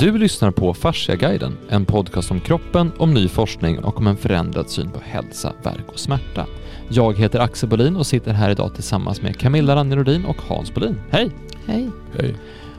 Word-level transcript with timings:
Du 0.00 0.18
lyssnar 0.18 0.50
på 0.50 0.74
Fasciaguiden, 0.74 1.58
en 1.68 1.84
podcast 1.84 2.30
om 2.30 2.40
kroppen, 2.40 2.92
om 2.98 3.14
ny 3.14 3.28
forskning 3.28 3.78
och 3.78 3.98
om 3.98 4.06
en 4.06 4.16
förändrad 4.16 4.70
syn 4.70 4.90
på 4.90 5.00
hälsa, 5.00 5.52
verk 5.62 5.84
och 5.86 5.98
smärta. 5.98 6.46
Jag 6.88 7.18
heter 7.18 7.40
Axel 7.40 7.68
Bolin 7.68 7.96
och 7.96 8.06
sitter 8.06 8.32
här 8.32 8.50
idag 8.50 8.74
tillsammans 8.74 9.22
med 9.22 9.38
Camilla 9.38 9.76
Ranjerodin 9.76 10.24
och 10.24 10.36
Hans 10.36 10.74
Bolin. 10.74 11.00
Hej! 11.10 11.30
Hej! 11.66 11.90
Hej! 12.18 12.34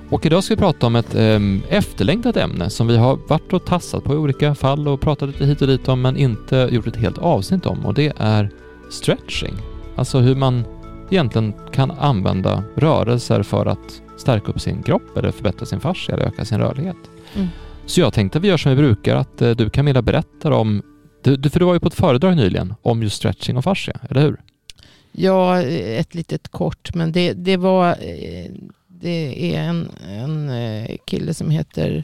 Och 0.10 0.26
idag 0.26 0.44
ska 0.44 0.56
vi 0.56 0.60
prata 0.60 0.88
om 0.88 0.96
ett 0.96 1.16
eh, 1.16 1.40
efterlängtat 1.70 2.38
ämne 2.38 2.70
som 2.70 2.88
vi 2.88 2.98
har 2.98 3.20
varit 3.28 3.54
och 3.54 3.66
tassat 3.66 4.04
på 4.04 4.14
i 4.14 4.18
olika 4.18 4.56
fall 4.56 4.88
och 4.88 5.02
pratat 5.02 5.30
lite 5.30 5.46
hit 5.46 5.62
och 5.62 5.68
dit 5.68 5.88
om 5.88 6.02
men 6.02 6.18
inte 6.18 6.70
gjort 6.72 6.88
ett 6.88 6.96
helt 6.96 7.18
avsnitt 7.18 7.66
om 7.66 7.86
och 7.86 7.94
det 7.94 8.14
är 8.18 8.50
stretching. 8.90 9.54
Alltså 9.96 10.20
hur 10.20 10.36
man 10.36 10.64
egentligen 11.10 11.54
kan 11.72 11.92
använda 11.92 12.64
rörelser 12.76 13.44
för 13.44 13.66
att 13.66 14.02
stärka 14.22 14.52
upp 14.52 14.62
sin 14.62 14.84
kropp 14.84 15.18
eller 15.18 15.32
förbättra 15.32 15.66
sin 15.66 15.80
fascia 15.80 16.16
eller 16.16 16.26
öka 16.26 16.46
sin 16.46 16.58
rörlighet. 16.58 16.98
Mm. 17.36 17.48
Så 17.86 18.02
jag 18.02 18.14
tänkte 18.14 18.38
att 18.38 18.44
vi 18.44 18.48
gör 18.48 18.58
som 18.58 18.70
vi 18.70 18.76
brukar, 18.76 19.16
att 19.16 19.42
eh, 19.42 19.52
du 19.52 19.70
Camilla 19.70 20.02
berättar 20.02 20.52
om, 20.52 20.82
du, 21.24 21.50
för 21.50 21.60
du 21.60 21.66
var 21.66 21.74
ju 21.74 21.80
på 21.80 21.88
ett 21.88 21.94
föredrag 21.94 22.36
nyligen 22.36 22.74
om 22.82 23.04
just 23.04 23.16
stretching 23.16 23.58
och 23.58 23.64
fascia, 23.64 24.00
eller 24.10 24.22
hur? 24.22 24.42
Ja, 25.12 25.62
ett 25.62 26.16
litet 26.16 26.48
kort, 26.48 26.96
men 26.96 27.12
det, 27.12 27.34
det 27.34 27.58
var, 27.58 27.90
eh, 27.90 28.52
det 28.88 29.56
är 29.56 29.62
en, 29.62 29.92
en 30.10 30.50
eh, 30.50 30.98
kille 31.06 31.34
som 31.34 31.50
heter 31.50 32.04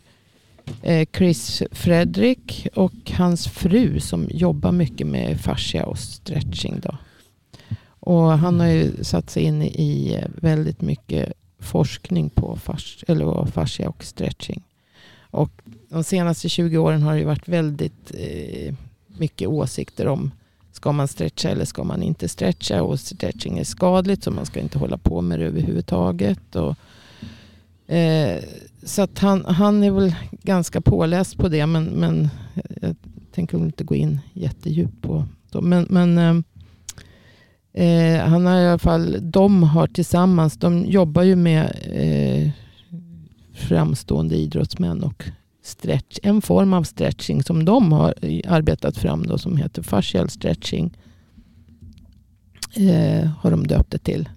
Chris 1.18 1.64
Fredrik 1.72 2.68
och 2.76 3.12
hans 3.18 3.48
fru 3.48 4.00
som 4.00 4.28
jobbar 4.30 4.72
mycket 4.72 5.08
med 5.08 5.42
fascia 5.42 5.86
och 5.86 6.00
stretching. 6.00 6.80
Då. 6.84 6.98
Och 8.00 8.32
han 8.32 8.60
har 8.60 8.68
ju 8.68 9.04
satt 9.04 9.30
sig 9.30 9.44
in 9.44 9.62
i 9.62 10.24
väldigt 10.42 10.82
mycket 10.82 11.34
forskning 11.68 12.30
på 12.30 12.56
fas, 12.56 13.04
eller 13.08 13.46
fascia 13.46 13.90
och 13.90 14.04
stretching. 14.04 14.64
Och 15.32 15.52
de 15.90 16.04
senaste 16.04 16.50
20 16.50 16.78
åren 16.78 17.02
har 17.02 17.16
det 17.16 17.26
varit 17.26 17.48
väldigt 17.48 18.12
eh, 18.14 18.76
mycket 19.08 19.48
åsikter 19.48 20.08
om 20.08 20.32
ska 20.72 20.92
man 20.92 21.08
stretcha 21.08 21.50
eller 21.50 21.66
ska 21.66 21.84
man 21.84 22.04
inte 22.04 22.28
stretcha. 22.28 22.84
Och 22.84 23.00
stretching 23.00 23.58
är 23.58 23.64
skadligt 23.64 24.24
så 24.24 24.32
man 24.32 24.46
ska 24.46 24.60
inte 24.60 24.80
hålla 24.80 24.98
på 24.98 25.22
med 25.22 25.40
det 25.40 25.46
överhuvudtaget. 25.46 26.56
Och, 26.56 26.76
eh, 27.94 28.44
så 28.84 29.02
att 29.02 29.20
han, 29.20 29.46
han 29.46 29.84
är 29.84 29.92
väl 29.92 30.16
ganska 30.32 30.82
påläst 30.82 31.38
på 31.38 31.50
det 31.50 31.66
men, 31.66 31.86
men 31.86 32.30
jag 32.82 32.96
tänker 33.32 33.58
inte 33.58 33.84
gå 33.84 33.96
in 33.96 34.20
jättedjupt 34.34 35.02
på 35.02 35.26
det. 35.52 35.62
Men, 35.62 35.88
men 35.90 36.18
eh, 36.18 36.44
Eh, 37.78 38.20
han 38.20 38.46
har 38.46 38.60
i 38.60 38.68
alla 38.68 38.78
fall, 38.78 39.18
de 39.22 39.64
har 39.64 39.88
tillsammans, 39.88 40.58
de 40.58 40.86
jobbar 40.86 41.24
ju 41.24 41.36
med 41.36 41.76
eh, 41.92 42.50
framstående 43.54 44.36
idrottsmän 44.36 45.04
och 45.04 45.24
stretch, 45.64 46.20
en 46.24 46.42
form 46.42 46.74
av 46.74 46.84
stretching 46.84 47.44
som 47.44 47.66
de 47.66 47.92
har 47.92 48.14
arbetat 48.48 48.98
fram 48.98 49.24
då, 49.24 49.38
som 49.38 49.58
heter 49.58 49.82
fascial 49.82 50.30
stretching. 50.30 50.98
Eh, 52.74 53.28
har 53.28 53.52
de 53.52 53.68
döpt 53.68 53.92
det 53.92 53.98
till. 53.98 54.30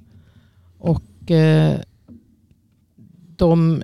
Och 0.79 1.31
eh, 1.31 1.81
de, 3.37 3.83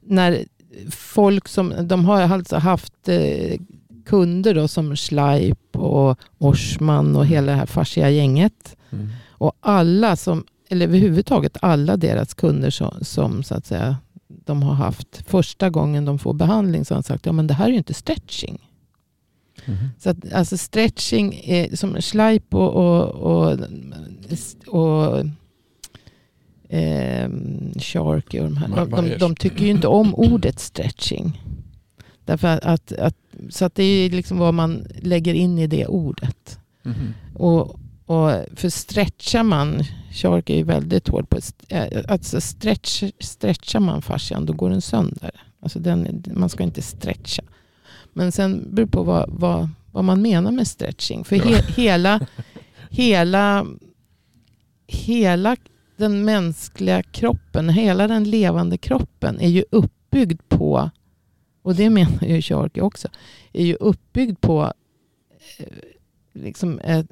när 0.00 0.44
folk 0.90 1.48
som, 1.48 1.74
de 1.82 2.04
har 2.04 2.20
alltså 2.22 2.56
haft 2.56 3.08
eh, 3.08 3.60
kunder 4.04 4.54
då, 4.54 4.68
som 4.68 4.96
Schleip 4.96 5.76
och 5.76 6.18
Orsman 6.38 7.16
och 7.16 7.26
hela 7.26 7.52
det 7.52 7.58
här 7.58 7.66
fascia-gänget. 7.66 8.76
Mm. 8.90 9.08
Och 9.28 9.52
alla 9.60 10.16
som, 10.16 10.44
eller 10.68 10.86
överhuvudtaget 10.86 11.56
alla 11.62 11.96
deras 11.96 12.34
kunder 12.34 12.70
som, 12.70 12.94
som 13.02 13.42
så 13.42 13.54
att 13.54 13.66
säga 13.66 13.96
de 14.28 14.62
har 14.62 14.74
haft 14.74 15.22
första 15.26 15.70
gången 15.70 16.04
de 16.04 16.18
får 16.18 16.32
behandling 16.34 16.84
så 16.84 16.94
har 16.94 16.98
de 16.98 17.02
sagt 17.02 17.26
ja 17.26 17.32
men 17.32 17.46
det 17.46 17.54
här 17.54 17.66
är 17.66 17.70
ju 17.70 17.76
inte 17.76 17.94
stretching. 17.94 18.58
Mm. 19.64 19.78
Så 19.98 20.10
att, 20.10 20.32
alltså 20.32 20.58
stretching, 20.58 21.40
är, 21.44 21.76
som 21.76 22.00
Schleip 22.00 22.54
och, 22.54 22.70
och, 22.70 23.08
och, 23.08 23.58
och 24.66 25.18
eh, 26.68 27.30
Sharky 27.78 28.40
och 28.40 28.44
de 28.44 28.56
här, 28.56 28.68
de, 28.68 28.90
de, 28.90 29.18
de, 29.18 29.36
tycker 29.36 29.64
ju 29.64 29.70
inte 29.70 29.86
om 29.86 30.14
ordet 30.14 30.58
stretching. 30.58 31.42
Därför 32.24 32.60
att, 32.62 32.92
att, 32.92 33.16
så 33.50 33.64
att 33.64 33.74
det 33.74 33.82
är 33.82 34.10
liksom 34.10 34.38
vad 34.38 34.54
man 34.54 34.86
lägger 35.02 35.34
in 35.34 35.58
i 35.58 35.66
det 35.66 35.86
ordet. 35.86 36.58
Mm. 36.84 36.96
Och, 37.34 37.80
och 38.06 38.32
för 38.54 38.68
stretchar 38.68 39.42
man, 39.42 39.84
Shark 40.12 40.50
är 40.50 40.56
ju 40.56 40.62
väldigt 40.62 41.08
hård 41.08 41.28
på 41.28 41.38
eh, 41.68 42.04
alltså 42.08 42.40
stretch, 42.40 43.04
stretchar 43.20 43.80
man 43.80 44.02
fascian 44.02 44.46
då 44.46 44.52
går 44.52 44.70
den 44.70 44.82
sönder. 44.82 45.30
Alltså 45.60 45.78
den, 45.78 46.24
man 46.34 46.48
ska 46.48 46.62
inte 46.62 46.82
stretcha. 46.82 47.42
Men 48.12 48.32
sen 48.32 48.74
beror 48.74 48.86
det 48.86 48.92
på 48.92 49.02
vad, 49.02 49.30
vad, 49.32 49.68
vad 49.92 50.04
man 50.04 50.22
menar 50.22 50.52
med 50.52 50.66
stretching. 50.66 51.24
För 51.24 51.36
he, 51.36 51.62
hela, 51.76 52.20
hela, 52.90 53.66
hela 54.86 55.56
den 55.96 56.24
mänskliga 56.24 57.02
kroppen, 57.02 57.68
hela 57.68 58.08
den 58.08 58.24
levande 58.24 58.78
kroppen 58.78 59.40
är 59.40 59.48
ju 59.48 59.64
uppbyggd 59.70 60.40
på 60.48 60.90
och 61.62 61.74
det 61.74 61.90
menar 61.90 62.24
ju 62.24 62.42
Sharky 62.42 62.80
också, 62.80 63.08
är 63.52 63.64
ju 63.64 63.74
uppbyggd 63.74 64.40
på 64.40 64.72
eh, 65.58 65.66
liksom, 66.32 66.78
eh, 66.78 67.04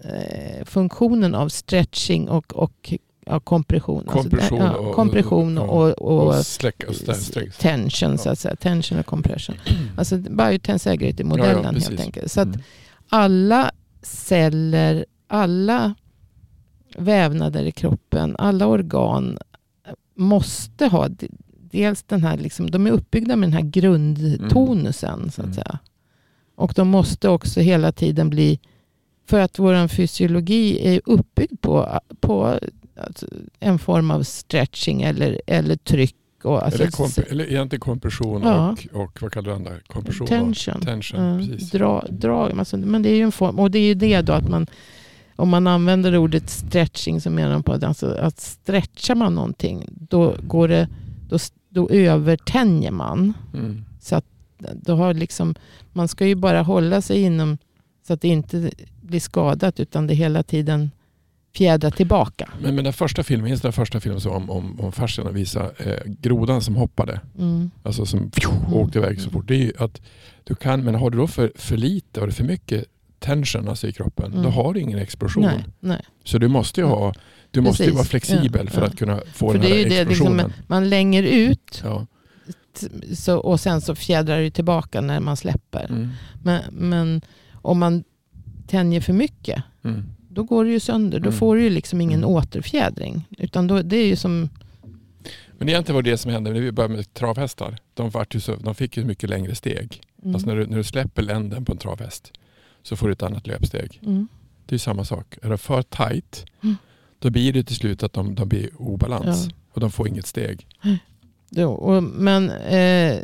funktionen 0.64 1.34
av 1.34 1.48
stretching 1.48 2.28
och, 2.28 2.56
och 2.56 2.92
ja, 3.26 3.40
kompression. 3.40 4.04
Kompression, 4.04 4.62
alltså, 4.62 4.82
ja, 4.82 4.92
kompression 4.92 5.58
och, 5.58 5.68
och, 5.68 5.90
och, 5.90 6.26
och 6.26 6.46
släck, 6.46 6.84
sträck, 7.14 7.58
tension, 7.58 8.10
ja. 8.10 8.18
så 8.18 8.30
att 8.30 8.38
säga. 8.38 8.56
Tension 8.56 8.98
och 8.98 9.06
compression. 9.06 9.56
Alltså 9.96 10.16
biotensegrity-modellen 10.16 11.74
ja, 11.74 11.88
helt 11.88 12.00
enkelt. 12.00 12.32
Så 12.32 12.40
att 12.40 12.46
mm. 12.46 12.60
alla 13.08 13.70
celler, 14.02 15.06
alla 15.26 15.94
vävnader 16.96 17.62
i 17.62 17.72
kroppen, 17.72 18.36
alla 18.38 18.66
organ 18.66 19.38
måste 20.14 20.86
ha 20.86 21.08
dels 21.70 22.02
den 22.02 22.22
här, 22.22 22.36
liksom, 22.36 22.70
de 22.70 22.86
är 22.86 22.90
uppbyggda 22.90 23.36
med 23.36 23.48
den 23.48 23.52
här 23.52 23.70
grundtonusen. 23.70 25.14
Mm. 25.14 25.30
Så 25.30 25.40
att 25.40 25.46
mm. 25.46 25.54
säga. 25.54 25.78
Och 26.54 26.72
de 26.76 26.88
måste 26.88 27.28
också 27.28 27.60
hela 27.60 27.92
tiden 27.92 28.30
bli, 28.30 28.60
för 29.26 29.40
att 29.40 29.58
vår 29.58 29.88
fysiologi 29.88 30.94
är 30.94 31.00
uppbyggd 31.04 31.60
på, 31.60 32.00
på 32.20 32.58
alltså, 33.06 33.26
en 33.60 33.78
form 33.78 34.10
av 34.10 34.22
stretching 34.22 35.02
eller, 35.02 35.40
eller 35.46 35.76
tryck. 35.76 36.16
Och, 36.42 36.64
alltså, 36.64 36.82
eller, 36.82 36.92
komp 36.92 37.18
eller 37.18 37.44
egentligen 37.44 37.80
kompression 37.80 38.42
ja. 38.42 38.76
och, 38.92 39.02
och 39.02 39.22
vad 39.22 39.32
kallar 39.32 39.50
du 39.50 39.54
andra? 39.54 39.72
Kompression 39.86 40.26
Tension. 40.26 40.80
tension 40.80 41.20
mm. 41.20 41.48
precis. 41.48 41.70
Dra, 41.70 42.04
dra, 42.10 42.50
alltså, 42.58 42.76
men 42.76 43.02
det 43.02 43.08
är 43.08 43.16
ju 43.16 43.22
en 43.22 43.32
form, 43.32 43.58
och 43.58 43.70
det 43.70 43.78
är 43.78 43.86
ju 43.86 43.94
det 43.94 44.20
då 44.20 44.32
att 44.32 44.48
man 44.48 44.66
om 45.38 45.48
man 45.48 45.66
använder 45.66 46.16
ordet 46.16 46.50
stretching 46.50 47.20
så 47.20 47.30
menar 47.30 47.52
man 47.52 47.62
på 47.62 47.72
att, 47.72 47.84
alltså, 47.84 48.06
att 48.06 48.40
stretchar 48.40 49.14
man 49.14 49.34
någonting 49.34 49.88
då 49.90 50.34
går 50.42 50.68
det 50.68 50.88
då, 51.28 51.38
då 51.78 51.90
övertänjer 51.90 52.90
man. 52.90 53.32
Mm. 53.54 53.84
Så 54.00 54.16
att 54.16 54.24
då 54.58 54.96
har 54.96 55.14
liksom, 55.14 55.54
man 55.92 56.08
ska 56.08 56.26
ju 56.26 56.34
bara 56.34 56.62
hålla 56.62 57.02
sig 57.02 57.22
inom 57.22 57.58
så 58.06 58.12
att 58.12 58.20
det 58.20 58.28
inte 58.28 58.70
blir 59.00 59.20
skadat 59.20 59.80
utan 59.80 60.06
det 60.06 60.14
hela 60.14 60.42
tiden 60.42 60.90
fjädrar 61.56 61.90
tillbaka. 61.90 62.48
Men, 62.62 62.74
men 62.74 62.84
den 62.84 62.92
första 62.92 63.22
filmen, 63.22 63.44
minns 63.44 63.60
den 63.60 63.72
första 63.72 64.00
filmen 64.00 64.20
så 64.20 64.30
om, 64.30 64.50
om, 64.50 64.80
om 64.80 64.92
fascian 64.92 65.26
och 65.26 65.36
visa 65.36 65.70
eh, 65.78 66.02
grodan 66.06 66.62
som 66.62 66.76
hoppade. 66.76 67.20
Mm. 67.38 67.70
Alltså 67.82 68.06
som 68.06 68.30
pju, 68.30 68.50
mm. 68.50 68.74
åkte 68.74 68.98
iväg 68.98 69.20
så 69.20 69.30
fort. 69.30 69.48
Det 69.48 69.54
är 69.54 69.58
ju 69.58 69.72
att 69.78 70.00
du 70.44 70.54
kan, 70.54 70.84
men 70.84 70.94
har 70.94 71.10
du 71.10 71.18
då 71.18 71.26
för, 71.26 71.52
för 71.54 71.76
lite 71.76 72.20
och 72.20 72.32
för 72.32 72.44
mycket 72.44 72.84
tension 73.18 73.68
alltså 73.68 73.88
i 73.88 73.92
kroppen, 73.92 74.32
mm. 74.32 74.42
då 74.42 74.48
har 74.48 74.74
du 74.74 74.80
ingen 74.80 74.98
explosion. 74.98 75.42
Nej, 75.42 75.64
nej. 75.80 76.02
Så 76.24 76.38
du 76.38 76.48
måste 76.48 76.80
ju 76.80 76.86
ha 76.86 77.14
du 77.58 77.68
måste 77.68 77.84
ju 77.84 77.90
vara 77.90 78.04
flexibel 78.04 78.66
ja, 78.66 78.70
för 78.70 78.82
att 78.82 78.98
kunna 78.98 79.20
få 79.32 79.52
för 79.52 79.58
den 79.58 79.62
här 79.62 79.68
det 79.68 79.74
är 79.74 79.90
ju 79.90 80.10
explosionen. 80.10 80.36
Det, 80.36 80.44
liksom, 80.44 80.64
man 80.66 80.88
länger 80.88 81.22
ut 81.22 81.82
ja. 81.84 82.06
så, 83.14 83.38
och 83.38 83.60
sen 83.60 83.80
så 83.80 83.94
fjädrar 83.94 84.40
det 84.40 84.50
tillbaka 84.50 85.00
när 85.00 85.20
man 85.20 85.36
släpper. 85.36 85.84
Mm. 85.84 86.08
Men, 86.42 86.62
men, 86.72 87.20
om 87.52 87.78
man 87.78 88.04
tänjer 88.66 89.00
för 89.00 89.12
mycket, 89.12 89.62
mm. 89.84 90.04
då 90.28 90.42
går 90.42 90.64
det 90.64 90.70
ju 90.70 90.80
sönder. 90.80 91.18
Då 91.18 91.28
mm. 91.28 91.38
får 91.38 91.56
du 91.56 91.62
ju 91.62 91.70
liksom 91.70 92.00
ingen 92.00 92.20
mm. 92.20 92.30
återfjädring. 92.30 93.24
Utan 93.38 93.66
då, 93.66 93.82
det 93.82 93.96
är 93.96 94.06
ju 94.06 94.16
som... 94.16 94.48
Men 95.58 95.68
egentligen 95.68 95.94
var 95.94 96.02
det 96.02 96.10
det 96.10 96.18
som 96.18 96.30
hände 96.30 96.52
när 96.52 96.60
vi 96.60 96.72
började 96.72 96.94
med 96.94 97.14
travhästar. 97.14 97.78
De, 97.94 98.10
var 98.10 98.26
ju 98.30 98.40
så, 98.40 98.56
de 98.56 98.74
fick 98.74 98.96
ju 98.96 99.04
mycket 99.04 99.30
längre 99.30 99.54
steg. 99.54 100.02
Alltså 100.24 100.46
när 100.46 100.56
du, 100.56 100.66
när 100.66 100.76
du 100.76 100.84
släpper 100.84 101.22
länden 101.22 101.64
på 101.64 101.72
en 101.72 101.78
travhäst 101.78 102.32
så 102.82 102.96
får 102.96 103.06
du 103.06 103.12
ett 103.12 103.22
annat 103.22 103.46
löpsteg. 103.46 104.00
Mm. 104.04 104.28
Det 104.66 104.74
är 104.74 104.78
samma 104.78 105.04
sak. 105.04 105.38
Är 105.42 105.50
det 105.50 105.58
för 105.58 105.82
tight 105.82 106.44
mm. 106.62 106.76
Då 107.18 107.30
blir 107.30 107.52
det 107.52 107.64
till 107.64 107.76
slut 107.76 108.02
att 108.02 108.12
de, 108.12 108.34
de 108.34 108.48
blir 108.48 108.70
obalans 108.76 109.46
ja. 109.50 109.56
och 109.72 109.80
de 109.80 109.90
får 109.90 110.08
inget 110.08 110.26
steg. 110.26 110.66
Jo, 111.50 111.70
och, 111.70 112.02
men 112.02 112.50
eh, 112.50 113.22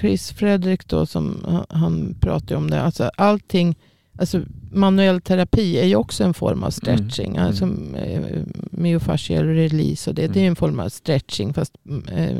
Chris 0.00 0.32
Fredrik 0.32 0.88
då 0.88 1.06
som 1.06 1.44
han 1.68 2.14
pratar 2.20 2.56
om 2.56 2.70
det. 2.70 2.82
Alltså 2.82 3.10
allting, 3.16 3.76
alltså 4.18 4.42
manuell 4.72 5.20
terapi 5.20 5.78
är 5.78 5.86
ju 5.86 5.96
också 5.96 6.24
en 6.24 6.34
form 6.34 6.62
av 6.62 6.70
stretching. 6.70 7.36
Mm. 7.36 7.46
Alltså 7.46 7.64
eh, 7.96 8.42
myofascial 8.70 9.46
release 9.46 10.10
och 10.10 10.14
det, 10.14 10.22
mm. 10.22 10.32
det 10.34 10.40
är 10.40 10.46
en 10.46 10.56
form 10.56 10.80
av 10.80 10.88
stretching. 10.88 11.54
Fast 11.54 11.76
eh, 12.08 12.36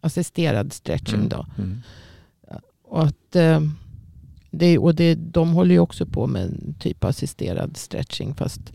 assisterad 0.00 0.72
stretching. 0.72 1.14
Mm. 1.14 1.28
Då. 1.28 1.46
Mm. 1.58 1.80
Och, 2.84 3.04
att, 3.04 3.36
eh, 3.36 3.60
det, 4.50 4.78
och 4.78 4.94
det, 4.94 5.14
de 5.14 5.52
håller 5.52 5.74
ju 5.74 5.80
också 5.80 6.06
på 6.06 6.26
med 6.26 6.42
en 6.42 6.74
typ 6.78 7.04
av 7.04 7.10
assisterad 7.10 7.76
stretching 7.76 8.34
fast 8.34 8.72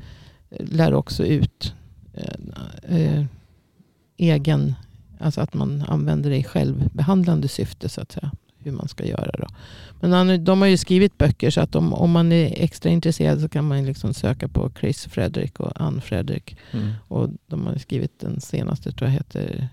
lär 0.49 0.93
också 0.93 1.25
ut 1.25 1.73
eh, 2.13 2.97
eh, 2.97 3.25
egen, 4.17 4.75
alltså 5.19 5.41
att 5.41 5.53
man 5.53 5.81
använder 5.87 6.29
det 6.29 6.37
i 6.37 6.43
självbehandlande 6.43 7.47
syfte 7.47 7.89
så 7.89 8.01
att 8.01 8.11
säga. 8.11 8.31
Hur 8.61 8.71
man 8.71 8.87
ska 8.87 9.05
göra 9.05 9.31
då. 9.37 9.47
Men 9.99 10.11
han, 10.11 10.43
de 10.43 10.61
har 10.61 10.67
ju 10.67 10.77
skrivit 10.77 11.17
böcker 11.17 11.49
så 11.49 11.61
att 11.61 11.75
om, 11.75 11.93
om 11.93 12.11
man 12.11 12.31
är 12.31 12.63
extra 12.63 12.89
intresserad 12.89 13.41
så 13.41 13.49
kan 13.49 13.67
man 13.67 13.85
liksom 13.85 14.13
söka 14.13 14.47
på 14.47 14.71
Chris 14.79 15.05
Fredrik 15.05 15.59
och 15.59 15.81
Ann 15.81 16.01
Fredrik. 16.01 16.57
Mm. 16.71 16.91
Och 17.07 17.29
de 17.47 17.65
har 17.65 17.77
skrivit 17.77 18.19
den 18.19 18.41
senaste 18.41 18.91
tror 18.91 19.09
jag 19.09 19.13
heter 19.13 19.69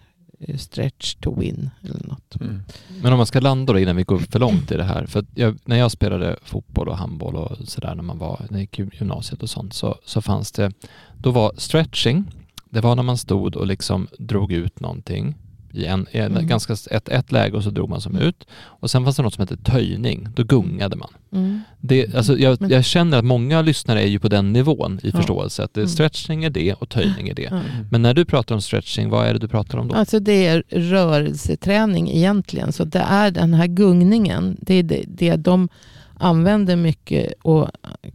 Stretch 0.57 1.15
to 1.15 1.41
Win 1.41 1.71
eller 1.83 2.09
något. 2.09 2.41
Mm. 2.41 2.63
Men 3.03 3.13
om 3.13 3.17
man 3.17 3.27
ska 3.27 3.41
landa 3.41 3.73
då 3.73 3.79
innan 3.79 3.97
vi 3.97 4.03
går 4.03 4.19
för 4.19 4.39
långt 4.39 4.71
i 4.71 4.77
det 4.77 4.85
här. 4.85 5.07
För 5.07 5.21
att 5.21 5.27
jag, 5.35 5.59
när 5.65 5.77
jag 5.77 5.91
spelade 5.91 6.37
fotboll 6.43 6.89
och 6.89 6.99
handboll 6.99 7.37
och 7.37 7.69
sådär 7.69 7.95
när 7.95 8.03
man 8.03 8.19
var, 8.19 8.47
när 8.51 8.59
jag 8.59 8.61
gick 8.61 8.79
i 8.79 8.89
gymnasiet 8.93 9.43
och 9.43 9.51
sånt 9.51 9.75
så, 9.75 9.99
så 10.05 10.23
fanns 10.23 10.53
det, 10.53 10.73
då 11.19 11.31
var 11.31 11.53
stretching, 11.57 12.25
det 12.71 12.81
var 12.81 12.97
när 12.97 13.03
man 13.03 13.19
stod 13.19 13.57
och 13.57 13.67
liksom 13.67 14.09
drog 14.19 14.53
ut 14.53 14.81
någonting 14.81 15.35
i 15.77 15.87
en, 15.87 16.07
i 16.13 16.19
en 16.19 16.33
Mm. 16.33 16.47
ganska, 16.47 16.73
ett, 16.91 17.09
ett 17.09 17.33
läge 17.33 17.57
och 17.57 17.63
så 17.63 17.71
drog 17.71 17.89
man 17.91 18.01
som 18.01 18.17
ut. 18.19 18.47
Och 18.57 18.91
sen 18.91 19.05
fanns 19.05 19.17
det 19.17 19.23
något 19.23 19.35
som 19.35 19.43
hette 19.43 19.57
töjning, 19.57 20.29
då 20.35 20.45
gungade 20.45 20.97
man. 20.97 21.11
Mm. 21.33 21.61
Det, 21.81 22.15
alltså 22.15 22.39
jag, 22.39 22.59
jag 22.71 22.85
känner 22.85 23.19
att 23.19 23.25
många 23.25 23.63
lyssnare 23.63 24.03
är 24.03 24.07
ju 24.07 24.19
på 24.19 24.29
den 24.29 24.53
nivån 24.53 25.01
i 25.03 25.11
Ja. 25.11 25.17
förståelse, 25.19 25.65
att 25.65 25.75
det, 25.75 25.81
Mm. 25.81 25.89
stretching 25.89 26.45
är 26.45 26.51
det 26.51 26.73
och 26.75 26.89
töjning 26.89 27.29
är 27.29 27.35
det. 27.35 27.49
Ja. 27.51 27.61
Men 27.91 28.03
när 28.03 28.15
du 28.15 28.25
pratar 28.25 28.55
om 28.55 28.61
stretching, 28.61 29.09
vad 29.11 29.27
är 29.27 29.33
det 29.33 29.39
du 29.39 29.49
pratar 29.49 29.79
om 29.79 29.89
då? 29.89 29.95
Alltså 29.95 30.21
det 30.21 30.47
är 30.47 30.63
rörelseträning 30.71 32.11
egentligen. 32.11 32.73
Så 32.73 32.85
det 32.85 32.99
är 33.09 33.31
den 33.31 33.55
här 33.55 33.67
gungningen. 33.67 34.57
Det 34.61 34.75
är 34.75 34.83
det, 34.83 35.05
det 35.07 35.37
de 35.37 35.69
använder 36.19 36.77
mycket 36.77 37.33
och 37.43 37.69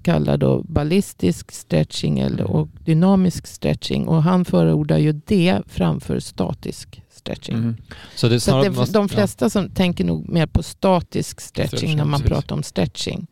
kallar 0.03 0.37
då 0.37 0.63
ballistisk 0.63 1.51
stretching 1.51 2.19
eller, 2.19 2.43
och 2.43 2.67
dynamisk 2.85 3.47
stretching. 3.47 4.07
Och 4.07 4.23
han 4.23 4.45
förordar 4.45 4.97
ju 4.97 5.21
det 5.25 5.61
framför 5.67 6.19
statisk 6.19 7.01
stretching. 7.11 7.55
Mm. 7.55 7.75
Så 8.15 8.27
det 8.27 8.39
Så 8.39 8.61
det, 8.63 8.69
måste- 8.69 8.93
de 8.97 9.09
flesta 9.09 9.49
som 9.49 9.69
tänker 9.69 10.03
nog 10.03 10.29
mer 10.29 10.45
på 10.45 10.63
statisk 10.63 11.41
stretching, 11.41 11.77
Stretching, 11.77 11.97
när 11.97 12.05
man 12.05 12.19
precis. 12.19 12.33
pratar 12.35 12.55
om 12.55 12.63
stretching. 12.63 13.27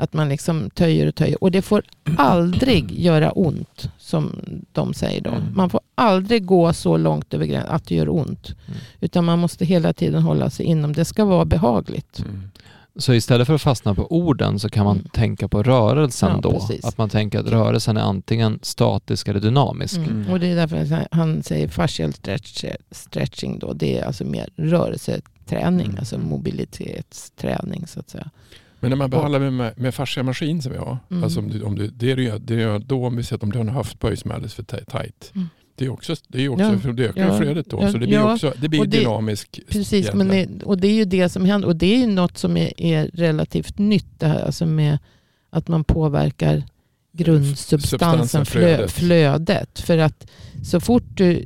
Att 0.00 0.12
man 0.12 0.28
liksom 0.28 0.70
töjer 0.70 1.06
och 1.06 1.14
töjer. 1.14 1.42
Och 1.44 1.50
det 1.50 1.62
får 1.62 1.82
aldrig 2.16 2.90
göra 3.00 3.30
ont, 3.32 3.90
som 3.98 4.40
de 4.72 4.94
säger 4.94 5.20
då. 5.20 5.30
Mm. 5.30 5.42
Man 5.54 5.70
får 5.70 5.80
aldrig 5.94 6.44
gå 6.46 6.72
så 6.72 6.96
långt 6.96 7.34
över 7.34 7.46
gränsen 7.46 7.74
att 7.74 7.84
det 7.86 7.94
gör 7.94 8.08
ont. 8.08 8.48
Mm. 8.66 8.78
Utan 9.00 9.24
man 9.24 9.38
måste 9.38 9.64
hela 9.64 9.92
tiden 9.92 10.22
hålla 10.22 10.50
sig 10.50 10.66
inom. 10.66 10.92
Det 10.92 11.04
ska 11.04 11.24
vara 11.24 11.44
behagligt. 11.44 12.18
Mm. 12.18 12.50
Så 12.98 13.14
istället 13.14 13.46
för 13.46 13.54
att 13.54 13.62
fastna 13.62 13.94
på 13.94 14.12
orden 14.12 14.58
så 14.58 14.68
kan 14.68 14.84
man 14.84 14.96
Mm. 14.96 15.08
tänka 15.08 15.48
på 15.48 15.62
rörelsen 15.62 16.30
Ja, 16.34 16.40
då. 16.40 16.50
precis. 16.52 16.84
Att 16.84 16.98
man 16.98 17.08
tänker 17.08 17.38
att 17.38 17.46
rörelsen 17.46 17.96
är 17.96 18.00
antingen 18.00 18.58
statisk 18.62 19.28
eller 19.28 19.40
dynamisk. 19.40 19.96
Mm. 19.96 20.10
Mm. 20.10 20.30
Och 20.32 20.40
det 20.40 20.46
är 20.46 20.56
därför 20.56 21.06
han 21.10 21.42
säger 21.42 21.68
fascial 21.68 22.12
stretch, 22.12 22.64
stretching. 22.90 23.58
Då. 23.58 23.72
Det 23.72 23.98
är 23.98 24.04
alltså 24.04 24.24
mer 24.24 24.48
rörelseträning, 24.56 25.86
Mm. 25.86 25.98
alltså 25.98 26.18
mobilitetsträning 26.18 27.86
så 27.86 28.00
att 28.00 28.10
säga. 28.10 28.30
Men 28.80 28.90
när 28.90 28.96
man 28.96 29.10
behandlar 29.10 29.40
med, 29.40 29.52
med, 29.52 29.78
med 29.78 29.94
fasciamaskin 29.94 30.62
som 30.62 30.72
vi 30.72 30.78
har, 30.78 30.98
Mm. 31.10 31.24
alltså 31.24 31.40
om 31.40 31.48
du, 31.48 31.62
om 31.62 31.74
du, 31.74 31.88
det, 31.88 32.10
är 32.12 32.16
ju, 32.16 32.38
det 32.38 32.54
är 32.54 32.58
ju 32.58 32.78
då 32.78 33.06
om 33.06 33.16
vi 33.16 33.22
säger 33.22 33.36
att 33.36 33.42
om 33.42 33.50
du 33.52 33.58
har 33.58 33.64
en 33.64 33.68
höftböj 33.74 34.16
som 34.16 34.30
är 34.30 34.34
alldeles 34.34 34.54
för 34.54 34.62
taj- 34.62 34.84
tajt. 34.90 35.32
Det 35.78 35.84
är 35.84 35.88
också, 35.90 36.14
det 36.28 36.44
är 36.44 36.48
också 36.48 36.64
Ja. 36.88 36.92
det 36.92 37.04
ökar 37.08 37.26
Ja. 37.28 37.38
flödet 37.38 37.70
då. 37.70 37.78
Ja. 37.82 37.92
Så 37.92 37.98
det 37.98 38.06
blir, 38.06 38.16
Ja. 38.18 38.32
också, 38.34 38.52
det 38.60 38.68
blir 38.68 38.80
det- 38.84 38.98
dynamisk 38.98 39.60
Precis, 39.68 40.12
men 40.14 40.28
det, 40.28 40.62
och 40.64 40.78
det 40.78 40.88
är 40.88 40.94
ju 40.94 41.04
det 41.04 41.28
som 41.28 41.44
händer. 41.44 41.68
Och 41.68 41.76
det 41.76 41.86
är 41.94 41.98
ju 41.98 42.06
något 42.06 42.38
som 42.38 42.56
är, 42.56 42.80
är 42.80 43.10
relativt 43.14 43.78
nytt 43.78 44.20
det 44.20 44.26
här. 44.26 44.40
Alltså 44.44 44.66
med 44.66 44.98
att 45.50 45.68
man 45.68 45.84
påverkar 45.84 46.62
grundsubstansen, 47.12 47.88
Substansen, 47.88 48.46
flö, 48.46 48.60
flödet. 48.60 48.90
flödet. 48.92 49.78
För 49.80 49.98
att 49.98 50.26
så 50.64 50.80
fort 50.80 51.04
du, 51.14 51.44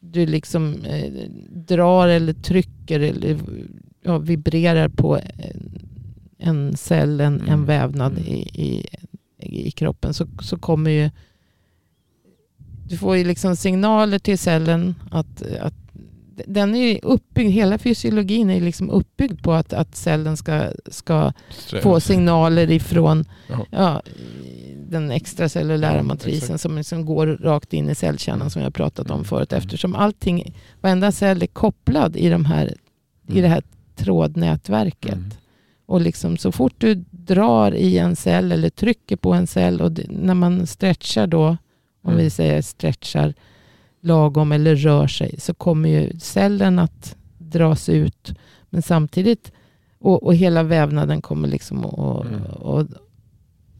du 0.00 0.26
liksom 0.26 0.84
eh, 0.84 1.12
drar 1.50 2.08
eller 2.08 2.32
trycker 2.32 3.00
eller 3.00 3.38
ja, 4.04 4.18
vibrerar 4.18 4.88
på 4.88 5.16
en, 5.18 5.80
en 6.38 6.76
cell, 6.76 7.20
en, 7.20 7.40
en 7.40 7.48
Mm. 7.48 7.64
vävnad 7.64 8.12
Mm. 8.12 8.24
i, 8.28 8.40
i, 8.54 8.86
i 9.66 9.70
kroppen 9.70 10.14
så, 10.14 10.26
så 10.42 10.58
kommer 10.58 10.90
ju 10.90 11.10
du 12.92 12.98
får 12.98 13.16
ju 13.16 13.24
liksom 13.24 13.56
signaler 13.56 14.18
till 14.18 14.38
cellen 14.38 14.94
att, 15.10 15.42
att 15.60 15.74
den 16.46 16.74
är 16.74 16.98
uppbyggd, 17.02 17.50
hela 17.50 17.78
fysiologin 17.78 18.50
är 18.50 18.60
liksom 18.60 18.90
uppbyggd 18.90 19.42
på 19.42 19.52
att, 19.52 19.72
att 19.72 19.96
cellen 19.96 20.36
ska, 20.36 20.64
ska 20.86 21.32
få 21.82 22.00
signaler 22.00 22.70
ifrån 22.70 23.24
Ja. 23.48 23.66
ja, 23.70 24.02
den 24.88 25.10
extracellulära 25.10 25.96
Ja, 25.96 26.02
matrisen 26.02 26.42
exakt. 26.44 26.60
som 26.60 26.76
liksom 26.76 27.04
går 27.06 27.26
rakt 27.26 27.72
in 27.72 27.90
i 27.90 27.94
cellkärnan 27.94 28.40
Mm. 28.40 28.50
som 28.50 28.62
jag 28.62 28.74
pratat 28.74 29.10
om 29.10 29.14
Mm. 29.14 29.24
förut. 29.24 29.52
Mm. 29.52 29.62
Eftersom 29.64 29.94
allting, 29.94 30.54
varenda 30.80 31.12
cell 31.12 31.42
är 31.42 31.46
kopplad 31.46 32.16
i, 32.16 32.28
de 32.28 32.44
här, 32.44 32.74
i 33.28 33.40
det 33.40 33.48
här 33.48 33.62
trådnätverket. 33.96 35.12
Mm. 35.12 35.30
Och 35.86 36.00
liksom 36.00 36.36
så 36.36 36.52
fort 36.52 36.74
du 36.78 36.94
drar 37.10 37.74
i 37.74 37.98
en 37.98 38.16
cell 38.16 38.52
eller 38.52 38.70
trycker 38.70 39.16
på 39.16 39.32
en 39.32 39.46
cell 39.46 39.80
och 39.80 39.92
det, 39.92 40.06
när 40.10 40.34
man 40.34 40.66
stretchar 40.66 41.26
då, 41.26 41.56
om 42.02 42.12
Mm. 42.12 42.24
vi 42.24 42.30
säger 42.30 42.62
stretchar 42.62 43.34
lagom 44.00 44.52
eller 44.52 44.76
rör 44.76 45.06
sig, 45.06 45.40
så 45.40 45.54
kommer 45.54 45.88
ju 45.88 46.12
cellen 46.18 46.78
att 46.78 47.16
dras 47.38 47.88
ut. 47.88 48.34
Men 48.70 48.82
samtidigt, 48.82 49.52
och, 49.98 50.22
och 50.22 50.34
hela 50.34 50.62
vävnaden 50.62 51.22
kommer 51.22 51.48
liksom 51.48 51.84
att... 51.84 52.26
Mm. 52.26 52.42
Och, 52.42 52.86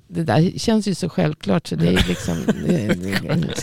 det 0.09 0.25
där 0.25 0.59
känns 0.59 0.89
ju 0.89 0.95
så 0.95 1.09
självklart 1.09 1.67
så 1.67 1.77
det 1.77 1.89
är 1.89 2.09
liksom... 2.09 2.37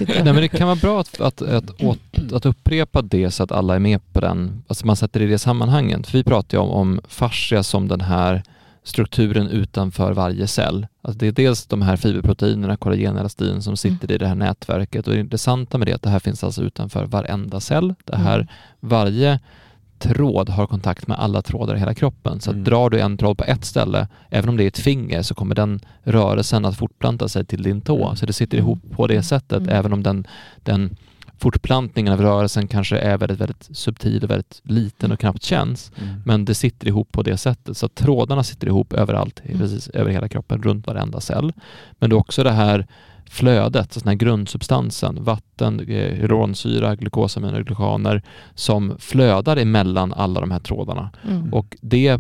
Nej, 0.08 0.24
men 0.24 0.36
det 0.36 0.48
kan 0.48 0.68
vara 0.68 0.76
bra 0.76 1.02
att, 1.02 1.22
att, 1.22 1.42
att, 1.42 1.84
åt, 1.84 2.34
att 2.34 2.46
upprepa 2.46 3.02
det 3.02 3.32
så 3.32 3.44
att 3.44 3.52
alla 3.52 3.76
är 3.76 3.80
med 3.80 4.14
på 4.14 4.20
den, 4.20 4.64
alltså 4.68 4.86
man 4.86 4.96
sätter 4.96 5.20
det 5.20 5.26
i 5.26 5.30
det 5.30 5.38
sammanhanget. 5.40 6.08
För 6.08 6.18
vi 6.18 6.24
pratar 6.24 6.58
ju 6.58 6.62
om, 6.62 6.70
om 6.70 7.02
fascia 7.08 7.64
som 7.64 7.88
den 7.88 8.02
här 8.02 8.44
strukturen 8.90 9.48
utanför 9.48 10.14
varje 10.14 10.48
cell. 10.48 10.88
Alltså 11.02 11.20
det 11.20 11.28
är 11.28 11.32
dels 11.32 11.66
de 11.68 11.82
här 11.82 11.96
fiberproteinerna, 11.96 12.78
kollagenelastin 12.78 13.62
som 13.62 13.78
sitter 13.78 14.12
i 14.12 14.18
det 14.18 14.28
här 14.28 14.36
nätverket 14.36 15.08
och 15.08 15.14
det 15.14 15.20
intressanta 15.20 15.78
med 15.78 15.88
det 15.88 15.92
är 15.92 15.96
att 15.96 16.02
det 16.02 16.10
här 16.10 16.20
finns 16.20 16.44
alltså 16.44 16.62
utanför 16.64 17.06
varenda 17.06 17.60
cell. 17.60 17.94
Det 18.06 18.16
här, 18.18 18.36
Mm. 18.36 18.48
varje 18.80 19.40
tråd 20.00 20.50
har 20.50 20.68
kontakt 20.68 21.08
med 21.08 21.20
alla 21.20 21.42
trådar 21.42 21.76
i 21.76 21.80
hela 21.80 21.94
kroppen. 21.94 22.40
Så 22.42 22.52
Mm. 22.52 22.64
drar 22.64 22.90
du 22.90 23.00
en 23.00 23.18
tråd 23.18 23.38
på 23.38 23.44
ett 23.44 23.66
ställe, 23.66 24.08
även 24.30 24.50
om 24.50 24.58
det 24.58 24.64
är 24.64 24.68
ett 24.68 24.78
finger, 24.78 25.22
så 25.22 25.34
kommer 25.36 25.56
den 25.56 25.80
rörelsen 26.04 26.66
att 26.66 26.78
fortplanta 26.78 27.28
sig 27.28 27.46
till 27.46 27.64
din 27.64 27.82
tå. 27.82 28.04
Mm. 28.06 28.16
Så 28.16 28.26
det 28.26 28.34
sitter 28.34 28.58
Mm. 28.58 28.66
ihop 28.68 28.80
på 28.92 29.08
det 29.08 29.24
sättet, 29.24 29.58
Mm. 29.62 29.70
även 29.76 29.94
om 29.94 30.04
den, 30.04 30.28
den 30.64 30.96
fortplantningen 31.40 32.14
av 32.14 32.22
rörelsen 32.22 32.68
kanske 32.68 32.98
är 32.98 33.18
väldigt, 33.18 33.40
väldigt 33.40 33.70
subtil 33.72 34.24
och 34.24 34.30
väldigt 34.30 34.62
liten 34.64 35.12
och 35.12 35.20
knappt 35.20 35.44
känns. 35.44 35.92
Mm. 36.02 36.22
Men 36.26 36.46
det 36.46 36.56
sitter 36.56 36.88
ihop 36.88 37.12
på 37.12 37.22
det 37.24 37.38
sättet. 37.38 37.78
Så 37.78 37.88
trådarna 37.88 38.44
sitter 38.44 38.68
ihop 38.68 38.94
överallt, 38.94 39.42
Mm. 39.46 39.60
precis 39.60 39.88
över 39.88 40.12
hela 40.12 40.28
kroppen, 40.28 40.64
runt 40.64 40.88
varenda 40.88 41.20
cell. 41.20 41.54
Men 42.00 42.10
det 42.10 42.14
är 42.14 42.18
också 42.18 42.44
det 42.44 42.52
här 42.52 42.88
flödet, 43.30 43.94
så 43.94 44.00
den 44.00 44.08
här 44.08 44.16
grundsubstansen, 44.16 45.24
vatten, 45.24 45.80
eh, 45.80 45.86
hyaluronsyra, 45.86 46.96
glukosaminer, 46.96 47.64
glukaner 47.64 48.24
som 48.56 48.96
flödar 49.00 49.58
emellan 49.58 50.14
alla 50.14 50.40
de 50.42 50.52
här 50.52 50.60
trådarna. 50.60 51.10
Mm. 51.28 51.54
Och 51.54 51.78
det 51.82 52.20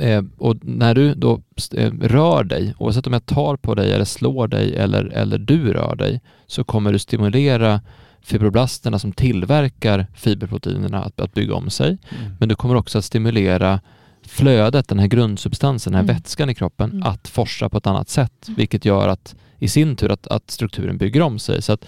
eh, 0.00 0.22
och 0.38 0.56
när 0.60 0.94
du 0.94 1.14
då 1.14 1.40
eh, 1.74 1.92
rör 2.00 2.44
dig, 2.44 2.74
oavsett 2.78 3.06
om 3.06 3.12
jag 3.12 3.26
tar 3.26 3.56
på 3.56 3.74
dig 3.74 3.92
eller 3.92 4.04
slår 4.04 4.48
dig 4.48 4.76
eller, 4.76 5.04
eller 5.04 5.38
du 5.38 5.72
rör 5.72 5.94
dig, 5.94 6.20
så 6.46 6.64
kommer 6.64 6.92
du 6.92 6.98
stimulera 6.98 7.80
fibroblasterna 8.22 8.98
som 8.98 9.12
tillverkar 9.12 10.06
fiberproteinerna 10.14 11.02
att, 11.04 11.20
att 11.20 11.34
bygga 11.34 11.54
om 11.54 11.70
sig. 11.70 11.88
Mm. 11.88 12.32
Men 12.40 12.48
du 12.48 12.54
kommer 12.54 12.74
också 12.74 12.98
att 12.98 13.04
stimulera 13.04 13.80
flödet, 14.26 14.88
den 14.88 14.98
här 14.98 15.06
grundsubstansen, 15.06 15.92
den 15.92 15.98
här 15.98 16.04
Mm. 16.04 16.16
vätskan 16.16 16.50
i 16.50 16.54
kroppen, 16.54 16.90
Mm. 16.90 17.02
att 17.02 17.28
forsa 17.28 17.68
på 17.68 17.78
ett 17.78 17.86
annat 17.86 18.08
sätt. 18.08 18.48
Mm. 18.48 18.56
Vilket 18.56 18.84
gör 18.84 19.08
att 19.08 19.34
i 19.58 19.68
sin 19.68 19.96
tur 19.96 20.12
att, 20.12 20.26
att 20.26 20.50
strukturen 20.50 20.98
bygger 20.98 21.22
om 21.22 21.38
sig. 21.38 21.62
Så 21.62 21.72
att 21.72 21.84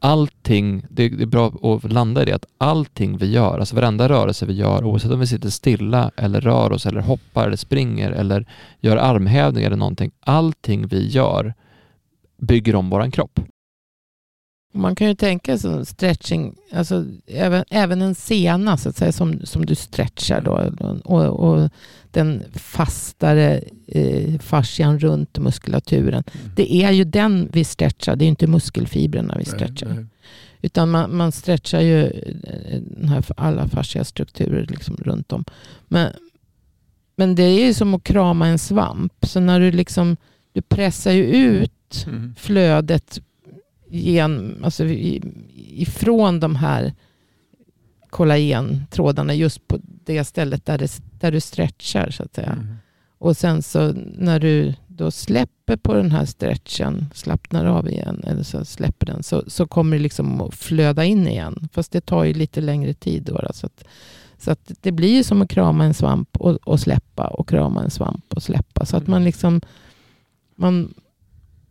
allting, 0.00 0.86
det, 0.90 1.08
det 1.08 1.22
är 1.22 1.26
bra 1.26 1.52
att 1.62 1.92
landa 1.92 2.22
i 2.22 2.24
det, 2.24 2.32
att 2.32 2.46
allting 2.58 3.16
vi 3.16 3.26
gör, 3.26 3.58
alltså 3.58 3.76
varenda 3.76 4.08
rörelse 4.08 4.46
vi 4.46 4.52
gör, 4.52 4.84
oavsett 4.84 5.10
om 5.10 5.20
vi 5.20 5.26
sitter 5.26 5.50
stilla 5.50 6.10
eller 6.16 6.40
rör 6.40 6.72
oss 6.72 6.86
eller 6.86 7.00
hoppar 7.00 7.46
eller 7.46 7.56
springer 7.56 8.10
eller 8.10 8.46
gör 8.80 8.96
armhävningar 8.96 9.66
eller 9.66 9.76
någonting, 9.76 10.10
allting 10.20 10.86
vi 10.86 11.08
gör 11.08 11.54
bygger 12.38 12.74
om 12.74 12.90
våran 12.90 13.10
kropp. 13.10 13.40
Man 14.72 14.94
kan 14.94 15.06
ju 15.08 15.14
tänka 15.14 15.58
sig 15.58 15.86
stretching, 15.86 16.54
alltså 16.72 17.04
även, 17.26 17.64
även 17.70 18.02
en 18.02 18.14
sena 18.14 18.76
så 18.76 18.88
att 18.88 18.96
säga, 18.96 19.12
som, 19.12 19.46
som 19.46 19.66
du 19.66 19.74
stretchar 19.74 20.40
då, 20.40 20.70
och, 21.04 21.24
och 21.24 21.70
den 22.10 22.42
fastare 22.54 23.60
eh, 23.86 24.38
fascian 24.38 24.98
runt 24.98 25.38
muskulaturen. 25.38 26.24
Mm. 26.32 26.50
Det 26.56 26.74
är 26.74 26.90
ju 26.90 27.04
den 27.04 27.48
vi 27.52 27.64
stretchar, 27.64 28.16
det 28.16 28.24
är 28.24 28.28
inte 28.28 28.46
muskelfibrerna 28.46 29.34
vi 29.38 29.44
Nej, 29.44 29.46
stretchar. 29.46 29.88
nej. 29.88 30.06
Utan 30.62 30.90
man, 30.90 31.16
man 31.16 31.32
stretchar 31.32 31.80
ju 31.80 32.04
eh, 32.04 32.80
den 32.80 33.08
här, 33.08 33.24
alla 33.36 33.68
fascia 33.68 34.04
strukturer 34.04 34.66
liksom 34.66 34.96
runt 34.96 35.32
om. 35.32 35.44
Men, 35.88 36.12
men 37.16 37.34
det 37.34 37.42
är 37.42 37.66
ju 37.66 37.74
som 37.74 37.94
att 37.94 38.04
krama 38.04 38.46
en 38.46 38.58
svamp. 38.58 39.12
Så 39.22 39.40
när 39.40 39.60
du 39.60 39.70
liksom 39.70 40.16
du 40.52 40.62
pressar 40.62 41.12
ju 41.12 41.24
ut 41.24 42.04
mm. 42.06 42.34
flödet 42.38 43.20
gen, 43.90 44.60
alltså 44.64 44.84
ifrån 45.56 46.40
de 46.40 46.56
här 46.56 46.94
kollagentrådarna 48.10 49.34
just 49.34 49.68
på 49.68 49.80
det 49.82 50.24
stället 50.24 50.66
där, 50.66 50.78
det, 50.78 51.02
där 51.20 51.32
du 51.32 51.40
stretchar 51.40 52.10
så 52.10 52.22
att 52.22 52.34
säga. 52.34 52.52
Mm. 52.52 52.76
Och 53.18 53.36
sen 53.36 53.62
så 53.62 53.92
när 54.14 54.40
du 54.40 54.74
då 54.88 55.10
släpper 55.10 55.76
på 55.76 55.94
den 55.94 56.12
här 56.12 56.24
stretchen, 56.24 57.06
slappnar 57.14 57.64
av 57.64 57.88
igen, 57.88 58.22
eller 58.26 58.42
så 58.42 58.64
släpper 58.64 59.06
den, 59.06 59.22
så, 59.22 59.44
så 59.46 59.66
kommer 59.66 59.96
det 59.96 60.02
liksom 60.02 60.40
att 60.40 60.54
flöda 60.54 61.04
in 61.04 61.28
igen. 61.28 61.68
Fast 61.72 61.92
det 61.92 62.00
tar 62.00 62.24
ju 62.24 62.32
lite 62.32 62.60
längre 62.60 62.94
tid. 62.94 63.22
Då, 63.22 63.40
så 63.54 63.66
att, 63.66 63.84
så 64.38 64.50
att 64.50 64.72
det 64.80 64.92
blir 64.92 65.16
ju 65.16 65.24
som 65.24 65.42
att 65.42 65.50
krama 65.50 65.84
en 65.84 65.94
svamp 65.94 66.36
och, 66.36 66.54
och 66.54 66.80
släppa 66.80 67.26
och 67.26 67.48
krama 67.48 67.82
en 67.82 67.90
svamp 67.90 68.34
och 68.34 68.42
släppa. 68.42 68.86
Så 68.86 68.96
att 68.96 69.06
man 69.06 69.24
liksom 69.24 69.60
man, 70.60 70.94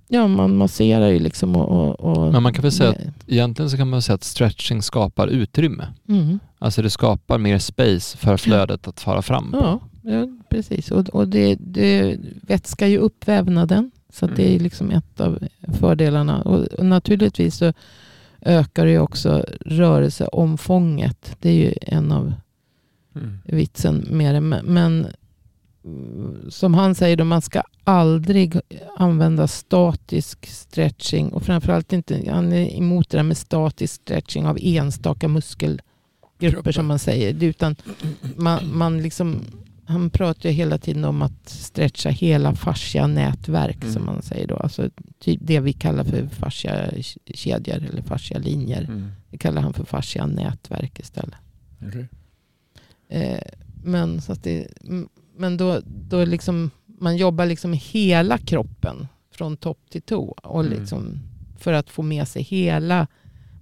ja, 0.08 0.28
man 0.28 0.58
masserar 0.58 1.08
ju 1.08 1.20
liksom 1.20 1.56
och, 1.56 2.00
och, 2.00 2.32
Men 2.32 2.44
man 2.44 2.54
kan 2.54 2.62
väl 2.62 2.72
säga 2.72 2.90
att 2.90 2.98
egentligen 3.28 3.70
så 3.70 3.78
kan 3.78 3.90
man 3.90 4.02
säga 4.02 4.16
att 4.16 4.24
stretching 4.24 4.82
skapar 4.82 5.28
utrymme. 5.28 5.88
Mm. 6.08 6.40
Alltså 6.60 6.82
det 6.82 6.90
skapar 6.90 7.38
mer 7.38 7.58
space 7.58 8.18
för 8.18 8.38
flödet 8.38 8.88
att 8.88 9.00
fara 9.00 9.22
fram. 9.22 9.50
Ja, 9.54 9.80
ja 10.02 10.28
precis. 10.50 10.92
Och, 10.92 11.10
och 11.10 11.28
det, 11.28 11.56
det 11.60 12.18
vätskar 12.42 12.88
ju 12.88 12.98
upp 12.98 13.28
vävnaden. 13.28 13.92
Så 14.10 14.26
mm. 14.26 14.36
det 14.36 14.44
är 14.44 14.52
mm. 14.52 14.64
liksom 14.64 14.92
ett 14.92 15.22
av 15.22 15.40
fördelarna. 15.80 16.42
Och, 16.42 16.66
och 16.66 16.86
naturligtvis 16.86 17.56
så 17.56 17.74
ökar 18.42 18.86
det 18.86 18.92
ju 18.92 19.00
också 19.00 19.46
rörelseomfånget. 19.62 21.36
Det 21.40 21.50
är 21.50 21.54
ju 21.54 21.74
en 21.82 22.12
av 22.12 22.34
mm. 23.16 23.38
vitsen 23.46 24.08
med 24.10 24.36
det. 24.36 24.42
Men 24.64 25.08
som 26.50 26.74
han 26.74 26.96
säger, 26.96 27.18
då, 27.18 27.24
man 27.24 27.42
ska 27.42 27.62
aldrig 27.84 28.60
använda 28.98 29.48
statisk 29.48 30.46
stretching. 30.46 31.30
Och 31.30 31.44
framförallt 31.44 31.94
inte, 31.94 32.24
han 32.32 32.54
är 32.54 32.78
emot 32.78 33.10
det 33.10 33.18
där 33.18 33.24
med 33.24 33.38
statisk 33.38 34.02
stretching 34.02 34.46
av 34.46 34.58
enstaka 34.62 35.28
muskelgrupper 36.40 36.72
som 36.72 36.88
man 36.88 37.00
säger. 37.00 37.44
Utan 37.44 37.76
man, 38.36 38.78
man 38.78 39.02
liksom, 39.02 39.42
han 39.86 40.10
pratar 40.10 40.50
ju 40.50 40.56
hela 40.56 40.78
tiden 40.78 41.06
om 41.06 41.22
att 41.22 41.50
stretcha 41.50 42.10
hela 42.10 42.56
fascia-nätverk 42.56 43.82
mm. 43.82 43.94
som 43.94 44.06
man 44.06 44.22
säger 44.22 44.48
då. 44.48 44.56
Alltså 44.56 44.90
typ 45.20 45.40
det 45.44 45.60
vi 45.60 45.74
kallar 45.74 46.04
för 46.04 46.28
fascia-kedjor 46.28 47.86
eller 47.90 48.02
fascia-linjer. 48.02 48.84
Mm. 48.84 49.12
Det 49.32 49.38
kallar 49.38 49.62
han 49.62 49.74
för 49.74 49.86
fascia-nätverk 49.86 51.00
istället. 51.00 51.36
Okay. 51.88 52.06
Eh, 53.10 53.42
men 53.84 54.22
så 54.22 54.32
att 54.32 54.44
det, 54.44 54.68
men 55.36 55.58
då, 55.58 55.82
då 55.86 56.26
liksom, 56.26 56.72
man 56.86 57.18
jobbar 57.18 57.46
liksom 57.46 57.74
hela 57.74 58.38
kroppen 58.38 59.08
från 59.32 59.58
topp 59.58 59.80
till 59.90 60.02
tå. 60.02 60.36
Och 60.44 60.66
mm. 60.66 60.80
liksom, 60.80 61.20
För 61.58 61.74
att 61.74 61.90
få 61.90 62.02
med 62.04 62.28
sig 62.28 62.42
hela 62.44 63.08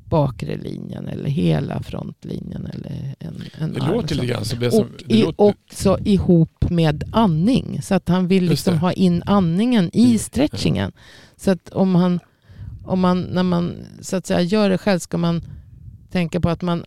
bakre 0.10 0.58
linjen 0.58 1.08
eller 1.08 1.30
hela 1.30 1.84
frontlinjen. 1.84 2.66
Eller 2.66 3.16
en, 3.20 3.44
en 3.58 3.74
det 3.74 3.80
låter 3.80 4.16
lite 4.16 4.28
grann 4.28 4.46
som 4.46 4.60
det 4.60 4.72
som... 4.72 4.80
Och 4.80 4.88
det 5.06 5.24
låter... 5.24 5.42
också 5.42 5.98
ihop 6.06 6.70
med 6.70 7.04
andning. 7.12 7.82
Så 7.82 7.96
att 7.96 8.10
han 8.10 8.28
vill 8.28 8.44
liksom 8.44 8.78
ha 8.78 8.92
in 8.92 9.24
andningen 9.26 9.90
i 9.94 10.18
stretchingen. 10.18 10.92
Ja. 10.96 11.02
Så 11.38 11.52
att 11.52 11.70
om 11.70 11.96
han, 11.96 12.20
om 12.86 13.00
man, 13.00 13.22
när 13.22 13.44
man 13.44 13.76
så 14.02 14.16
att 14.16 14.26
säga 14.26 14.42
gör 14.42 14.70
det 14.70 14.78
själv 14.78 15.00
ska 15.00 15.18
man 15.18 15.42
tänka 16.12 16.40
på 16.40 16.50
att 16.50 16.62
man 16.62 16.86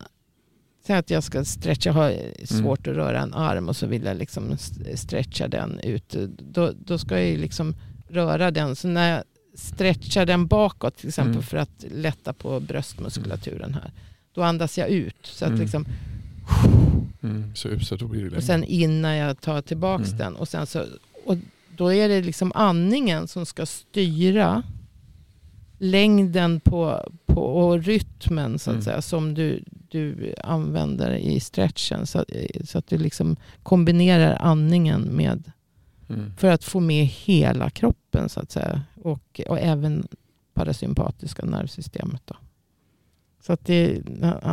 Säg 0.87 0.95
att 0.95 1.09
jag 1.09 1.23
ska 1.23 1.45
stretcha, 1.45 1.89
jag 1.89 1.93
har 1.93 2.09
mm. 2.09 2.45
svårt 2.45 2.87
mm. 2.87 2.99
att 2.99 3.05
röra 3.05 3.21
en 3.21 3.33
arm 3.33 3.69
och 3.69 3.75
så 3.75 3.87
vill 3.87 4.03
jag 4.03 4.17
liksom 4.17 4.57
stretcha 4.95 5.47
den 5.47 5.79
ut. 5.79 6.15
Då, 6.37 6.71
då 6.85 6.97
ska 6.97 7.21
jag 7.21 7.39
liksom 7.39 7.75
röra 8.09 8.51
den. 8.51 8.75
Så 8.75 8.87
när 8.87 9.11
jag 9.11 9.23
stretchar 9.53 10.25
den 10.25 10.47
bakåt 10.47 10.97
till 10.97 11.07
exempel 11.07 11.33
mm. 11.33 11.43
för 11.43 11.57
att 11.57 11.85
lätta 11.91 12.33
på 12.33 12.59
bröstmuskulaturen 12.59 13.73
här. 13.73 13.91
Då 14.33 14.43
andas 14.43 14.77
jag 14.77 14.89
ut. 14.89 15.15
Så 15.23 15.45
att 15.45 15.49
mm. 15.49 15.61
liksom, 15.61 15.85
mm. 17.21 17.55
så, 17.55 17.95
då 17.95 18.07
blir 18.07 18.29
det 18.29 18.37
och 18.37 18.43
sen 18.43 18.63
in 18.63 19.01
när 19.01 19.15
jag 19.15 19.41
tar 19.41 19.61
tillbaka 19.61 20.03
mm. 20.03 20.17
den. 20.17 20.35
Och, 20.35 20.47
sen 20.47 20.67
så, 20.67 20.85
och 21.25 21.37
då 21.77 21.93
är 21.93 22.09
det 22.09 22.21
liksom 22.21 22.51
andningen 22.55 23.27
som 23.27 23.45
ska 23.45 23.65
styra 23.65 24.63
längden 25.77 26.59
på, 26.59 27.11
på 27.25 27.41
och 27.41 27.83
rytmen 27.83 28.59
så 28.59 28.69
att 28.69 28.73
mm. 28.73 28.83
säga, 28.83 29.01
som 29.01 29.33
du, 29.33 29.63
du 29.89 30.33
använder 30.43 31.15
i 31.15 31.39
stretchen. 31.39 32.07
Så, 32.07 32.25
så 32.63 32.77
att 32.77 32.87
du 32.87 32.97
liksom 32.97 33.35
kombinerar 33.63 34.37
andningen 34.41 35.01
med 35.01 35.51
mm. 36.13 36.31
för 36.37 36.47
att 36.47 36.63
få 36.63 36.79
med 36.79 37.05
hela 37.05 37.69
kroppen 37.69 38.29
så 38.29 38.39
att 38.39 38.51
säga. 38.51 38.81
Och, 38.95 39.41
och 39.47 39.59
även 39.59 40.07
parasympatiska 40.53 41.45
nervsystemet. 41.45 42.21
Då. 42.25 42.35
Så 43.41 43.53
att 43.53 43.65
det, 43.65 44.01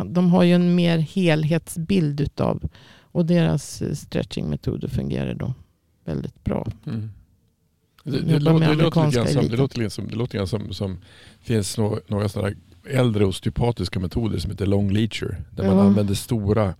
de 0.05 0.31
har 0.31 0.43
ju 0.43 0.53
en 0.53 0.75
mer 0.75 0.97
helhetsbild 0.97 2.21
utav 2.21 2.69
och 3.11 3.25
deras 3.25 3.83
stretchingmetoder 3.93 4.87
fungerar 4.87 5.33
då 5.33 5.53
väldigt 6.05 6.43
bra. 6.43 6.67
Mm. 6.85 7.09
Det, 8.03 8.11
det, 8.11 8.21
det, 8.21 8.39
låter, 8.39 8.67
det, 8.67 8.75
låter 8.75 9.11
som, 9.11 9.47
det 9.49 9.57
låter 9.57 9.89
som, 9.89 10.07
det 10.07 10.15
låter 10.15 10.45
som, 10.45 10.73
som 10.73 10.97
finns 11.39 11.77
några, 11.77 11.99
några 12.07 12.29
sådana 12.29 12.55
äldre 12.89 13.25
osteopatiska 13.25 13.99
metoder 13.99 14.39
som 14.39 14.51
heter 14.51 14.65
long 14.65 14.91
leacher. 14.91 15.37
Där 15.51 15.63
ja. 15.63 15.75
man 15.75 15.85
använder 15.85 16.13
stora, 16.13 16.73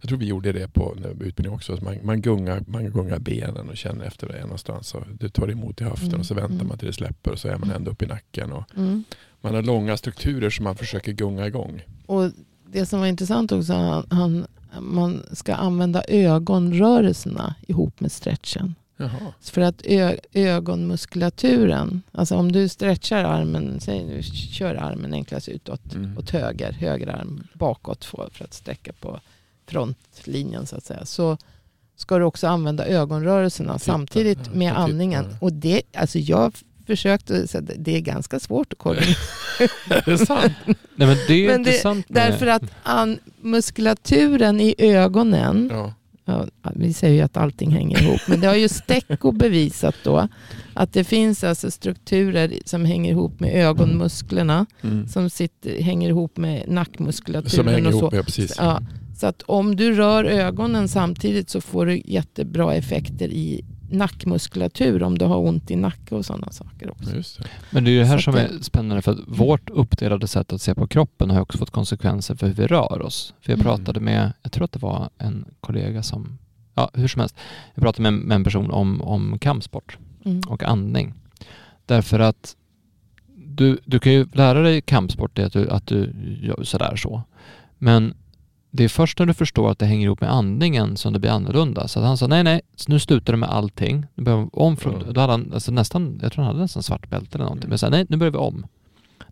jag 0.00 0.08
tror 0.08 0.18
vi 0.18 0.26
gjorde 0.26 0.52
det 0.52 0.68
på 0.68 0.96
utbildning 1.20 1.54
också, 1.54 1.78
man, 1.82 1.96
man, 2.02 2.20
gungar, 2.20 2.62
man 2.66 2.90
gungar 2.90 3.18
benen 3.18 3.68
och 3.68 3.76
känner 3.76 4.04
efter 4.04 4.28
det 4.28 4.40
någonstans. 4.40 4.94
Och 4.94 5.04
du 5.18 5.28
tar 5.28 5.50
emot 5.50 5.80
i 5.80 5.84
höften 5.84 6.08
mm. 6.08 6.20
och 6.20 6.26
så 6.26 6.34
väntar 6.34 6.54
mm. 6.54 6.68
man 6.68 6.78
till 6.78 6.86
det 6.86 6.92
släpper 6.92 7.30
och 7.30 7.38
så 7.38 7.48
är 7.48 7.56
man 7.56 7.70
ända 7.70 7.90
upp 7.90 8.02
i 8.02 8.06
nacken. 8.06 8.52
Och 8.52 8.64
mm. 8.76 9.04
Man 9.40 9.54
har 9.54 9.62
långa 9.62 9.96
strukturer 9.96 10.50
som 10.50 10.64
man 10.64 10.76
försöker 10.76 11.12
gunga 11.12 11.46
igång. 11.46 11.82
Och 12.06 12.30
det 12.66 12.86
som 12.86 13.00
var 13.00 13.06
intressant 13.06 13.52
också, 13.52 13.72
han, 13.72 14.06
han 14.10 14.46
man 14.80 15.22
ska 15.32 15.54
använda 15.54 16.04
ögonrörelserna 16.08 17.54
ihop 17.66 18.00
med 18.00 18.12
stretchen. 18.12 18.74
Jaha. 18.96 19.32
För 19.40 19.60
att 19.60 19.82
ögonmuskulaturen, 20.32 22.02
alltså 22.12 22.36
om 22.36 22.52
du 22.52 22.68
stretchar 22.68 23.24
armen, 23.24 23.80
säg 23.80 24.04
nu 24.04 24.22
kör 24.22 24.74
armen 24.74 25.14
enklast 25.14 25.48
utåt, 25.48 25.94
mm. 25.94 26.18
åt 26.18 26.30
höger, 26.30 26.72
höger 26.72 27.06
arm 27.06 27.46
bakåt 27.52 28.04
för, 28.04 28.28
för 28.32 28.44
att 28.44 28.54
sträcka 28.54 28.92
på 28.92 29.20
frontlinjen 29.70 30.66
så 30.66 30.76
att 30.76 30.84
säga. 30.84 31.04
Så 31.04 31.38
ska 31.96 32.18
du 32.18 32.24
också 32.24 32.46
använda 32.46 32.86
ögonrörelserna 32.86 33.72
titta, 33.72 33.92
samtidigt 33.92 34.54
med 34.54 34.78
andningen. 34.78 35.24
Titta. 35.24 35.36
Och 35.40 35.52
det, 35.52 35.82
alltså 35.94 36.18
jag 36.18 36.54
försökte, 36.86 37.48
så 37.48 37.60
det 37.60 37.96
är 37.96 38.00
ganska 38.00 38.40
svårt 38.40 38.72
att 38.72 38.78
kolla. 38.78 39.00
är 39.88 40.10
det 40.10 40.18
sant? 40.18 40.52
Nej 40.66 41.08
men 41.08 41.16
det 41.26 41.34
är 41.34 41.48
men 41.48 41.62
det, 41.62 41.70
intressant. 41.70 42.06
Därför 42.08 42.46
att 42.46 42.62
an, 42.82 43.18
muskulaturen 43.40 44.60
i 44.60 44.74
ögonen 44.78 45.68
ja 45.72 45.94
Ja, 46.30 46.46
vi 46.74 46.92
säger 46.92 47.14
ju 47.14 47.20
att 47.20 47.36
allting 47.36 47.70
hänger 47.70 48.02
ihop, 48.02 48.20
men 48.28 48.40
det 48.40 48.46
har 48.46 48.54
ju 48.54 48.68
Stecco 48.68 49.32
bevisat 49.32 49.94
då. 50.04 50.28
Att 50.74 50.92
det 50.92 51.04
finns 51.04 51.44
alltså 51.44 51.70
strukturer 51.70 52.52
som 52.64 52.84
hänger 52.84 53.10
ihop 53.10 53.40
med 53.40 53.54
ögonmusklerna. 53.54 54.66
Mm. 54.82 55.08
Som 55.08 55.30
sitter, 55.30 55.82
hänger 55.82 56.08
ihop 56.08 56.36
med 56.36 56.64
nackmuskulaturen. 56.68 57.50
Som 57.50 57.66
hänger 57.66 57.86
och 57.86 57.92
så. 57.92 57.98
ihop, 57.98 58.14
ja 58.14 58.22
precis. 58.22 58.54
Ja, 58.58 58.82
så 59.20 59.26
att 59.26 59.42
om 59.42 59.76
du 59.76 59.94
rör 59.94 60.24
ögonen 60.24 60.88
samtidigt 60.88 61.50
så 61.50 61.60
får 61.60 61.86
du 61.86 62.02
jättebra 62.04 62.74
effekter 62.74 63.28
i 63.28 63.64
nackmuskulatur 63.90 65.02
om 65.02 65.18
du 65.18 65.24
har 65.24 65.36
ont 65.36 65.70
i 65.70 65.76
nacke 65.76 66.14
och 66.14 66.26
sådana 66.26 66.52
saker 66.52 66.90
också. 66.90 67.10
Det. 67.10 67.48
Men 67.70 67.84
det 67.84 67.90
är 67.90 67.92
ju 67.92 67.98
det 67.98 68.04
här 68.04 68.18
så 68.18 68.22
som 68.22 68.34
är 68.34 68.48
spännande 68.62 69.02
för 69.02 69.12
att 69.12 69.18
vårt 69.26 69.70
uppdelade 69.70 70.28
sätt 70.28 70.52
att 70.52 70.62
se 70.62 70.74
på 70.74 70.86
kroppen 70.86 71.30
har 71.30 71.40
också 71.40 71.58
fått 71.58 71.70
konsekvenser 71.70 72.34
för 72.34 72.46
hur 72.46 72.54
vi 72.54 72.66
rör 72.66 73.02
oss. 73.02 73.34
För 73.40 73.52
jag 73.52 73.60
mm. 73.60 73.64
pratade 73.64 74.00
med, 74.00 74.32
jag 74.42 74.52
tror 74.52 74.64
att 74.64 74.72
det 74.72 74.78
var 74.78 75.10
en 75.18 75.44
kollega 75.60 76.02
som, 76.02 76.38
ja 76.74 76.90
hur 76.94 77.08
som 77.08 77.20
helst, 77.20 77.36
jag 77.74 77.82
pratade 77.82 78.02
med, 78.02 78.12
med 78.12 78.34
en 78.34 78.44
person 78.44 78.70
om, 78.70 79.02
om 79.02 79.38
kampsport 79.38 79.98
mm. 80.24 80.40
och 80.48 80.62
andning. 80.62 81.14
Därför 81.86 82.20
att 82.20 82.56
du, 83.36 83.78
du 83.84 83.98
kan 83.98 84.12
ju 84.12 84.26
lära 84.32 84.62
dig 84.62 84.80
kampsport, 84.80 85.36
det 85.36 85.44
att 85.44 85.52
du, 85.52 85.68
att 85.68 85.86
du 85.86 86.12
gör 86.42 86.64
sådär 86.64 86.96
så. 86.96 87.22
Men 87.78 88.14
det 88.70 88.84
är 88.84 88.88
först 88.88 89.18
när 89.18 89.26
du 89.26 89.34
förstår 89.34 89.70
att 89.70 89.78
det 89.78 89.86
hänger 89.86 90.06
ihop 90.06 90.20
med 90.20 90.32
andningen 90.32 90.96
som 90.96 91.12
det 91.12 91.18
blir 91.18 91.30
annorlunda. 91.30 91.88
Så 91.88 92.00
han 92.00 92.16
sa 92.16 92.26
nej, 92.26 92.44
nej, 92.44 92.60
nu 92.88 92.98
slutar 92.98 93.32
du 93.32 93.36
med 93.36 93.48
allting. 93.48 94.06
Nu 94.14 94.24
börjar 94.24 94.38
vi 94.38 94.48
om 94.52 94.76
från, 94.76 94.94
mm. 94.94 95.12
då 95.12 95.20
hade 95.20 95.32
han 95.32 95.50
alltså 95.54 95.72
nästan, 95.72 96.18
jag 96.22 96.32
tror 96.32 96.44
han 96.44 96.52
hade 96.52 96.62
nästan 96.62 96.82
svart 96.82 97.10
bälte 97.10 97.34
eller 97.34 97.44
någonting. 97.44 97.64
Mm. 97.64 97.68
Men 97.68 97.72
jag 97.72 97.80
sa 97.80 97.88
nej, 97.88 98.06
nu 98.08 98.16
börjar 98.16 98.30
vi 98.30 98.38
om. 98.38 98.66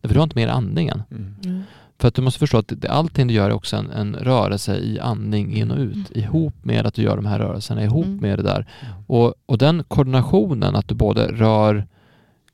För 0.02 0.08
du 0.08 0.14
har 0.14 0.24
inte 0.24 0.36
med 0.36 0.48
andningen. 0.48 1.02
Mm. 1.10 1.34
mm. 1.44 1.62
För 2.00 2.08
att 2.08 2.14
du 2.14 2.22
måste 2.22 2.38
förstå 2.38 2.58
att 2.58 2.72
det, 2.76 2.88
allting 2.88 3.26
du 3.26 3.34
gör 3.34 3.50
är 3.50 3.54
också 3.54 3.76
en, 3.76 3.90
en 3.90 4.16
rörelse 4.16 4.76
i 4.76 5.00
andning 5.00 5.56
in 5.56 5.70
och 5.70 5.78
ut. 5.78 5.94
Mm. 5.94 6.06
Ihop 6.10 6.54
med 6.62 6.86
att 6.86 6.94
du 6.94 7.02
gör 7.02 7.16
de 7.16 7.26
här 7.26 7.38
rörelserna, 7.38 7.84
ihop 7.84 8.04
mm. 8.04 8.16
med 8.16 8.38
det 8.38 8.42
där. 8.42 8.66
Och, 9.06 9.34
och 9.46 9.58
den 9.58 9.84
koordinationen, 9.84 10.76
att 10.76 10.88
du 10.88 10.94
både 10.94 11.26
rör 11.26 11.86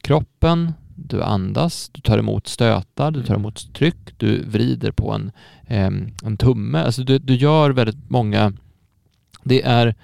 kroppen, 0.01 0.73
du 0.95 1.23
andas, 1.23 1.91
du 1.93 2.01
tar 2.01 2.19
emot 2.19 2.47
stötar, 2.47 3.11
du 3.11 3.23
tar 3.23 3.35
emot 3.35 3.75
tryck, 3.75 4.19
du 4.19 4.45
vrider 4.45 4.91
på 4.91 5.13
en, 5.13 5.33
eh, 5.67 5.91
en 6.25 6.37
tumme. 6.37 6.79
Alltså 6.79 7.03
du, 7.05 7.19
du 7.19 7.35
gör 7.35 7.71
väldigt 7.71 8.11
många, 8.11 8.53
det 9.43 9.63
är, 9.63 9.95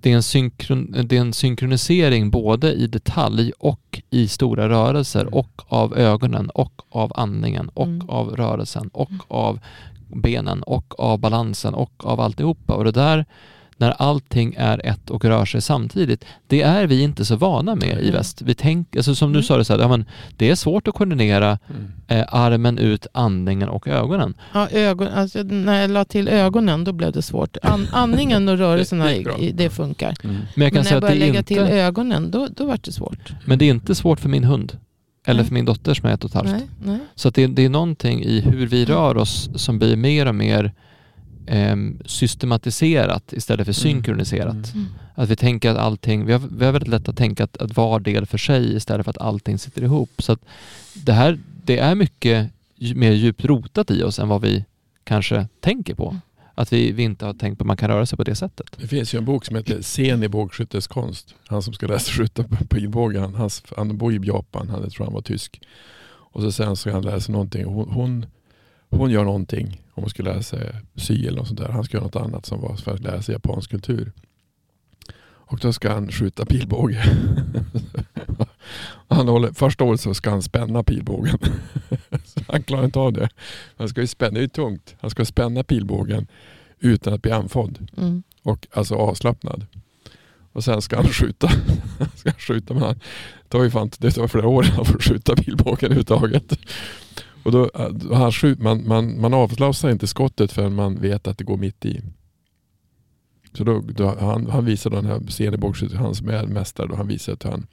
det, 0.00 0.10
är 0.10 0.14
en 0.14 0.22
synkron, 0.22 0.94
det 1.04 1.16
är 1.16 1.20
en 1.20 1.32
synkronisering 1.32 2.30
både 2.30 2.72
i 2.72 2.86
detalj 2.86 3.52
och 3.58 4.02
i 4.10 4.28
stora 4.28 4.68
rörelser 4.68 5.34
och 5.34 5.62
av 5.66 5.98
ögonen 5.98 6.50
och 6.50 6.82
av 6.88 7.12
andningen 7.14 7.68
och 7.68 7.86
Mm. 7.86 8.08
av 8.08 8.36
rörelsen 8.36 8.88
och 8.92 9.10
av 9.28 9.58
benen 10.08 10.62
och 10.62 11.00
av 11.00 11.18
balansen 11.18 11.74
och 11.74 12.06
av 12.06 12.20
alltihopa. 12.20 12.74
Och 12.74 12.84
det 12.84 12.92
där, 12.92 13.24
när 13.76 13.90
allting 13.90 14.54
är 14.58 14.86
ett 14.86 15.10
och 15.10 15.24
rör 15.24 15.44
sig 15.44 15.60
samtidigt, 15.62 16.24
det 16.46 16.62
är 16.62 16.86
vi 16.86 17.02
inte 17.02 17.24
så 17.24 17.36
vana 17.36 17.74
med 17.74 17.98
i 18.02 18.10
väst. 18.10 18.42
Vi 18.42 18.54
tänk, 18.54 18.96
alltså 18.96 19.14
som 19.14 19.32
du 19.32 19.36
Mm. 19.38 19.42
sa, 19.42 19.56
det, 19.56 19.64
så 19.64 19.72
här, 19.72 19.80
ja, 19.80 19.88
men 19.88 20.04
det 20.36 20.50
är 20.50 20.54
svårt 20.54 20.88
att 20.88 20.94
koordinera 20.94 21.58
Mm. 21.70 21.92
eh, 22.08 22.24
armen 22.34 22.78
ut, 22.78 23.06
andningen 23.12 23.68
och 23.68 23.88
ögonen. 23.88 24.34
Ja, 24.54 24.68
ögon, 24.68 25.08
alltså, 25.08 25.42
när 25.42 25.80
jag 25.80 25.90
la 25.90 26.04
till 26.04 26.28
ögonen 26.28 26.84
då 26.84 26.92
blev 26.92 27.12
det 27.12 27.22
svårt. 27.22 27.56
An, 27.62 27.88
andningen 27.92 28.48
och 28.48 28.58
rörelserna, 28.58 29.04
Det 29.38 29.50
det 29.54 29.70
funkar. 29.70 30.14
Mm. 30.24 30.36
Men 30.54 30.64
jag 30.64 30.72
kan 30.72 30.74
Men 30.74 30.74
när 30.74 30.82
säga 30.82 30.92
jag 30.94 30.96
att 30.96 31.00
började 31.02 31.18
lägga 31.20 31.38
inte, 31.38 31.48
till 31.54 31.58
ögonen 31.58 32.30
då, 32.30 32.48
då 32.56 32.64
var 32.66 32.78
det 32.82 32.92
svårt. 32.92 33.32
men 33.44 33.58
det 33.58 33.64
är 33.64 33.70
inte 33.70 33.94
svårt 33.94 34.20
för 34.20 34.28
min 34.28 34.44
hund. 34.44 34.78
Eller 35.26 35.44
för 35.44 35.54
min 35.54 35.64
dotter 35.64 35.94
som 35.94 36.08
är 36.08 36.14
ett 36.14 36.24
och 36.24 36.30
ett 36.30 36.34
halvt. 36.34 36.50
Nej, 36.50 36.68
nej. 36.84 36.98
Så 37.14 37.28
att 37.28 37.34
det, 37.34 37.46
det 37.46 37.64
är 37.64 37.68
någonting 37.68 38.22
i 38.24 38.40
hur 38.40 38.66
vi 38.66 38.84
rör 38.84 39.16
oss 39.16 39.50
som 39.54 39.78
blir 39.78 39.96
mer 39.96 40.26
och 40.28 40.34
mer 40.34 40.72
ehm, 41.46 41.98
systematiserat 42.06 43.32
istället 43.32 43.66
för 43.66 43.72
synkroniserat. 43.72 44.74
Mm. 44.74 44.86
Att 45.14 45.28
vi 45.28 45.36
tänker 45.36 45.70
att 45.70 45.76
allting, 45.76 46.26
vi 46.26 46.32
har, 46.32 46.42
vi 46.58 46.64
har 46.64 46.72
väldigt 46.72 46.88
lätt 46.88 47.08
att 47.08 47.16
tänka 47.16 47.44
att, 47.44 47.56
att 47.56 47.76
var 47.76 48.00
del 48.00 48.26
för 48.26 48.38
sig 48.38 48.76
istället 48.76 49.04
för 49.04 49.10
att 49.10 49.18
allting 49.18 49.58
sitter 49.58 49.82
ihop. 49.82 50.10
Så 50.18 50.32
att 50.32 50.40
det 50.94 51.12
här, 51.12 51.38
det 51.64 51.78
är 51.78 51.94
mycket 51.94 52.50
mer 52.94 53.12
djupt 53.12 53.44
rotat 53.44 53.90
i 53.90 54.02
oss 54.02 54.18
än 54.18 54.28
vad 54.28 54.40
vi 54.42 54.64
kanske 55.04 55.46
tänker 55.60 55.94
på. 55.94 56.16
Att 56.54 56.72
vi, 56.72 56.92
vi 56.92 57.02
inte 57.02 57.26
har 57.26 57.34
tänkt 57.34 57.58
på 57.58 57.62
att 57.62 57.66
man 57.66 57.76
kan 57.76 57.90
röra 57.90 58.06
sig 58.06 58.16
på 58.16 58.24
det 58.24 58.34
sättet. 58.34 58.66
Det 58.76 58.88
finns 58.88 59.14
ju 59.14 59.18
en 59.18 59.24
bok 59.24 59.44
som 59.44 59.56
heter 59.56 59.82
Sen 59.82 60.22
i 60.22 60.28
bågskytteskonst. 60.28 61.34
Han 61.46 61.62
som 61.62 61.74
ska 61.74 61.86
sig 61.98 62.14
skjuta 62.14 62.42
på 62.42 62.64
pilbåge, 62.64 63.20
han, 63.20 63.50
han 63.76 63.98
bor 63.98 64.12
i 64.12 64.20
Japan, 64.24 64.68
han, 64.68 64.82
jag 64.82 64.92
tror 64.92 65.06
han 65.06 65.14
var 65.14 65.22
tysk. 65.22 65.60
Och 66.06 66.42
så 66.42 66.52
sen 66.52 66.76
ska 66.76 66.92
han 66.92 67.20
sig 67.20 67.32
någonting. 67.32 67.64
Hon, 67.64 67.88
hon, 67.88 68.26
hon 68.98 69.10
gör 69.10 69.24
någonting, 69.24 69.82
om 69.94 70.02
hon 70.02 70.10
ska 70.10 70.22
lära 70.22 70.42
sig 70.42 70.70
sy 70.96 71.26
eller 71.26 71.38
något 71.38 71.46
sånt 71.46 71.60
där. 71.60 71.68
Han 71.68 71.84
ska 71.84 71.96
göra 71.96 72.04
något 72.04 72.16
annat 72.16 72.46
som 72.46 72.60
var 72.60 72.76
för 72.76 72.94
att 72.94 73.00
lära 73.00 73.22
sig 73.22 73.32
japansk 73.32 73.70
kultur. 73.70 74.12
Och 75.46 75.58
då 75.58 75.72
ska 75.72 75.92
han 75.92 76.12
skjuta 76.12 76.46
pilbåge. 76.46 77.04
han 79.08 79.28
håller, 79.28 79.52
första 79.52 79.84
året 79.84 80.00
så 80.00 80.14
ska 80.14 80.30
han 80.30 80.42
spänna 80.42 80.82
pilbågen. 80.82 81.38
han 82.48 82.62
klarar 82.62 82.84
inte 82.84 82.98
av 82.98 83.12
det. 83.12 83.28
Han 83.76 83.88
ska 83.88 84.00
ju 84.00 84.06
spänna, 84.06 84.30
det 84.32 84.38
är 84.38 84.42
ju 84.42 84.48
tungt. 84.48 84.94
Han 85.00 85.10
ska 85.10 85.24
spänna 85.24 85.64
pilbågen 85.64 86.26
utan 86.80 87.14
att 87.14 87.22
bli 87.22 87.32
andfådd 87.32 87.88
Mm. 87.96 88.22
och 88.42 88.66
alltså 88.72 88.94
avslappnad. 88.94 89.66
Och 90.52 90.64
sen 90.64 90.82
ska 90.82 90.96
han 90.96 91.08
skjuta. 91.08 91.48
ska 92.14 92.30
han 92.30 92.38
skjuta 92.38 92.74
men 92.74 92.82
han 92.82 93.00
tar 93.48 93.62
ju 93.62 93.70
fan, 93.70 93.90
det 93.98 94.10
tar 94.10 94.28
flera 94.28 94.48
år 94.48 94.64
innan 94.64 94.76
han 94.76 94.84
får 94.84 94.98
skjuta 94.98 95.36
pilbågen 95.36 95.84
överhuvudtaget. 95.84 96.58
Och 97.44 97.52
då, 97.52 97.70
äh, 97.74 97.88
då 97.88 98.14
han 98.14 98.32
skjut, 98.32 98.58
man, 98.58 98.88
man, 98.88 99.20
man 99.20 99.34
avlossar 99.34 99.90
inte 99.90 100.06
skottet 100.06 100.52
förrän 100.52 100.74
man 100.74 101.00
vet 101.00 101.26
att 101.26 101.38
det 101.38 101.44
går 101.44 101.56
mitt 101.56 101.84
i. 101.84 102.02
Så 103.52 103.64
då, 103.64 103.80
då, 103.80 104.16
han, 104.20 104.50
han 104.50 104.64
visar 104.64 104.90
då 104.90 104.96
den 104.96 105.06
här 105.06 105.20
scenen 105.20 105.74
han 105.94 106.14
som 106.14 106.28
är 106.28 106.46
mästare, 106.46 106.86
då, 106.86 106.96
han 106.96 107.08
visar 107.08 107.32
att 107.32 107.42
han, 107.42 107.66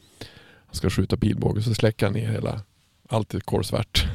han 0.66 0.76
ska 0.76 0.90
skjuta 0.90 1.18
pilbåge. 1.18 1.62
Så 1.62 1.74
släcker 1.74 2.06
han 2.06 2.14
ner 2.14 2.32
hela, 2.32 2.62
allt 3.10 3.34
är 3.34 3.40
kolsvart. 3.40 4.06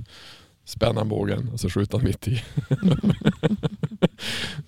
Spänner 0.64 1.00
han 1.00 1.08
bågen 1.08 1.48
och 1.48 1.60
så 1.60 1.70
skjuter 1.70 1.98
han 1.98 2.06
mitt 2.06 2.28
i. 2.28 2.42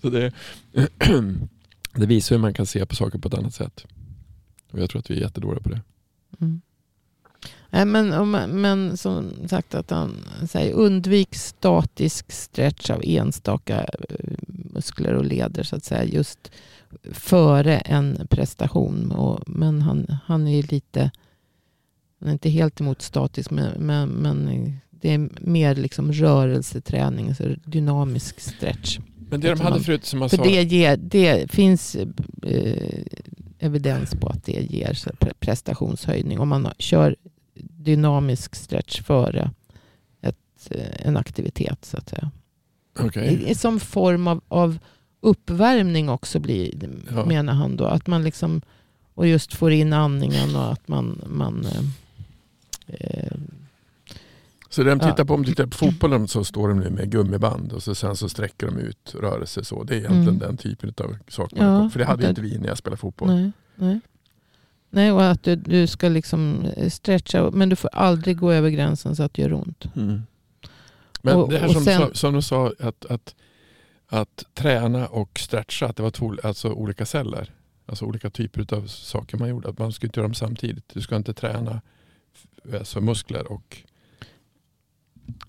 så 0.00 0.11
det, 0.11 0.33
det 1.95 2.07
visar 2.07 2.37
hur 2.37 2.40
man 2.40 2.54
kan 2.54 2.66
se 2.66 2.87
på 2.87 2.97
saker 2.97 3.18
på 3.18 3.28
ett 3.28 3.35
annat 3.35 3.54
sätt. 3.54 3.87
Och 4.71 4.78
jag 4.78 4.90
tror 4.90 4.98
att 4.98 5.11
vi 5.11 5.16
är 5.16 5.20
jättedåliga 5.20 5.62
på 5.62 5.68
det. 5.68 5.81
Mm. 6.40 6.61
Nej, 7.70 7.85
men, 7.85 8.31
men 8.61 8.96
som 8.96 9.33
sagt 9.48 9.74
att 9.74 9.90
han 9.90 10.16
säger 10.48 10.72
undvik 10.72 11.35
statisk 11.35 12.33
stretch 12.33 12.90
av 12.90 13.00
enstaka 13.04 13.81
eh, 13.81 14.35
muskler 14.46 15.14
och 15.14 15.24
leder 15.24 15.62
så 15.62 15.76
att 15.76 15.85
säga 15.85 16.04
just 16.04 16.50
före 17.12 17.78
en 17.78 18.26
prestation. 18.31 19.12
Och, 19.12 19.42
men 19.46 19.83
han, 19.83 20.18
han 20.24 20.48
är 20.48 20.62
lite, 20.62 21.11
han 22.20 22.28
är 22.28 22.33
inte 22.33 22.50
helt 22.50 22.81
emot 22.81 23.02
statisk 23.02 23.50
men, 23.50 23.72
men, 23.87 24.09
men 24.09 24.72
det 24.90 25.14
är 25.14 25.31
mer 25.40 25.74
liksom 25.74 26.12
rörelseträning, 26.12 27.35
så 27.35 27.54
dynamisk 27.64 28.40
stretch. 28.40 28.98
Men 29.31 29.40
det 29.40 29.54
de 29.54 29.61
hade 29.61 29.81
förut 29.81 30.04
som 30.04 30.18
man 30.18 30.31
För 30.31 30.37
sa. 30.37 30.42
det, 30.42 30.62
ger, 30.62 30.96
det 30.96 31.50
finns 31.50 31.96
eh, 32.42 33.02
evidens 33.59 34.14
på 34.14 34.28
att 34.28 34.44
det 34.44 34.72
ger 34.72 34.98
prestationshöjning. 35.40 36.40
Om 36.40 36.48
man 36.48 36.68
kör 36.78 37.16
dynamisk 37.61 38.55
stretch 38.55 39.03
före 39.03 39.51
ett, 40.21 40.68
eh, 40.71 41.07
en 41.07 41.16
aktivitet. 41.16 41.85
Så 41.85 41.97
att 41.97 42.09
säga. 42.09 42.31
I- 43.25 43.55
Som 43.55 43.81
form 43.81 44.29
av, 44.29 44.40
av 44.49 44.79
uppvärmning 45.21 46.09
också 46.09 46.40
blir, 46.40 46.88
Ja. 47.11 47.25
menar 47.25 47.53
han 47.53 47.77
då. 47.77 47.85
Att 47.85 48.07
man 48.07 48.23
liksom, 48.25 48.62
och 49.14 49.27
just 49.27 49.55
får 49.55 49.73
in 49.73 49.92
andningen 49.92 50.57
och 50.57 50.73
att 50.73 50.88
man, 50.88 51.21
man 51.27 51.66
eh, 51.66 51.83
eh, 52.87 53.33
Så 54.71 54.83
de 54.83 54.88
Ja. 55.03 55.11
tittar 55.11 55.25
på, 55.25 55.35
om 55.35 55.42
du 55.42 55.49
tittar 55.49 55.66
på 55.66 55.77
fotbollen 55.77 56.29
så 56.29 56.44
står 56.44 56.68
de 56.68 56.81
nu 56.81 56.90
med 56.90 57.11
gummiband 57.11 57.73
och 57.73 57.83
så 57.83 57.94
sen 57.94 58.16
så 58.16 58.29
sträcker 58.29 58.66
de 58.66 58.79
ut 58.79 59.14
rörelser 59.21 59.62
så. 59.62 59.83
Det 59.85 59.94
är 59.94 59.99
egentligen 59.99 60.23
Mm. 60.29 60.38
den 60.38 60.57
typen 60.57 60.94
av 61.05 61.16
saker. 61.29 61.64
Ja. 61.64 61.90
För 61.90 61.99
det 61.99 62.05
hade 62.05 62.29
inte 62.29 62.40
vi 62.40 62.59
när 62.59 62.68
jag 62.68 62.79
spelade 62.79 63.01
fotboll. 63.01 63.29
nej, 63.29 63.53
nej. 63.75 64.01
Nej, 64.90 65.12
och 65.12 65.24
att 65.24 65.42
du, 65.42 65.57
du 65.57 65.87
ska 65.87 66.09
liksom 66.09 66.66
stretcha. 66.90 67.51
Men 67.51 67.68
du 67.68 67.77
får 67.77 67.90
aldrig 67.92 68.37
gå 68.37 68.53
över 68.53 68.70
gränsen 68.70 69.16
så 69.16 69.22
att 69.22 69.35
det 69.35 69.42
gör 69.42 69.53
ont. 69.53 69.85
Mm. 69.96 70.22
Men 71.22 71.37
Och- 71.37 71.51
det 71.51 71.59
här 71.59 71.68
som, 71.68 71.85
sen- 71.85 72.01
sa, 72.01 72.14
som 72.14 72.35
du 72.35 72.42
sa, 72.42 72.72
att, 72.81 73.05
att, 73.07 73.35
att 74.09 74.44
träna 74.55 75.07
och 75.07 75.38
stretcha, 75.38 75.87
att 75.87 75.96
det 75.96 76.03
var 76.03 76.11
två 76.11 76.35
alltså 76.42 76.72
olika 76.72 77.07
celler. 77.07 77.53
Alltså 77.87 78.05
olika 78.05 78.31
typer 78.31 78.74
av 78.74 78.87
saker 78.87 79.37
man 79.38 79.48
gjorde. 79.48 79.68
Att 79.68 79.79
man 79.79 79.92
skulle 79.92 80.09
inte 80.09 80.20
göra 80.20 80.29
dem 80.29 80.35
samtidigt. 80.35 80.85
Du 80.94 81.01
ska 81.01 81.16
inte 81.16 81.35
träna 81.35 81.81
alltså 82.79 83.01
muskler 83.01 83.53
och... 83.53 83.83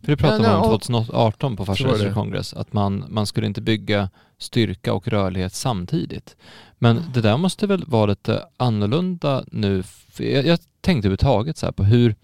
För 0.02 0.12
det 0.12 0.18
pratade 0.18 0.42
man 0.44 0.56
om 0.56 0.62
och- 0.62 0.82
2018 0.82 1.56
på 1.56 1.66
det. 1.66 2.12
kongress, 2.14 2.54
att 2.54 2.74
man, 2.74 3.06
man 3.10 3.26
skulle 3.26 3.48
inte 3.48 3.62
bygga 3.62 4.10
styrka 4.38 4.94
och 4.94 5.08
rörlighet 5.08 5.54
samtidigt. 5.54 6.36
Men 6.78 6.98
Mm. 6.98 7.12
det 7.14 7.22
där 7.22 7.38
måste 7.38 7.68
väl 7.68 7.84
vara 7.88 8.06
lite 8.06 8.46
annorlunda 8.58 9.44
nu. 9.52 9.84
Jag, 10.18 10.46
jag 10.46 10.60
tänkte 10.82 11.08
överhuvudtaget 11.08 11.58
så 11.58 11.66
här 11.66 11.74
på 11.74 11.84
hur, 11.84 12.16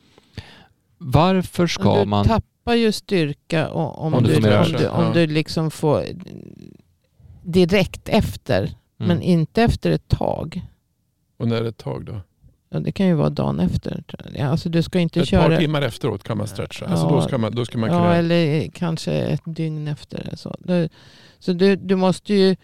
varför 0.97 1.67
ska 1.67 1.99
du 1.99 2.05
man... 2.05 2.25
tappar 2.25 2.73
ju 2.73 2.91
styrka 2.91 3.69
om, 3.69 4.13
Om 4.13 4.23
du, 4.23 4.39
du 4.39 4.57
om, 4.57 4.71
du, 4.71 4.87
om 4.87 5.13
du 5.13 5.27
liksom 5.27 5.71
får 5.71 6.03
direkt 7.43 8.09
efter. 8.09 8.59
Mm. 8.63 9.07
Men 9.07 9.21
inte 9.21 9.63
efter 9.63 9.91
ett 9.91 10.07
tag. 10.07 10.61
Och 11.37 11.47
när 11.47 11.55
är 11.55 11.63
det 11.63 11.69
ett 11.69 11.77
tag 11.77 12.05
då? 12.05 12.21
Ja, 12.75 12.79
det 12.79 12.91
kan 12.91 13.07
ju 13.07 13.13
vara 13.13 13.29
dagen 13.29 13.59
efter. 13.59 14.03
Alltså 14.39 14.69
du 14.69 14.83
ska 14.83 14.99
inte 14.99 15.19
Ett 15.19 15.27
köra... 15.27 15.47
par 15.49 15.57
timmar 15.57 15.81
efteråt 15.81 16.23
kan 16.23 16.37
man 16.37 16.47
stretcha. 16.47 16.85
Alltså 16.85 17.05
Ja. 17.05 17.11
då 17.11 17.21
ska 17.21 17.37
man, 17.37 17.55
då 17.55 17.65
ska 17.65 17.77
man 17.77 17.89
Ja, 17.89 17.97
kunna... 17.97 18.15
eller 18.15 18.67
kanske 18.69 19.13
ett 19.13 19.41
dygn 19.45 19.87
efter. 19.87 20.29
Så, 20.35 20.55
så 21.39 21.53
du, 21.53 21.75
du 21.75 21.95
måste 21.95 22.33
ju... 22.33 22.55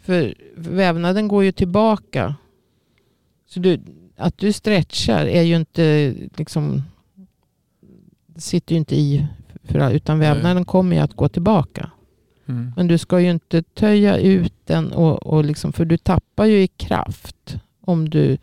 För 0.00 0.34
vävnaden 0.56 1.28
går 1.28 1.44
ju 1.44 1.52
tillbaka. 1.52 2.34
Så 3.48 3.60
du, 3.60 3.80
att 4.16 4.38
du 4.38 4.52
stretchar 4.52 5.26
är 5.26 5.42
ju 5.42 5.56
inte 5.56 6.14
liksom... 6.36 6.82
sitter 8.36 8.74
ju 8.74 8.78
inte 8.78 8.96
i. 8.96 9.26
För, 9.64 9.90
utan 9.92 10.18
Nej. 10.18 10.28
vävnaden 10.28 10.64
kommer 10.64 10.96
ju 10.96 11.02
att 11.02 11.14
gå 11.14 11.28
tillbaka. 11.28 11.90
Mm. 12.48 12.72
Men 12.76 12.86
du 12.86 12.98
ska 12.98 13.20
ju 13.20 13.30
inte 13.30 13.62
töja 13.62 14.16
ut 14.16 14.54
den. 14.64 14.92
Och, 14.92 15.26
och 15.26 15.44
liksom, 15.44 15.72
för 15.72 15.84
du 15.84 15.96
tappar 15.98 16.44
ju 16.44 16.62
i 16.62 16.68
kraft. 16.68 17.56
Om 17.80 18.10
du... 18.10 18.38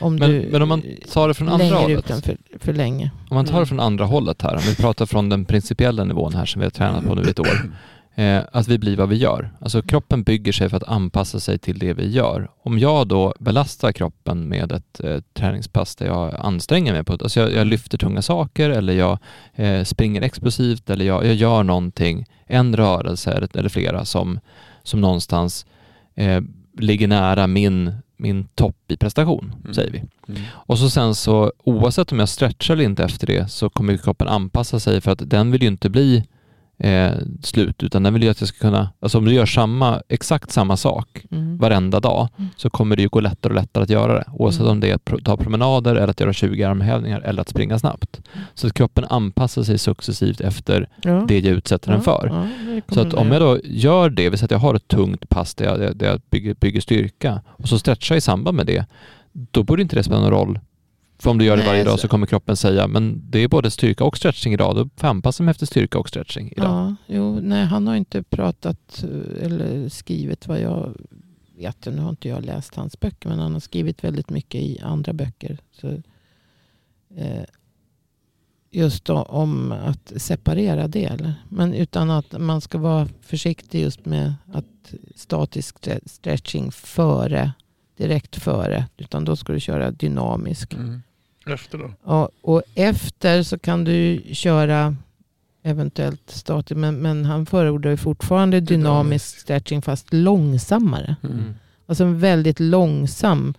Om 0.00 0.16
Men, 0.16 0.30
du 0.30 0.48
men 0.52 0.62
om 0.62 0.68
man 0.68 0.82
tar 1.12 1.28
det 1.28 1.34
från 1.34 1.48
andra 1.48 1.76
hållet, 1.76 2.06
för, 2.06 2.36
för 2.58 2.72
länge. 2.72 3.10
om 3.30 3.34
man 3.34 3.44
tar 3.44 3.52
det 3.52 3.56
Mm. 3.58 3.66
från 3.66 3.80
andra 3.80 4.04
hållet 4.04 4.42
här, 4.42 4.54
om 4.54 4.62
vi 4.62 4.76
pratar 4.76 5.06
från 5.06 5.28
den 5.28 5.44
principiella 5.44 6.04
nivån 6.04 6.34
här 6.34 6.46
som 6.46 6.60
vi 6.60 6.66
har 6.66 6.70
tränat 6.70 7.04
på 7.06 7.14
nu 7.14 7.22
ett 7.22 7.40
år, 7.40 7.70
eh, 8.14 8.40
att 8.52 8.68
vi 8.68 8.78
blir 8.78 8.96
vad 8.96 9.08
vi 9.08 9.16
gör. 9.16 9.50
Alltså 9.60 9.82
kroppen 9.82 10.22
bygger 10.22 10.52
sig 10.52 10.68
för 10.68 10.76
att 10.76 10.88
anpassa 10.88 11.40
sig 11.40 11.58
till 11.58 11.78
det 11.78 11.92
vi 11.94 12.10
gör. 12.10 12.50
Om 12.62 12.78
jag 12.78 13.08
då 13.08 13.34
belastar 13.38 13.92
kroppen 13.92 14.48
med 14.48 14.72
ett 14.72 15.00
eh, 15.04 15.18
träningspass 15.34 15.96
där 15.96 16.06
jag 16.06 16.34
anstränger 16.38 16.92
mig 16.92 17.04
på 17.04 17.12
alltså 17.12 17.40
jag, 17.40 17.52
jag 17.52 17.66
lyfter 17.66 17.98
tunga 17.98 18.22
saker 18.22 18.70
eller 18.70 18.92
jag 18.92 19.18
eh, 19.54 19.84
springer 19.84 20.22
explosivt 20.22 20.90
eller 20.90 21.04
jag, 21.04 21.26
jag 21.26 21.34
gör 21.34 21.62
någonting, 21.62 22.26
en 22.46 22.76
rörelse 22.76 23.32
eller, 23.32 23.56
eller 23.56 23.68
flera 23.68 24.04
som, 24.04 24.40
som 24.82 25.00
någonstans 25.00 25.66
eh, 26.14 26.40
ligger 26.78 27.08
nära 27.08 27.46
min, 27.46 27.92
min 28.22 28.44
topp 28.54 28.76
i 28.88 28.96
prestation, 28.96 29.52
Mm. 29.60 29.74
säger 29.74 29.90
vi. 29.90 29.98
Mm. 30.28 30.42
Och 30.52 30.78
så 30.78 30.90
sen 30.90 31.14
så 31.14 31.52
oavsett 31.64 32.12
om 32.12 32.18
jag 32.18 32.28
stretchar 32.28 32.74
eller 32.74 32.84
inte 32.84 33.04
efter 33.04 33.26
det 33.26 33.48
så 33.50 33.70
kommer 33.70 33.96
kroppen 33.96 34.28
anpassa 34.28 34.80
sig 34.80 35.00
för 35.00 35.10
att 35.10 35.30
den 35.30 35.50
vill 35.50 35.62
ju 35.62 35.68
inte 35.68 35.90
bli 35.90 36.24
eh, 36.78 37.12
slut 37.42 37.82
utan 37.82 38.02
den 38.02 38.14
vill 38.14 38.22
ju 38.22 38.28
att 38.28 38.40
jag 38.40 38.48
ska 38.48 38.58
kunna, 38.58 38.90
alltså 39.00 39.18
om 39.18 39.24
du 39.24 39.32
gör 39.32 39.46
samma, 39.46 40.02
exakt 40.08 40.50
samma 40.50 40.76
sak 40.76 41.22
Mm. 41.30 41.58
varenda 41.58 42.00
dag 42.00 42.28
Mm. 42.38 42.50
så 42.56 42.70
kommer 42.70 42.96
det 42.96 43.02
ju 43.02 43.08
gå 43.08 43.20
lättare 43.20 43.52
och 43.52 43.60
lättare 43.60 43.84
att 43.84 43.90
göra 43.90 44.14
det. 44.14 44.24
Oavsett 44.32 44.60
Mm. 44.60 44.72
om 44.72 44.80
det 44.80 44.90
är 44.90 44.94
att 44.94 45.24
ta 45.24 45.36
promenader 45.36 45.94
eller 45.96 46.08
att 46.08 46.20
göra 46.20 46.32
20 46.32 46.64
armhävningar 46.64 47.20
eller 47.20 47.40
att 47.40 47.48
springa 47.48 47.78
snabbt. 47.78 48.20
Så 48.54 48.66
att 48.66 48.74
kroppen 48.74 49.04
anpassar 49.04 49.62
sig 49.62 49.78
successivt 49.78 50.40
efter 50.40 50.88
Ja. 51.02 51.24
det 51.28 51.38
jag 51.40 51.54
utsätter 51.54 51.92
den 51.92 52.02
för. 52.02 52.26
Ja, 52.32 52.94
Så 52.94 53.00
att 53.00 53.14
om 53.14 53.32
jag 53.32 53.40
då 53.40 53.58
gör 53.64 54.10
det, 54.10 54.30
vill 54.30 54.38
säga 54.38 54.44
att 54.44 54.50
jag 54.50 54.58
har 54.58 54.74
ett 54.74 54.88
tungt 54.88 55.28
pass 55.28 55.54
där 55.54 55.64
jag, 55.64 55.96
där 55.96 56.06
jag 56.06 56.20
bygger, 56.30 56.54
bygger 56.54 56.80
styrka 56.80 57.40
och 57.46 57.68
så 57.68 57.78
stretchar 57.78 58.16
i 58.16 58.20
samband 58.20 58.56
med 58.56 58.66
det, 58.66 58.86
då 59.32 59.62
borde 59.62 59.82
inte 59.82 59.96
det 59.96 60.02
spela 60.02 60.20
någon 60.20 60.30
roll. 60.30 60.58
För 61.22 61.30
om 61.30 61.38
du 61.38 61.44
gör 61.44 61.56
det 61.56 61.62
Nej, 61.62 61.70
varje 61.72 61.84
dag 61.84 61.92
så- 61.92 61.98
så 62.02 62.08
kommer 62.08 62.26
kroppen 62.26 62.56
säga, 62.56 62.86
men 62.88 63.22
det 63.30 63.38
är 63.38 63.48
både 63.48 63.70
styrka 63.70 64.04
och 64.04 64.16
stretching 64.16 64.52
idag, 64.52 64.76
då 64.76 64.88
får 64.96 65.08
anpassa 65.08 65.42
mig 65.42 65.50
efter 65.50 65.66
styrka 65.66 65.98
och 65.98 66.08
stretching 66.08 66.52
idag. 66.56 66.66
Ja, 66.66 66.96
jo, 67.06 67.40
nej, 67.42 67.64
han 67.64 67.86
har 67.86 67.94
inte 67.94 68.22
pratat 68.22 69.04
eh, 69.04 69.44
eller 69.44 69.88
skrivit 69.88 70.46
vad 70.48 70.60
jag 70.60 70.94
vet. 71.56 71.86
Nu 71.86 71.98
har 71.98 72.10
inte 72.10 72.28
jag 72.28 72.44
läst 72.44 72.74
hans 72.74 73.00
böcker, 73.00 73.28
men 73.28 73.38
han 73.38 73.52
har 73.52 73.60
skrivit 73.60 74.04
väldigt 74.04 74.30
mycket 74.30 74.60
i 74.62 74.80
andra 74.80 75.12
böcker. 75.12 75.58
Så, 75.80 75.88
eh, 77.16 77.44
just 78.70 79.04
då, 79.04 79.22
om 79.22 79.72
att 79.72 80.12
separera 80.16 80.88
det. 80.88 81.04
Eller? 81.04 81.34
Men 81.48 81.74
utan 81.74 82.10
att 82.10 82.40
man 82.40 82.60
ska 82.60 82.78
vara 82.78 83.08
försiktig 83.20 83.82
just 83.82 84.04
med 84.06 84.34
att 84.52 84.94
statisk 85.16 85.76
stre- 85.78 86.08
stretching 86.08 86.72
före, 86.72 87.52
direkt 87.96 88.36
före. 88.36 88.86
Utan 88.96 89.24
då 89.24 89.36
ska 89.36 89.52
du 89.52 89.60
köra 89.60 89.90
dynamisk. 89.90 90.74
Mm. 90.74 91.02
Efter 91.46 91.78
då? 91.78 91.90
Ja, 92.06 92.28
och 92.42 92.62
efter 92.74 93.42
så 93.42 93.58
kan 93.58 93.84
du 93.84 94.22
köra 94.32 94.96
eventuellt 95.62 96.30
statisk. 96.30 96.78
Men, 96.78 96.94
men 96.96 97.24
han 97.24 97.46
förordar 97.46 97.90
ju 97.90 97.96
fortfarande 97.96 98.60
dynamisk 98.60 98.70
Dynamisk. 98.70 99.38
stretching 99.40 99.82
fast 99.82 100.12
långsammare. 100.12 101.16
Mm. 101.22 101.54
Alltså 101.86 102.04
en 102.04 102.18
väldigt 102.18 102.60
långsam 102.60 103.54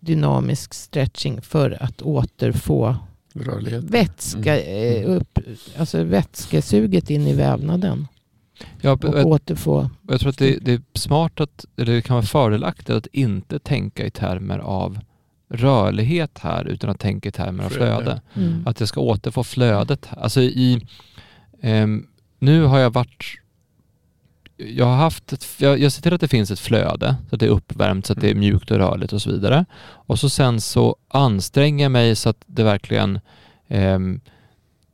dynamisk 0.00 0.74
stretching 0.74 1.42
för 1.42 1.82
att 1.82 2.02
återfå 2.02 2.96
Rörlighet. 3.34 3.84
vätska, 3.84 4.60
Mm. 4.62 5.04
eh, 5.10 5.16
upp, 5.16 5.38
alltså 5.78 6.02
vätskesuget 6.04 7.10
in 7.10 7.26
i 7.26 7.32
vävnaden. 7.34 8.08
Ja, 8.80 8.92
Och 8.92 9.04
jag, 9.04 9.26
återfå. 9.26 9.90
jag 10.08 10.20
tror 10.20 10.30
att 10.30 10.38
det, 10.38 10.58
det 10.58 10.72
är 10.72 10.80
smart 10.94 11.40
att, 11.40 11.64
eller 11.76 11.92
det 11.92 12.02
kan 12.02 12.14
vara 12.14 12.26
fördelaktigt 12.26 12.90
att 12.90 13.06
inte 13.06 13.58
tänka 13.58 14.06
i 14.06 14.10
termer 14.10 14.58
av 14.58 14.98
rörlighet 15.56 16.38
här 16.38 16.64
utan 16.64 16.90
att 16.90 17.00
tänka 17.00 17.28
i 17.28 17.32
termer 17.32 17.64
av 17.64 17.68
Flöde. 17.68 18.20
Mm. 18.34 18.66
Att 18.66 18.80
jag 18.80 18.88
ska 18.88 19.00
återfå 19.00 19.44
flödet. 19.44 20.08
Alltså 20.16 20.40
i, 20.40 20.86
ehm, 21.62 22.06
nu 22.38 22.62
har 22.62 22.78
jag 22.78 22.92
varit 22.92 23.24
jag 24.56 24.86
har 24.86 24.96
haft 24.96 25.32
ett, 25.32 25.46
jag, 25.58 25.78
jag 25.78 25.92
ser 25.92 26.02
till 26.02 26.14
att 26.14 26.20
det 26.20 26.28
finns 26.28 26.50
ett 26.50 26.58
flöde, 26.58 27.16
så 27.28 27.34
att 27.34 27.40
det 27.40 27.46
är 27.46 27.50
uppvärmt, 27.50 28.06
så 28.06 28.12
att 28.12 28.20
det 28.20 28.26
är 28.26 28.30
Mm. 28.30 28.40
mjukt 28.40 28.70
och 28.70 28.76
rörligt 28.76 29.12
och 29.12 29.22
så 29.22 29.30
vidare. 29.30 29.64
Och 29.84 30.18
så 30.18 30.28
sen 30.30 30.60
så 30.60 30.96
anstränger 31.08 31.84
jag 31.84 31.92
mig 31.92 32.16
så 32.16 32.28
att 32.28 32.42
det 32.46 32.64
verkligen 32.64 33.20
ehm, 33.68 34.20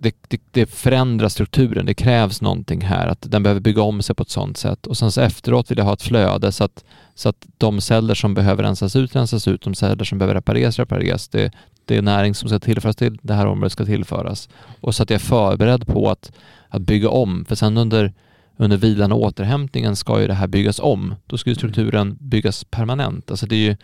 det, 0.02 0.14
det, 0.28 0.40
det 0.50 0.66
förändrar 0.66 1.28
strukturen, 1.28 1.86
det 1.86 1.94
krävs 1.94 2.42
någonting 2.42 2.80
här, 2.80 3.08
att 3.08 3.30
den 3.30 3.42
behöver 3.42 3.60
bygga 3.60 3.82
om 3.82 4.02
sig 4.02 4.16
på 4.16 4.22
ett 4.22 4.30
sådant 4.30 4.56
sätt. 4.56 4.86
Och 4.86 4.96
sen 4.96 5.12
så 5.12 5.20
efteråt 5.20 5.70
vill 5.70 5.78
jag 5.78 5.84
ha 5.84 5.92
ett 5.92 6.02
flöde 6.02 6.52
så 6.52 6.64
att, 6.64 6.84
så 7.14 7.28
att 7.28 7.46
de 7.58 7.80
celler 7.80 8.14
som 8.14 8.34
behöver 8.34 8.62
rensas 8.62 8.96
ut, 8.96 9.16
rensas 9.16 9.48
ut, 9.48 9.62
de 9.62 9.74
celler 9.74 10.04
som 10.04 10.18
behöver 10.18 10.34
repareras, 10.34 10.78
repareras. 10.78 11.28
Det, 11.28 11.52
det 11.84 11.96
är 11.96 12.02
näring 12.02 12.34
som 12.34 12.48
ska 12.48 12.58
tillföras 12.58 12.96
till 12.96 13.18
det 13.22 13.34
här 13.34 13.46
området 13.46 13.72
ska 13.72 13.84
tillföras. 13.84 14.48
Och 14.80 14.94
så 14.94 15.02
att 15.02 15.10
jag 15.10 15.14
är 15.14 15.24
förberedd 15.24 15.86
på 15.86 16.10
att, 16.10 16.32
att 16.68 16.82
bygga 16.82 17.08
om, 17.08 17.44
för 17.44 17.54
sen 17.54 17.76
under, 17.76 18.12
under 18.56 18.76
vilan 18.76 19.12
och 19.12 19.22
återhämtningen 19.22 19.96
ska 19.96 20.20
ju 20.20 20.26
det 20.26 20.34
här 20.34 20.46
byggas 20.46 20.78
om. 20.78 21.14
Då 21.26 21.38
ska 21.38 21.50
ju 21.50 21.56
strukturen 21.56 22.16
byggas 22.20 22.64
permanent. 22.64 23.30
Alltså 23.30 23.46
det 23.46 23.54
är 23.54 23.70
ju, 23.70 23.76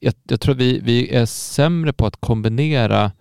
jag, 0.00 0.14
jag 0.28 0.40
tror 0.40 0.54
vi, 0.54 0.80
vi 0.82 1.14
är 1.14 1.26
sämre 1.26 1.92
på 1.92 2.06
att 2.06 2.20
kombinera 2.20 3.12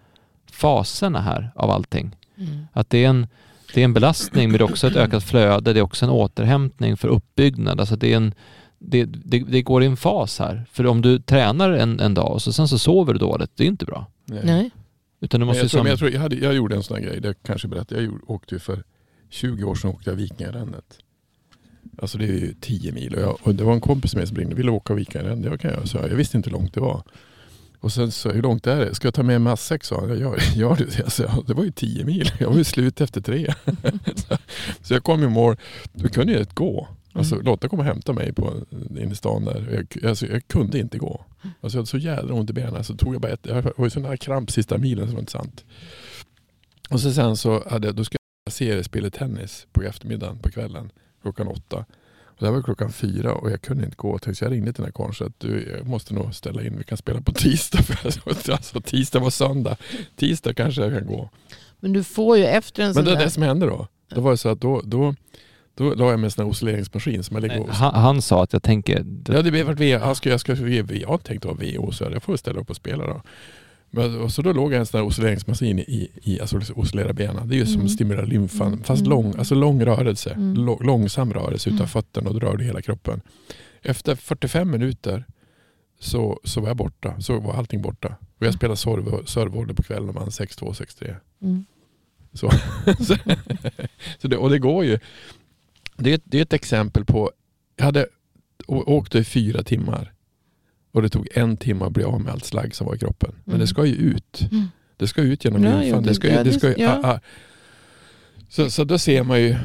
faserna 0.57 1.21
här 1.21 1.51
av 1.55 1.71
allting. 1.71 2.15
Mm. 2.37 2.67
Att 2.73 2.89
det 2.89 3.03
är 3.03 3.09
en, 3.09 3.27
det 3.73 3.81
är 3.81 3.85
en 3.85 3.93
belastning 3.93 4.49
men 4.49 4.57
det 4.57 4.63
är 4.63 4.71
också 4.71 4.87
ett 4.87 4.95
ökat 4.95 5.23
flöde, 5.23 5.73
det 5.73 5.79
är 5.79 5.83
också 5.83 6.05
en 6.05 6.11
återhämtning 6.11 6.97
för 6.97 7.07
uppbyggnad. 7.07 7.79
Alltså 7.79 7.95
det, 7.95 8.13
är 8.13 8.17
en, 8.17 8.33
det, 8.79 9.05
det, 9.05 9.39
det 9.39 9.61
går 9.61 9.83
i 9.83 9.85
en 9.85 9.97
fas 9.97 10.39
här. 10.39 10.65
För 10.71 10.87
om 10.87 11.01
du 11.01 11.19
tränar 11.19 11.71
en, 11.71 11.99
en 11.99 12.13
dag 12.13 12.31
och 12.31 12.41
så, 12.41 12.53
sen 12.53 12.67
så 12.67 12.79
sover 12.79 13.13
du 13.13 13.19
dåligt, 13.19 13.51
det 13.55 13.63
är 13.63 13.67
inte 13.67 13.85
bra. 13.85 14.05
Nej. 14.25 14.71
Utan 15.19 15.39
du 15.39 15.45
Men 15.45 15.47
måste 15.47 15.63
jag, 15.63 15.71
tror, 15.71 15.79
som, 15.79 15.87
jag, 15.87 15.99
tror, 15.99 16.11
jag, 16.11 16.21
hade, 16.21 16.35
jag 16.35 16.53
gjorde 16.53 16.75
en 16.75 16.83
sån 16.83 16.97
här 16.97 17.03
grej, 17.03 17.21
det 17.21 17.33
kanske 17.43 17.67
berättade. 17.67 18.01
Jag 18.01 18.05
gjorde, 18.05 18.23
åkte 18.27 18.55
ju 18.55 18.59
för 18.59 18.83
20 19.29 19.63
år 19.63 19.75
sedan 19.75 19.89
åkte 19.89 20.09
jag 20.09 20.15
Vikingarännet. 20.15 20.99
Alltså 22.01 22.17
det 22.17 22.25
är 22.25 22.27
ju 22.27 22.53
10 22.61 22.91
mil 22.91 23.15
och, 23.15 23.21
jag, 23.21 23.37
och 23.43 23.55
det 23.55 23.63
var 23.63 23.73
en 23.73 23.81
kompis 23.81 24.15
med 24.15 24.27
som 24.27 24.37
ringde 24.37 24.55
ville 24.55 24.71
åka 24.71 24.93
Vikingarännet. 24.93 25.51
Det 25.51 25.57
kan 25.57 25.71
jag, 25.71 25.87
så 25.87 25.97
jag 25.97 26.07
visste 26.07 26.37
inte 26.37 26.49
hur 26.49 26.57
långt 26.57 26.73
det 26.73 26.79
var. 26.79 27.03
Och 27.79 27.91
sen 27.91 28.11
så, 28.11 28.29
hur 28.29 28.41
långt 28.41 28.67
är 28.67 28.85
det? 28.85 28.95
Ska 28.95 29.07
jag 29.07 29.13
ta 29.13 29.23
med 29.23 29.41
matsäck? 29.41 29.83
sa 29.83 29.99
han. 29.99 30.19
Gör, 30.19 30.39
gör 30.55 30.75
du 30.75 30.85
det? 30.85 30.99
Jag 30.99 31.11
sa, 31.11 31.23
ja, 31.23 31.43
det 31.47 31.53
var 31.53 31.63
ju 31.63 31.71
10 31.71 32.05
mil. 32.05 32.31
Jag 32.39 32.49
var 32.49 32.57
ju 32.57 32.63
slut 32.63 33.01
efter 33.01 33.21
tre. 33.21 33.53
så, 34.15 34.37
så 34.81 34.93
jag 34.93 35.03
kom 35.03 35.23
i 35.23 35.27
mål. 35.27 35.55
Då 35.93 36.09
kunde 36.09 36.33
jag 36.33 36.41
inte 36.41 36.55
gå. 36.55 36.87
Alltså, 37.13 37.35
Mm. 37.35 37.45
Lotta 37.45 37.69
kom 37.69 37.79
och 37.79 37.85
hämtade 37.85 38.19
mig 38.19 38.33
på, 38.33 38.53
inne 38.89 39.11
i 39.11 39.15
stan 39.15 39.45
där. 39.45 39.85
Jag, 39.91 40.09
alltså, 40.09 40.27
jag 40.27 40.47
kunde 40.47 40.79
inte 40.79 40.97
gå. 40.97 41.25
Alltså, 41.61 41.77
jag 41.77 41.81
hade 41.81 41.87
så 41.87 41.97
jävla 41.97 42.33
ont 42.33 42.49
i 42.49 42.53
benen. 42.53 42.83
Så 42.83 42.95
tog 42.95 43.15
jag 43.15 43.21
bara 43.21 43.31
ett, 43.31 43.45
jag 43.45 43.61
var 43.61 43.85
ju 43.85 43.89
sån 43.89 44.05
här 44.05 44.17
kramp 44.17 44.51
sista 44.51 44.77
milen 44.77 45.05
så 45.05 45.09
det 45.09 45.13
var 45.13 45.19
inte 45.19 45.31
sant. 45.31 45.65
Och 46.89 46.99
så 46.99 47.11
sen 47.13 47.37
så 47.37 47.69
hade, 47.69 47.91
då 47.91 48.03
skulle 48.03 48.19
jag 48.45 48.53
seriespela 48.53 49.09
tennis 49.09 49.67
på 49.71 49.81
eftermiddagen 49.81 50.39
på 50.39 50.49
kvällen 50.49 50.91
klockan 51.21 51.47
åtta. 51.47 51.85
Och 52.37 52.45
det 52.45 52.51
var 52.51 52.61
klockan 52.61 52.91
fyra 52.91 53.33
och 53.33 53.51
jag 53.51 53.61
kunde 53.61 53.83
inte 53.85 53.95
gå. 53.95 54.19
Så 54.19 54.45
jag 54.45 54.51
ringde 54.51 54.73
till 54.73 54.83
den 54.83 54.85
här 54.85 54.91
karln 54.91 55.13
sa 55.13 55.25
att 55.25 55.39
du, 55.39 55.75
jag 55.77 55.87
måste 55.87 56.13
nog 56.13 56.35
ställa 56.35 56.63
in. 56.63 56.77
Vi 56.77 56.83
kan 56.83 56.97
spela 56.97 57.21
på 57.21 57.31
tisdag. 57.31 57.83
För 57.83 58.51
alltså, 58.51 58.81
tisdag 58.81 59.19
var 59.19 59.29
söndag. 59.29 59.77
Tisdag 60.15 60.53
kanske 60.53 60.81
jag 60.81 60.93
kan 60.93 61.07
gå. 61.07 61.29
Men 61.79 61.93
du 61.93 62.03
får 62.03 62.37
ju 62.37 62.45
efter 62.45 62.83
en 62.83 62.87
Men 62.87 62.93
sån 62.93 63.05
det, 63.05 63.11
där... 63.11 63.23
det 63.23 63.29
som 63.29 63.43
hände 63.43 63.65
då. 63.65 63.87
Då 64.09 64.21
var 64.21 64.31
det 64.31 64.37
så 64.37 64.49
att 64.49 64.61
då, 64.61 64.81
då, 64.83 65.15
då 65.75 65.93
la 65.93 66.09
jag 66.09 66.19
med 66.19 66.27
en 66.27 66.31
sån 66.31 66.45
här 66.45 66.51
oscilleringsmaskin 66.51 67.23
som 67.23 67.35
jag 67.35 67.41
ligger 67.41 67.67
han, 67.67 67.93
han 67.93 68.21
sa 68.21 68.43
att 68.43 68.53
jag 68.53 68.63
tänker, 68.63 69.05
Ja, 69.27 69.41
det 69.41 69.51
blev 69.51 69.65
varit 69.65 69.79
V. 69.79 69.89
Jag 69.89 70.17
ska, 70.17 70.29
jag 70.29 70.39
ska, 70.39 70.55
jag 70.55 71.23
tänkte 71.23 71.47
ha 71.47 71.55
VO 71.55 71.91
så 71.91 72.03
jag 72.03 72.23
får 72.23 72.37
ställa 72.37 72.59
upp 72.59 72.69
och 72.69 72.75
spela 72.75 73.05
då. 73.07 73.21
Men, 73.89 74.29
så 74.29 74.41
då 74.41 74.53
låg 74.53 74.73
jag 74.73 74.79
en 74.79 74.85
sån 74.85 74.97
här 74.99 75.05
oscilleringsmaskin 75.07 75.79
i, 75.79 76.09
i 76.23 76.39
alltså 76.41 76.59
oscillera 76.75 77.13
benen. 77.13 77.49
Det 77.49 77.55
är 77.55 77.57
ju 77.57 77.65
som 77.65 77.75
Mm. 77.75 77.89
stimulerar 77.89 78.25
lymfan. 78.25 78.67
Mm. 78.67 78.83
Fast 78.83 78.99
Mm. 78.99 79.09
lång, 79.09 79.35
alltså 79.37 79.55
lång 79.55 79.85
rörelse. 79.85 80.29
Mm. 80.31 80.55
Lå- 80.57 80.83
långsam 80.83 81.33
rörelse 81.33 81.69
utan 81.69 81.77
Mm. 81.77 81.87
fötterna 81.89 82.29
och 82.29 82.39
då 82.39 82.47
rör 82.47 82.57
du 82.57 82.63
hela 82.63 82.81
kroppen. 82.81 83.21
Efter 83.81 84.15
45 84.15 84.71
minuter 84.71 85.25
så, 85.99 86.39
så 86.43 86.61
var 86.61 86.67
jag 86.67 86.77
borta. 86.77 87.21
Så 87.21 87.39
var 87.39 87.53
allting 87.53 87.81
borta. 87.81 88.15
Och 88.39 88.45
jag 88.45 88.53
spelade 88.53 88.75
serve- 88.77 89.25
servevolley 89.25 89.75
på 89.75 89.83
kvällen 89.83 90.09
och 90.09 90.15
vann 90.15 90.29
6-2, 90.31 90.73
6-3. 90.73 91.15
Mm. 91.41 91.65
Så, 92.33 92.51
så, 94.19 94.27
det, 94.27 94.37
och 94.37 94.49
det 94.49 94.59
går 94.59 94.85
ju. 94.85 94.99
Det 95.97 96.13
är, 96.13 96.19
det 96.23 96.37
är 96.37 96.41
ett 96.41 96.53
exempel 96.53 97.05
på, 97.05 97.31
jag 97.75 97.85
hade 97.85 98.07
åkt 98.67 99.15
i 99.15 99.23
fyra 99.23 99.63
timmar 99.63 100.13
och 100.91 101.01
det 101.01 101.09
tog 101.09 101.27
en 101.33 101.57
timme 101.57 101.85
att 101.85 101.91
bli 101.91 102.03
av 102.03 102.21
med 102.21 102.33
allt 102.33 102.45
slagg 102.45 102.75
som 102.75 102.87
var 102.87 102.95
i 102.95 102.99
kroppen. 102.99 103.31
Men 103.43 103.51
Mm. 103.53 103.59
det 103.59 103.67
ska 103.67 103.85
ju 103.85 103.93
ut. 103.95 104.47
Mm. 104.51 104.65
Det 104.97 105.07
ska 105.07 105.21
ut 105.21 105.45
genom 105.45 105.63
Ja, 105.63 105.79
lymfan. 105.81 106.03
det 106.03 106.13
ska 106.13 106.27
ja, 106.33 106.43
det 106.43 106.53
ska 106.53 106.77
ja. 106.77 106.99
ah, 107.03 107.11
ah. 107.13 107.19
Så, 108.49 108.69
så 108.69 108.83
då 108.83 108.97
ser 108.97 109.23
man 109.23 109.41
ju, 109.41 109.55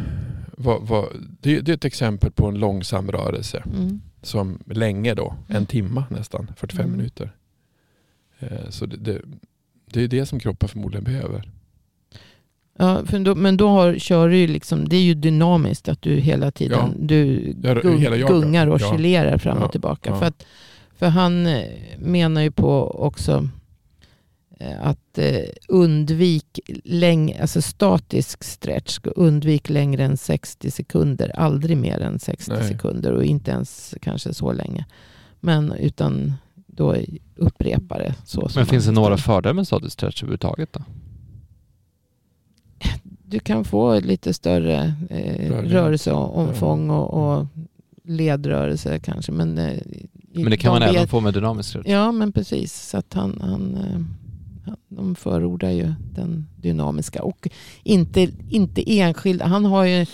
vad, 0.57 0.83
vad, 0.83 1.09
det, 1.41 1.61
det 1.61 1.73
är 1.73 1.77
ett 1.77 1.85
exempel 1.85 2.31
på 2.33 2.47
en 2.47 2.55
långsam 2.59 3.11
rörelse 3.13 3.63
Mm. 3.75 4.01
som 4.23 4.59
länge 4.67 5.15
då, 5.15 5.35
en 5.49 5.57
Mm. 5.57 5.67
timma 5.67 6.05
nästan, 6.11 6.53
45 6.57 6.85
Mm. 6.87 6.97
minuter. 6.97 7.33
Eh, 8.39 8.69
Så 8.71 8.87
det, 8.87 8.97
det, 8.97 9.21
det 9.93 10.03
är 10.05 10.09
det 10.09 10.27
som 10.27 10.41
kroppen 10.41 10.69
förmodligen 10.69 11.05
behöver. 11.05 11.49
Ja, 12.79 13.03
för 13.07 13.19
då, 13.19 13.35
men 13.35 13.57
då 13.57 13.69
har, 13.69 13.99
kör 13.99 14.29
du 14.29 14.37
ju 14.37 14.47
liksom, 14.47 14.89
det 14.89 14.97
är 14.97 15.03
ju 15.03 15.15
dynamiskt 15.15 15.89
att 15.89 16.03
du 16.03 16.15
hela 16.17 16.51
tiden 16.51 16.79
Ja. 16.79 16.95
du 16.99 17.37
gung, 17.83 18.01
gungar 18.29 18.67
och 18.67 18.81
Ja. 18.81 18.87
oscillerar 18.93 19.39
fram 19.39 19.59
och 19.63 19.73
tillbaka. 19.73 20.19
För, 20.19 20.27
att, 20.27 20.45
för 21.03 21.09
han 21.09 21.47
eh, 21.47 21.69
menar 21.99 22.41
ju 22.41 22.51
på 22.51 22.91
också 22.91 23.49
eh, 24.59 24.87
att 24.87 25.19
eh, 25.19 25.49
undvik 25.69 26.61
läng, 26.85 27.37
alltså 27.41 27.63
statisk 27.63 28.45
stretch, 28.45 28.99
undvik 29.05 29.69
längre 29.69 30.05
än 30.05 30.17
60 30.17 30.71
sekunder. 30.71 31.33
Aldrig 31.39 31.77
mer 31.77 32.01
än 32.01 32.19
60 32.19 32.53
Nej. 32.53 32.69
sekunder 32.69 33.13
och 33.13 33.25
inte 33.25 33.51
ens 33.51 33.95
kanske 34.03 34.35
så 34.35 34.53
länge. 34.53 34.87
Men 35.41 35.73
utan 35.73 36.35
då 36.55 36.97
upprepa 37.37 37.99
det. 37.99 38.15
Så 38.25 38.49
men 38.55 38.67
finns 38.67 38.85
det 38.85 38.93
några 38.93 39.17
fördelar 39.17 39.55
med 39.55 39.67
statisk 39.67 39.93
stretch 39.93 40.23
överhuvudtaget 40.23 40.73
då? 40.73 40.83
Du 43.25 43.39
kan 43.39 43.65
få 43.65 44.01
lite 44.01 44.35
större 44.35 44.95
eh, 45.11 45.53
rörelseomfång 45.53 46.91
och, 46.91 47.39
och 47.39 47.47
ledrörelse 48.05 48.99
kanske. 48.99 49.33
Men 49.33 49.59
eh, 49.59 49.79
Men 50.35 50.51
det 50.51 50.57
kan 50.57 50.73
man 50.73 50.81
vet- 50.81 50.95
även 50.97 51.09
få 51.09 51.21
med 51.21 51.35
dynamisk 51.35 51.69
stretch. 51.69 51.89
Ja, 51.89 52.13
men 52.13 52.33
precis. 52.33 52.89
Så 52.89 52.99
att 52.99 53.15
han, 53.15 53.39
han, 53.41 53.75
eh, 53.77 54.01
han, 54.67 54.77
de 54.89 55.15
förordar 55.15 55.71
ju 55.71 55.93
den 56.15 56.47
dynamiska 56.57 57.23
och 57.23 57.49
inte, 57.83 58.29
inte 58.51 58.99
enskilda. 59.01 59.47
Han 59.47 59.65
har 59.65 59.85
ju 59.85 60.07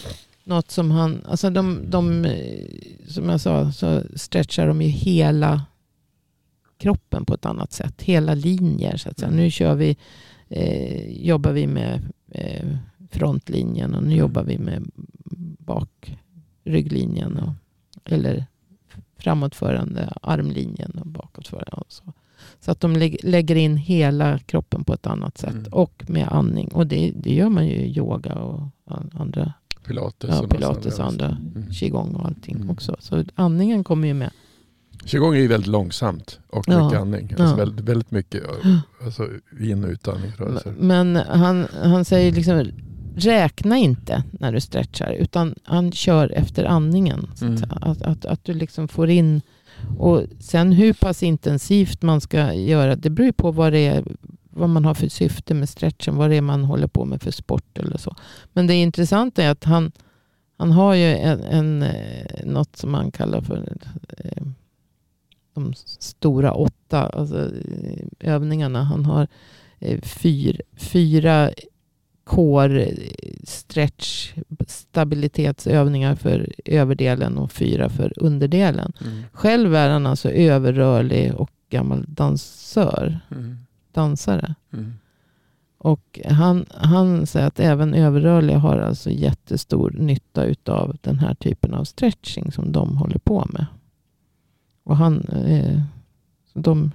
något 0.45 0.71
som 0.71 0.91
han, 0.91 1.25
alltså 1.29 1.51
de, 1.51 1.81
de, 1.91 2.25
eh, 2.25 2.65
som 3.09 3.29
jag 3.29 3.41
sa, 3.41 3.73
så 3.73 4.03
stretchar 4.15 4.67
de 4.69 4.83
ju 4.83 4.89
hela 4.89 5.63
kroppen 6.79 7.25
på 7.25 7.35
ett 7.35 7.47
annat 7.47 7.73
sätt. 7.73 8.03
Hela 8.03 8.35
linjer 8.35 8.97
så 8.97 9.09
att 9.09 9.19
säga. 9.19 9.31
Nu 9.31 9.51
kör 9.51 9.75
vi, 9.75 9.97
eh, 10.49 11.11
jobbar 11.27 11.53
vi 11.53 11.67
med 11.67 12.03
eh, 12.31 12.69
frontlinjen 13.11 13.95
och 13.95 14.03
nu 14.03 14.07
Mm. 14.09 14.19
jobbar 14.19 14.43
vi 14.45 14.59
med 14.59 14.91
bakrygglinjen. 15.59 17.37
Och, 17.39 17.53
eller 18.13 18.47
framåtförande 19.19 20.13
armlinjen 20.23 20.99
och 21.01 21.07
bakåtförande. 21.07 21.71
Och 21.73 21.87
så. 21.89 22.13
så 22.61 22.71
att 22.71 22.81
de 22.81 22.97
lägg- 22.97 23.19
lägger 23.23 23.55
in 23.57 23.77
hela 23.77 24.39
kroppen 24.39 24.85
på 24.85 24.95
ett 24.95 25.07
annat 25.07 25.39
sätt. 25.39 25.51
Mm. 25.55 25.73
Och 25.73 26.05
med 26.09 26.29
andning. 26.29 26.69
Och 26.69 26.87
det, 26.87 27.13
det 27.17 27.35
gör 27.35 27.49
man 27.49 27.67
ju 27.67 27.73
i 27.75 27.97
yoga 27.99 28.35
och 28.35 28.61
an- 28.85 29.11
andra, 29.15 29.53
Pilates 29.87 30.31
ja, 30.31 30.41
och 30.43 30.51
pilates 30.51 30.99
och 30.99 31.07
andra 31.07 31.27
Mm. 31.27 31.71
qigong 31.73 32.15
och 32.15 32.27
allting 32.27 32.57
Mm. 32.57 32.71
också. 32.71 32.97
Så 32.99 33.25
andningen 33.35 33.85
kommer 33.85 34.09
ju 34.09 34.15
med. 34.15 34.31
Qigong 35.05 35.35
är 35.35 35.39
ju 35.41 35.49
väldigt 35.49 35.67
långsamt 35.71 36.41
och 36.51 36.65
Ja. 36.69 36.85
mycket 36.85 37.01
andning. 37.01 37.25
Alltså 37.31 37.45
Ja. 37.45 37.55
väldigt, 37.57 37.85
väldigt 37.89 38.11
mycket 38.11 38.43
alltså, 39.05 39.29
in 39.61 39.85
och 39.85 39.91
utandningsrörelser. 39.91 40.75
Men 40.79 41.17
han, 41.17 41.67
han 41.83 42.05
säger 42.05 42.33
liksom 42.33 42.71
räkna 43.19 43.79
inte 43.79 44.23
när 44.31 44.53
du 44.53 44.61
stretchar. 44.61 45.13
Utan 45.13 45.55
han 45.63 45.93
kör 45.93 46.33
efter 46.33 46.65
andningen. 46.65 47.27
Mm. 47.43 47.63
att, 47.71 48.03
att, 48.03 48.25
att 48.25 48.45
du 48.45 48.55
liksom 48.55 48.89
får 48.89 49.11
in. 49.11 49.43
Och 49.99 50.23
sen 50.41 50.73
hur 50.73 50.93
pass 50.93 51.23
intensivt 51.23 52.03
man 52.03 52.21
ska 52.21 52.55
göra. 52.55 52.97
Det 52.97 53.11
beror 53.11 53.33
på 53.33 53.51
vad 53.51 53.73
det 53.73 53.87
är. 53.87 54.05
Vad 54.51 54.71
man 54.71 54.85
har 54.85 54.95
för 54.95 55.09
syfte 55.09 55.55
med 55.55 55.69
stretchen. 55.69 56.17
Vad 56.17 56.31
det 56.31 56.37
är 56.37 56.41
man 56.41 56.65
håller 56.65 56.87
på 56.87 57.05
med 57.05 57.23
för 57.23 57.31
sport 57.31 57.79
eller 57.79 57.99
så. 57.99 58.17
Men 58.53 58.67
det 58.67 58.75
intressanta 58.75 59.43
är 59.43 59.51
att 59.51 59.65
han, 59.65 59.93
han 60.57 60.73
har 60.73 60.95
ju 60.95 61.17
en, 61.17 61.43
en, 61.43 61.83
eh, 61.83 62.45
något 62.47 62.77
som 62.77 62.95
han 62.95 63.11
kallar 63.11 63.41
för 63.41 63.77
eh, 64.19 64.43
de 65.55 65.75
stora 65.99 66.53
åtta 66.53 67.07
alltså, 67.07 67.39
eh, 67.47 68.07
övningarna. 68.21 68.85
Han 68.85 69.05
har 69.05 69.29
fyr, 70.03 70.63
fyra 70.77 71.51
core 72.29 72.93
stretch 73.45 74.33
stabilitetsövningar 74.67 76.15
för 76.15 76.53
överdelen 76.65 77.39
och 77.39 77.53
fyra 77.53 77.89
för 77.89 78.13
underdelen. 78.17 78.93
Mm. 79.01 79.23
Själv 79.33 79.75
är 79.75 79.89
han 79.91 80.07
alltså 80.07 80.31
överrörlig 80.31 81.35
och 81.35 81.51
gammal 81.71 82.05
dansör, 82.09 83.21
Mm. 83.31 83.57
dansare. 83.93 84.55
Mm. 84.73 84.93
Och 85.79 86.21
han, 86.25 86.67
han 86.75 87.27
säger 87.27 87.47
att 87.47 87.61
även 87.61 87.95
överrörliga 87.95 88.59
har 88.59 88.79
alltså 88.79 89.11
jättestor 89.11 89.91
nytta 89.99 90.45
utav 90.45 90.97
den 91.01 91.19
här 91.19 91.35
typen 91.35 91.75
av 91.75 91.85
stretching 91.85 92.53
som 92.53 92.73
de 92.73 92.97
håller 92.97 93.19
på 93.19 93.47
med. 93.53 93.67
Och 94.85 94.97
han, 94.97 95.21
eh, 95.29 95.81
de 96.55 96.91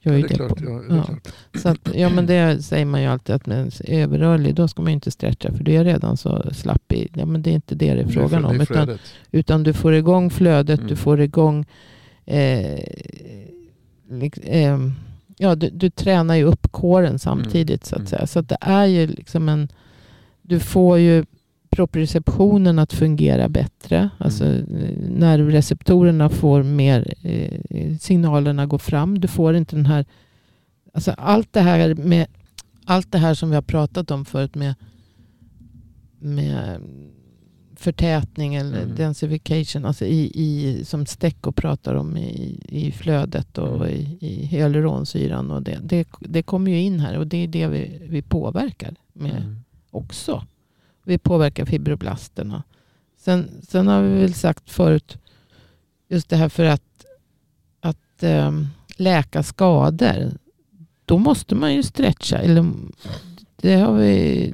gör 0.00 0.12
Ja, 0.12 0.18
ju 0.18 0.22
det 0.22 0.26
är 0.26 0.28
det. 0.28 0.34
klart. 0.34 0.58
på. 0.58 0.64
Ja, 0.70 0.94
det 0.96 1.18
Ja. 1.52 1.60
Så 1.60 1.68
att, 1.68 1.88
ja 1.94 2.08
men 2.08 2.26
det 2.26 2.62
säger 2.64 2.84
man 2.84 3.02
ju 3.02 3.06
alltid 3.08 3.34
att 3.34 3.46
med 3.46 3.72
överrörlig 3.84 4.54
då 4.54 4.68
ska 4.68 4.82
man 4.82 4.90
ju 4.92 4.94
inte 4.94 5.10
stretcha 5.10 5.52
för 5.52 5.64
du 5.64 5.72
är 5.72 5.84
redan 5.84 6.16
så 6.16 6.42
slapp 6.52 6.92
i. 6.92 7.08
Ja 7.14 7.26
men 7.26 7.42
det 7.42 7.50
är 7.50 7.54
inte 7.54 7.74
det 7.74 7.94
det 7.94 8.00
är 8.00 8.06
frågan 8.06 8.42
det 8.42 8.48
om. 8.48 8.60
Utan, 8.60 8.98
utan 9.30 9.62
du 9.62 9.72
får 9.72 9.94
igång 9.94 10.30
flödet, 10.30 10.78
Mm. 10.80 10.88
du 10.90 10.96
får 10.96 11.20
igång 11.20 11.64
eh, 12.26 12.78
ehm, 14.44 14.92
ja, 15.36 15.54
du, 15.54 15.70
du 15.70 15.90
tränar 15.90 16.34
ju 16.34 16.44
upp 16.44 16.72
kåren 16.72 17.18
samtidigt 17.18 17.84
så 17.86 17.94
att 17.94 17.98
Mm. 18.00 18.06
säga. 18.06 18.26
Så 18.26 18.38
att 18.38 18.48
det 18.48 18.58
är 18.60 18.84
ju 18.86 19.06
liksom 19.06 19.48
en, 19.48 19.68
du 20.42 20.60
får 20.60 20.98
ju 20.98 21.24
proprioceptionen 21.70 22.78
att 22.78 22.92
fungera 22.92 23.48
bättre. 23.48 24.10
Alltså 24.18 24.44
Mm. 24.44 24.76
eh, 24.76 25.10
nervreceptorerna 25.10 26.28
får 26.28 26.62
mer, 26.62 27.14
eh, 27.22 27.96
signalerna 28.00 28.66
går 28.66 28.78
fram. 28.78 29.20
Du 29.20 29.28
får 29.28 29.56
inte 29.56 29.76
den 29.76 29.86
här, 29.86 30.04
alltså 30.94 31.10
allt 31.10 31.52
det 31.52 31.60
här 31.60 31.94
med, 31.94 32.26
allt 32.84 33.12
det 33.12 33.18
här 33.18 33.34
som 33.34 33.48
vi 33.48 33.54
har 33.54 33.62
pratat 33.62 34.10
om 34.10 34.24
förut 34.24 34.54
med, 34.54 34.74
med 36.18 36.80
förtätning 37.76 38.54
eller 38.54 38.82
Mm. 38.82 38.96
densification, 38.96 39.84
alltså 39.84 40.04
i, 40.04 40.30
i, 40.34 40.84
som 40.84 41.06
Stecco 41.06 41.52
pratar 41.52 41.94
om 41.94 42.16
i, 42.16 42.60
i 42.68 42.92
flödet 42.92 43.58
och 43.58 43.76
Mm. 43.76 43.88
i, 43.88 44.18
i 44.20 44.46
hyaluronsyran. 44.46 45.50
Och 45.50 45.62
det, 45.62 45.78
det, 45.82 46.08
det 46.20 46.42
kommer 46.42 46.70
ju 46.70 46.80
in 46.80 47.00
här 47.00 47.18
och 47.18 47.26
det 47.26 47.36
är 47.36 47.48
det 47.48 47.66
vi, 47.66 47.98
vi 48.08 48.22
påverkar 48.22 48.94
med 49.12 49.36
Mm. 49.42 49.56
också. 49.90 50.44
Vi 51.04 51.18
påverkar 51.18 51.64
fibroblasterna. 51.64 52.62
Sen, 53.18 53.48
sen 53.68 53.86
har 53.88 54.02
vi 54.02 54.20
väl 54.20 54.34
sagt 54.34 54.70
förut, 54.70 55.18
just 56.08 56.28
det 56.28 56.36
här 56.36 56.48
för 56.48 56.64
att, 56.64 57.04
att 57.80 58.22
ehm, 58.22 58.66
läka 58.96 59.42
skador. 59.42 60.30
Då 61.04 61.18
måste 61.18 61.54
man 61.54 61.74
ju 61.74 61.82
stretcha. 61.82 62.38
Eller, 62.38 62.72
det 63.56 63.74
har 63.74 63.94
vi... 63.94 64.52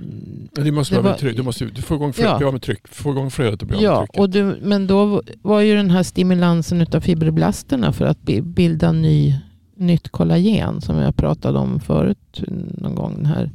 Men 0.57 0.65
Det 0.65 0.73
måste 0.73 0.95
Det 0.95 1.01
vara 1.01 1.13
var- 1.13 1.19
tryck. 1.19 1.37
Du 1.37 1.43
måste 1.43 1.65
du 1.65 1.83
får 1.83 1.97
igång, 1.97 2.11
flö- 2.13 2.23
Ja. 2.41 2.47
av 2.47 2.53
med 2.53 2.63
tryck. 2.63 2.89
Få 2.89 3.11
igång 3.11 3.31
flödet 3.31 3.63
och 3.63 3.69
bli 3.69 3.77
av 3.77 3.83
med 3.83 3.91
Ja, 3.91 3.99
trycket. 4.01 4.21
och 4.21 4.31
du, 4.31 4.59
men 4.63 4.87
då 4.87 5.23
var 5.43 5.61
ju 5.61 5.77
den 5.77 5.91
här 5.91 6.03
stimulansen 6.03 6.81
utav 6.81 7.01
fibroblasterna 7.01 7.93
för 7.93 8.05
att 8.05 8.23
bi- 8.23 8.43
bilda 8.43 8.93
ny, 8.93 9.35
nytt 9.77 10.09
kollagen 10.09 10.81
som 10.81 10.97
jag 10.97 11.17
pratade 11.17 11.59
om 11.59 11.81
förut 11.81 12.43
någon 12.79 12.95
gång. 12.95 13.15
Den 13.17 13.27
här 13.27 13.51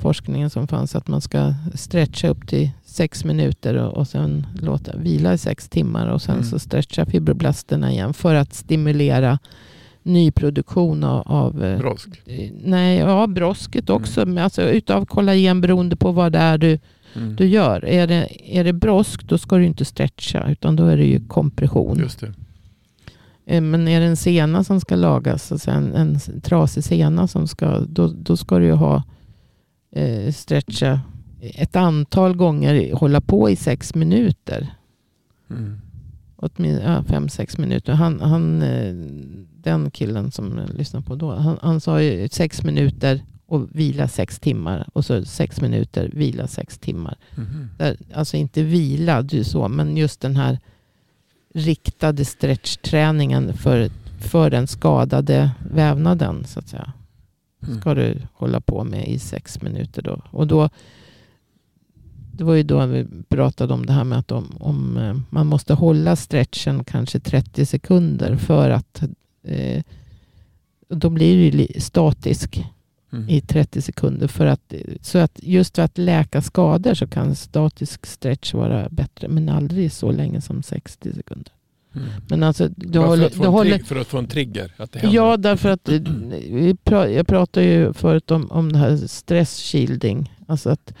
forskningen 0.00 0.50
som 0.50 0.68
fanns 0.68 0.94
att 0.96 1.08
man 1.08 1.20
ska 1.20 1.54
stretcha 1.74 2.28
upp 2.28 2.48
till 2.48 2.70
sex 2.84 3.24
minuter 3.24 3.74
och, 3.74 3.96
och 3.96 4.08
sen 4.08 4.46
låta 4.62 4.96
vila 4.96 5.34
i 5.34 5.38
sex 5.38 5.68
timmar 5.68 6.06
och 6.06 6.22
sen 6.22 6.34
Mm. 6.34 6.44
så 6.46 6.58
stretcha 6.58 7.06
fibroblasterna 7.06 7.90
igen 7.92 8.14
för 8.14 8.34
att 8.34 8.54
stimulera 8.54 9.38
nyproduktion 10.02 11.04
av, 11.04 11.22
av 11.28 11.64
eh, 11.64 11.78
Brosk. 11.78 12.08
eh, 12.26 12.50
nej, 12.64 12.98
ja, 12.98 13.26
brosket 13.26 13.88
Mm. 13.88 14.02
också. 14.02 14.26
Men 14.26 14.44
alltså 14.44 14.62
utav 14.62 15.04
kollagen 15.06 15.60
beroende 15.60 15.96
på 15.96 16.12
vad 16.12 16.32
det 16.32 16.38
är 16.38 16.58
du 16.58 16.78
Mm. 17.16 17.36
du 17.36 17.46
gör. 17.46 17.84
Är 17.84 18.06
det, 18.06 18.28
är 18.58 18.64
det 18.64 18.72
brosk 18.72 19.22
då 19.28 19.38
ska 19.38 19.56
du 19.56 19.64
inte 19.66 19.84
stretcha 19.84 20.50
utan 20.50 20.76
då 20.76 20.86
är 20.86 20.96
det 20.96 21.04
ju 21.06 21.26
kompression. 21.28 21.98
Just 21.98 22.20
det. 22.20 22.32
Eh, 23.46 23.60
Men 23.60 23.88
är 23.88 24.00
det 24.00 24.06
en 24.06 24.16
sena 24.16 24.64
som 24.64 24.80
ska 24.80 24.96
lagas, 24.96 25.52
alltså 25.52 25.70
en, 25.70 25.94
en 25.94 26.18
trasig 26.42 26.84
sena 26.84 27.28
som 27.28 27.48
ska, 27.48 27.78
då, 27.80 28.06
då 28.06 28.36
ska 28.36 28.58
du 28.58 28.64
ju 28.64 28.72
ha 28.72 29.02
eh, 29.90 30.32
stretcha 30.32 31.00
ett 31.40 31.76
antal 31.76 32.36
gånger, 32.36 32.94
hålla 32.94 33.20
på 33.20 33.50
i 33.50 33.56
sex 33.56 33.94
minuter. 33.94 34.74
Mm. 35.50 35.80
Åtminstone 36.36 36.92
ja, 36.92 37.02
fem, 37.02 37.28
sex 37.28 37.58
minuter. 37.58 37.92
Han, 37.92 38.20
han, 38.20 38.62
eh, 38.62 38.94
den 39.62 39.90
killen 39.90 40.30
som 40.30 40.58
jag 40.58 40.78
lyssnade 40.78 41.06
på 41.06 41.14
då, 41.14 41.34
han, 41.34 41.58
han 41.62 41.80
sa 41.80 42.02
ju 42.02 42.28
sex 42.28 42.62
minuter 42.62 43.22
och 43.46 43.68
vila 43.72 44.08
sex 44.08 44.38
timmar. 44.38 44.88
Och 44.92 45.04
så 45.04 45.24
sex 45.24 45.60
minuter, 45.60 46.10
vila 46.12 46.46
sex 46.46 46.78
timmar. 46.78 47.16
Mhm. 47.34 47.70
Där, 47.78 47.96
alltså 48.14 48.36
inte 48.36 48.62
vila, 48.62 49.22
du 49.22 49.44
så, 49.44 49.68
men 49.68 49.96
just 49.96 50.20
den 50.20 50.36
här 50.36 50.58
riktade 51.54 52.24
stretchträningen 52.24 53.52
för, 53.52 53.90
för 54.18 54.50
den 54.50 54.66
skadade 54.66 55.50
vävnaden 55.70 56.44
så 56.44 56.58
att 56.58 56.68
säga. 56.68 56.92
Mm. 57.66 57.80
Ska 57.80 57.94
du 57.94 58.22
hålla 58.32 58.60
på 58.60 58.84
med 58.84 59.08
i 59.08 59.18
sex 59.18 59.62
minuter 59.62 60.02
då. 60.02 60.22
Och 60.30 60.46
då 60.46 60.68
det 62.32 62.44
var 62.44 62.54
ju 62.54 62.62
då 62.62 62.86
vi 62.86 63.06
pratade 63.28 63.74
om 63.74 63.86
det 63.86 63.92
här 63.92 64.04
med 64.04 64.18
att 64.18 64.32
om, 64.32 64.56
om 64.60 64.96
eh, 64.96 65.16
man 65.30 65.46
måste 65.46 65.74
hålla 65.74 66.16
stretchen 66.16 66.84
kanske 66.84 67.20
30 67.20 67.66
sekunder 67.66 68.36
för 68.36 68.70
att 68.70 69.02
eh, 69.42 69.82
då 70.88 71.10
blir 71.10 71.52
det 71.52 71.82
statisk 71.82 72.64
Mm. 73.12 73.28
i 73.28 73.40
30 73.40 73.82
sekunder. 73.82 74.28
För 74.28 74.46
att, 74.46 74.74
så 75.00 75.18
att 75.18 75.40
just 75.42 75.76
för 75.76 75.82
att 75.82 75.98
läka 75.98 76.42
skador 76.42 76.94
så 76.94 77.06
kan 77.06 77.34
statisk 77.34 78.06
stretch 78.06 78.54
vara 78.54 78.88
bättre. 78.88 79.28
Men 79.28 79.48
aldrig 79.48 79.92
så 79.92 80.12
länge 80.12 80.40
som 80.40 80.62
60 80.62 81.12
sekunder. 81.12 81.52
Mm. 81.94 82.08
Men 82.28 82.42
alltså, 82.42 82.68
du 82.76 82.86
Bara 82.86 82.92
för, 83.02 83.08
håller, 83.08 83.26
att 83.26 83.34
få 83.34 83.42
du 83.42 83.46
en 83.46 83.52
håller, 83.52 83.78
för 83.78 83.96
att 83.96 84.06
få 84.06 84.18
en 84.18 84.26
trigger. 84.26 84.72
Att 84.76 84.92
det 84.92 84.98
händer. 84.98 85.16
Ja, 85.16 85.36
därför 85.36 85.68
att 85.68 85.88
eh, 85.88 86.00
vi 86.50 86.76
pra, 86.84 87.08
jag 87.10 87.26
pratade 87.26 87.66
ju 87.66 87.92
förut 87.92 88.30
om, 88.30 88.50
om 88.50 88.72
det 88.72 88.78
här 88.78 88.96
stress 88.96 89.62
shielding. 89.72 90.32
Alltså 90.46 90.70
att, 90.70 90.94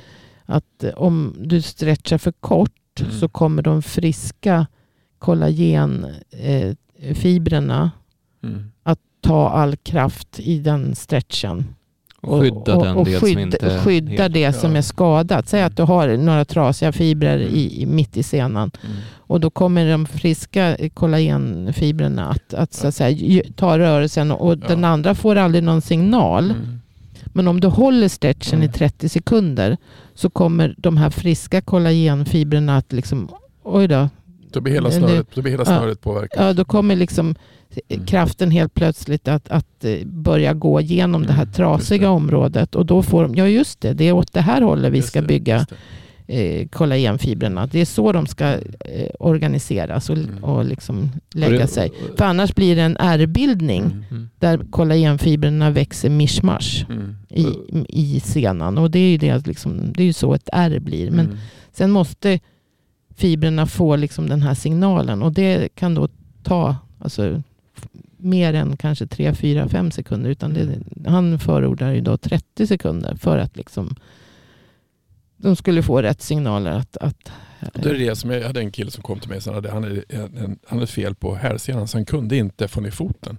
att 0.44 0.84
eh, 0.84 0.90
om 0.90 1.34
du 1.38 1.62
stretchar 1.62 2.18
för 2.18 2.32
kort 2.32 2.72
Mm. 3.00 3.12
så 3.12 3.28
kommer 3.28 3.62
de 3.62 3.82
friska 3.82 4.66
kollagenfibrerna 5.18 7.90
eh, 8.42 8.50
Mm. 8.50 8.70
ta 9.20 9.48
all 9.48 9.76
kraft 9.76 10.40
i 10.40 10.58
den 10.58 10.94
stretchen. 10.94 11.64
Och, 12.28 12.40
Skydda 12.40 12.74
och, 12.76 12.84
den 12.84 12.96
och, 12.96 13.04
del 13.04 13.18
som 13.20 13.28
skydd, 13.28 13.38
inte 13.38 13.56
är 13.66 13.78
skydda 13.78 14.28
det 14.28 14.52
som 14.52 14.76
är 14.76 14.82
skadat. 14.82 15.48
Säg 15.48 15.62
att 15.62 15.76
du 15.76 15.82
har 15.82 16.16
några 16.16 16.44
trasiga 16.44 16.92
fibrer 16.92 17.38
i, 17.38 17.82
i- 17.82 17.86
mitt 17.86 18.16
i 18.16 18.22
senan. 18.22 18.70
Mm. 18.84 18.96
Och 19.16 19.40
då 19.40 19.50
kommer 19.50 19.90
de 19.90 20.06
friska 20.06 20.76
kollagenfibrerna 20.94 22.28
att, 22.28 22.54
att, 22.54 22.74
så 22.74 22.86
att 22.86 22.94
säga, 22.94 23.42
ta 23.56 23.78
rörelsen 23.78 24.30
och 24.30 24.52
Ja. 24.52 24.68
den 24.68 24.84
andra 24.84 25.14
får 25.14 25.36
aldrig 25.36 25.64
någon 25.64 25.80
signal. 25.80 26.44
Mm. 26.44 26.80
Men 27.26 27.48
om 27.48 27.60
du 27.60 27.68
håller 27.68 28.08
stretchen 28.08 28.58
i 28.62 28.64
Mm. 28.64 28.72
30 28.72 29.08
sekunder 29.08 29.76
så 30.14 30.30
kommer 30.30 30.74
de 30.78 30.96
här 30.96 31.10
friska 31.10 31.60
kollagenfibrerna 31.60 32.76
att 32.76 32.92
liksom, 32.92 33.28
oj 33.62 33.88
då, 33.88 34.08
Då 34.52 34.60
blir 34.60 34.72
hela 34.72 34.90
snöret, 34.90 35.26
då 35.34 35.42
blir 35.42 35.52
hela 35.52 35.62
Ja. 35.66 35.78
snöret 35.78 36.00
påverkat. 36.00 36.40
ja, 36.46 36.52
då 36.52 36.64
kommer 36.64 36.96
liksom 36.96 37.34
Mm. 37.90 38.06
kraften 38.06 38.50
helt 38.50 38.74
plötsligt 38.74 39.28
att, 39.28 39.48
att 39.48 39.84
eh, 39.84 40.04
börja 40.06 40.52
gå 40.54 40.80
igenom 40.80 41.26
det 41.26 41.32
här 41.32 41.42
Mm, 41.42 41.52
trasiga 41.52 42.00
det. 42.02 42.08
området. 42.08 42.74
Och 42.74 42.86
då 42.86 43.02
får 43.02 43.22
de, 43.22 43.34
ja 43.34 43.46
just 43.48 43.80
det, 43.80 43.92
det 43.92 44.04
är 44.08 44.12
åt 44.12 44.32
det 44.32 44.40
här 44.40 44.62
hållet 44.62 44.92
vi 44.92 44.96
Just 44.96 45.08
ska 45.08 45.20
det, 45.20 45.26
bygga 45.26 45.66
eh, 46.26 46.68
kollagenfibrerna. 46.68 47.66
Det 47.66 47.80
är 47.80 47.84
så 47.84 48.12
de 48.12 48.26
ska 48.26 48.44
eh, 48.54 49.08
organiseras 49.18 50.10
och, 50.10 50.16
Mm. 50.18 50.44
och 50.44 50.64
liksom 50.64 51.10
lägga 51.34 51.66
sig. 51.66 51.90
För 52.16 52.24
annars 52.24 52.54
blir 52.54 52.76
det 52.76 52.82
en 52.82 52.96
ärrbildning 52.96 53.82
Mm. 53.82 54.04
Mm. 54.10 54.28
där 54.38 54.58
kollagenfibrerna 54.70 55.70
växer 55.70 56.10
mischmasch 56.10 56.86
Mm. 56.90 57.16
i, 57.28 57.46
i 57.88 58.20
senan. 58.20 58.78
Och 58.78 58.90
det 58.90 58.98
är 58.98 59.10
ju, 59.10 59.18
det, 59.18 59.46
liksom, 59.46 59.92
det 59.96 60.04
är 60.08 60.12
så 60.12 60.34
ett 60.34 60.48
ärr 60.52 60.78
blir. 60.78 61.10
Men 61.10 61.26
Mm. 61.26 61.36
sen 61.72 61.90
måste 61.90 62.40
fibrerna 63.18 63.66
få 63.66 63.96
liksom 63.96 64.28
den 64.28 64.42
här 64.42 64.54
signalen. 64.54 65.22
Och 65.22 65.32
det 65.32 65.74
kan 65.74 65.94
då 65.94 66.08
ta 66.42 66.76
alltså, 66.98 67.42
mer 68.16 68.54
än 68.54 68.76
kanske 68.76 69.06
3, 69.06 69.34
4, 69.34 69.68
5 69.68 69.90
sekunder. 69.90 70.30
Utan 70.30 70.54
det, 70.54 70.78
han 71.10 71.38
förordar 71.38 71.92
ju 71.92 72.00
då 72.00 72.16
30 72.16 72.66
sekunder 72.66 73.14
för 73.14 73.38
att 73.38 73.56
liksom 73.56 73.96
de 75.36 75.56
skulle 75.56 75.82
få 75.82 76.02
rätt 76.02 76.22
signaler 76.22 76.70
att, 76.70 76.96
att 76.96 77.32
Det 77.72 77.90
är 77.90 77.94
det 77.94 78.16
som 78.16 78.30
jag, 78.30 78.40
jag 78.40 78.46
hade 78.46 78.60
en 78.60 78.72
kille 78.72 78.90
som 78.90 79.02
kom 79.02 79.20
till 79.20 79.28
mig 79.28 79.40
och 79.46 79.54
hade, 79.54 79.70
han, 79.70 79.82
hade, 79.84 80.04
han 80.40 80.58
hade 80.78 80.86
fel 80.86 81.14
på 81.14 81.34
hälsenan 81.34 81.88
så 81.88 81.98
han 81.98 82.04
kunde 82.04 82.36
inte 82.36 82.68
få 82.68 82.80
ner 82.80 82.90
foten. 82.90 83.38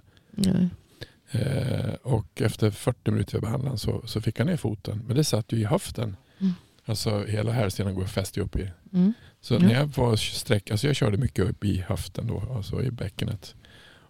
Eh, 1.30 1.94
och 2.02 2.42
efter 2.42 2.70
40 2.70 3.10
minuter 3.10 3.34
vi 3.34 3.40
behandlade 3.40 3.78
så, 3.78 4.02
så 4.04 4.20
fick 4.20 4.38
han 4.38 4.46
ner 4.46 4.56
foten. 4.56 5.02
Men 5.06 5.16
det 5.16 5.24
satt 5.24 5.52
ju 5.52 5.56
i 5.56 5.64
höften. 5.64 6.16
Mm. 6.40 6.52
Alltså 6.84 7.24
hela 7.24 7.52
hälsenan 7.52 7.94
går 7.94 8.04
fäst 8.04 8.38
upp 8.38 8.56
i. 8.56 8.70
Mm. 8.92 9.12
Så 9.40 9.54
Ja. 9.54 9.58
när 9.58 9.74
jag 9.74 9.86
var 9.96 10.16
sträck, 10.16 10.70
alltså 10.70 10.86
jag 10.86 10.96
körde 10.96 11.16
mycket 11.16 11.44
upp 11.50 11.64
i 11.64 11.84
höften 11.88 12.26
då, 12.26 12.42
alltså 12.56 12.82
i 12.82 12.90
bäckenet. 12.90 13.54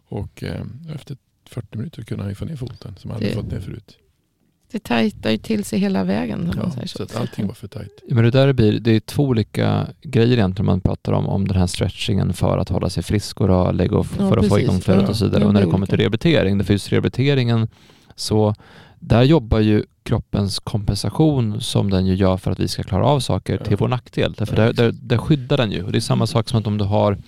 Och 0.09 0.43
eh, 0.45 0.62
efter 0.95 1.16
40 1.51 1.77
minuter 1.79 2.03
kunde 2.03 2.23
han 2.23 2.31
ju 2.31 2.35
få 2.35 2.45
ner 2.45 2.57
foten 2.57 2.95
som 2.99 3.11
han 3.11 3.16
hade 3.21 3.27
Det- 3.31 3.35
fått 3.35 3.53
ner 3.53 3.61
förut. 3.61 3.97
Det 4.73 4.79
tajtar 4.85 5.31
ju 5.31 5.37
till 5.38 5.64
sig 5.64 5.79
hela 5.79 6.05
vägen. 6.05 6.53
Ja, 6.57 6.71
säger 6.71 6.87
så 6.87 6.97
så. 6.97 7.03
att 7.03 7.16
allting 7.16 7.47
var 7.47 7.55
för 7.55 7.69
tajt. 7.69 8.03
Men 8.11 8.25
det 8.25 8.31
där 8.31 8.53
blir, 8.53 8.81
det 8.81 8.90
är 8.90 9.01
två 9.01 9.23
olika 9.25 9.87
grejer 10.03 10.33
egentligen 10.37 10.66
man 10.66 10.81
pratar 10.81 11.12
om, 11.12 11.27
om 11.27 11.49
den 11.49 11.57
här 11.57 11.66
stretchingen 11.66 12.33
för 12.33 12.59
att 12.59 12.69
hålla 12.69 12.90
sig 12.90 13.03
frisk 13.03 13.40
och 13.40 13.47
rörlig 13.49 13.93
och 13.93 14.05
f- 14.05 14.16
Ja, 14.19 14.29
för 14.29 14.37
att 14.37 14.45
få 14.49 14.55
precis. 14.55 14.69
igång 14.69 14.81
flödet 14.81 15.03
Ja. 15.03 15.09
och 15.11 15.16
så 15.16 15.25
vidare. 15.25 15.45
Och 15.45 15.55
när 15.55 15.61
det 15.64 15.71
kommer 15.71 15.87
till 15.87 15.97
rehabilitering, 15.97 16.59
det 16.59 16.64
finns 16.64 16.88
rehabiliteringen 16.88 17.69
så 18.16 18.55
där 19.01 19.23
jobbar 19.23 19.59
ju 19.59 19.85
kroppens 20.03 20.59
kompensation 20.59 21.61
som 21.61 21.91
den 21.91 22.07
ju 22.07 22.15
gör 22.15 22.37
för 22.37 22.51
att 22.51 22.61
vi 22.61 22.69
ska 22.69 22.83
klara 22.83 23.07
av 23.07 23.21
saker 23.21 23.59
till 23.59 23.77
vår 23.77 23.89
nackdel. 23.89 24.35
Därför 24.39 24.57
där, 24.57 24.73
där, 24.73 24.93
där 24.93 25.19
skyddar 25.19 25.57
den 25.57 25.73
ju. 25.73 25.85
Och 25.85 25.93
det 25.93 25.99
är 25.99 26.01
samma 26.01 26.27
sak 26.27 26.49
som 26.49 26.59
att 26.59 26.67
om 26.67 26.79
du 26.79 26.85
har 26.85 27.19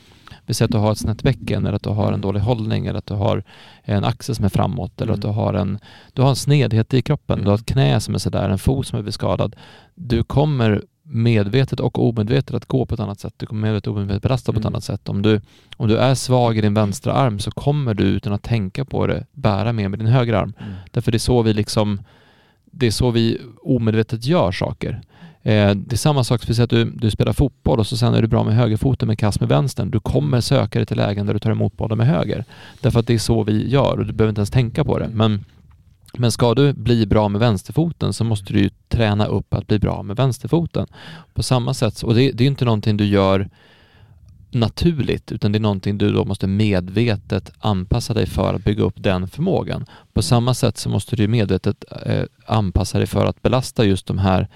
vi 0.47 0.55
säger 0.55 0.67
att 0.67 0.73
du 0.73 0.79
har 0.79 0.93
ett 0.93 0.99
snett 0.99 1.23
bäcken 1.23 1.67
eller 1.67 1.77
att 1.77 1.83
du 1.83 1.91
har 1.91 2.13
en 2.13 2.21
dålig 2.21 2.41
hållning 2.41 2.87
eller 2.87 2.99
att 2.99 3.07
du 3.07 3.15
har 3.15 3.45
en 3.83 4.05
axel 4.05 4.35
som 4.35 4.45
är 4.45 4.49
framåt 4.49 5.01
eller 5.01 5.13
Mm. 5.13 5.15
att 5.15 5.23
du 5.23 5.29
har 5.29 5.55
en, 5.55 5.79
du 6.13 6.23
har 6.23 6.29
en 6.29 6.37
snedhet 6.37 6.95
i 6.95 7.03
kroppen. 7.03 7.43
Du 7.43 7.49
har 7.49 7.55
ett 7.55 7.67
knä 7.67 8.01
som 8.01 8.15
är 8.15 8.19
sådär, 8.19 8.49
en 8.49 8.59
fot 8.59 8.87
som 8.87 8.99
är 8.99 9.03
beskadad. 9.03 9.57
Du 9.95 10.23
kommer 10.23 10.83
medvetet 11.03 11.81
och 11.81 12.09
omedvetet 12.09 12.55
att 12.55 12.67
gå 12.67 12.87
på 12.87 12.95
ett 12.95 13.01
annat 13.01 13.21
sätt. 13.21 13.35
Du 13.37 13.47
kommer 13.47 13.62
medvetet 13.62 13.87
och 13.87 13.95
omedvetet 13.95 14.23
belasta 14.23 14.53
på 14.53 14.59
ett 14.59 14.65
Mm. 14.65 14.75
annat 14.75 14.85
sätt. 14.85 15.09
Om 15.09 15.23
du, 15.23 15.41
om 15.77 15.88
du 15.88 15.97
är 15.97 16.15
svag 16.15 16.59
i 16.59 16.61
din 16.61 16.75
vänstra 16.75 17.12
arm 17.12 17.38
så 17.38 17.51
kommer 17.51 17.95
du 17.95 18.05
utan 18.05 18.33
att 18.33 18.43
tänka 18.43 18.85
på 18.85 19.07
det 19.07 19.27
bära 19.33 19.73
mer 19.73 19.88
med 19.88 19.99
din 19.99 20.09
högra 20.09 20.41
arm. 20.41 20.53
Mm. 20.61 20.73
Därför 20.91 21.12
det 21.12 21.17
är 21.17 21.19
så 21.19 21.43
vi 21.43 21.53
liksom 21.53 22.01
det 22.75 22.87
är 22.87 22.91
så 22.91 23.11
vi 23.11 23.38
omedvetet 23.62 24.27
gör 24.27 24.53
saker. 24.53 25.01
Eh, 25.43 25.71
det 25.75 25.93
är 25.93 25.97
samma 25.97 26.25
sak, 26.25 26.43
speciellt 26.43 26.73
att 26.73 26.79
du, 26.79 26.85
du 26.91 27.11
spelar 27.11 27.33
fotboll 27.33 27.79
och 27.79 27.87
så 27.87 27.97
sen 27.97 28.15
är 28.15 28.23
du 28.23 28.29
bra 28.29 28.45
med 28.45 28.55
högerfoten 28.57 29.09
med 29.09 29.19
kast 29.19 29.41
med 29.41 29.49
vänstern. 29.49 29.91
Du 29.91 30.01
kommer 30.01 30.41
söka 30.41 30.79
dig 30.79 30.87
till 30.87 30.97
lägen 30.97 31.27
där 31.27 31.35
du 31.35 31.41
tar 31.41 31.51
emot 31.51 31.77
bollen 31.77 31.99
med 31.99 32.07
höger. 32.07 32.45
Därför 32.81 33.01
att 33.01 33.07
det 33.07 33.15
är 33.15 33.19
så 33.19 33.43
vi 33.45 33.69
gör 33.69 33.99
och 33.99 34.07
du 34.07 34.12
behöver 34.12 34.29
inte 34.29 34.38
ens 34.38 34.51
tänka 34.51 34.85
på 34.85 34.99
det. 34.99 35.09
Men, 35.12 35.45
men 36.18 36.33
ska 36.33 36.55
du 36.55 36.72
bli 36.72 37.07
bra 37.07 37.29
med 37.29 37.40
vänsterfoten 37.40 38.12
så 38.12 38.25
måste 38.25 38.53
du 38.53 38.59
ju 38.59 38.70
träna 38.88 39.27
upp 39.27 39.55
att 39.55 39.66
bli 39.66 39.79
bra 39.79 40.03
med 40.03 40.16
vänsterfoten. 40.16 40.87
På 41.35 41.42
samma 41.42 41.75
sätt, 41.75 42.03
och 42.03 42.14
det, 42.14 42.20
det 42.20 42.42
är 42.42 42.44
ju 42.44 42.51
inte 42.51 42.64
någonting 42.64 42.96
du 42.96 43.05
gör 43.05 43.48
naturligt 44.51 45.33
utan 45.33 45.53
det 45.53 45.59
är 45.59 45.61
någonting 45.61 45.98
du 45.98 46.12
då 46.12 46.25
måste 46.25 46.46
medvetet 46.46 47.53
anpassa 47.59 48.14
dig 48.14 48.27
för 48.27 48.55
att 48.55 48.64
bygga 48.64 48.83
upp 48.83 48.94
den 48.96 49.29
förmågan. 49.29 49.87
På 50.12 50.22
samma 50.22 50.55
sätt 50.55 50.79
så 50.79 50.88
måste 50.88 51.16
du 51.16 51.29
medvetet 51.29 51.85
eh, 52.07 52.25
anpassa 52.46 52.98
dig 52.98 53.07
för 53.07 53.27
att 53.27 53.42
belasta 53.42 53.85
just 53.85 54.07
de 54.07 54.18
här 54.18 54.48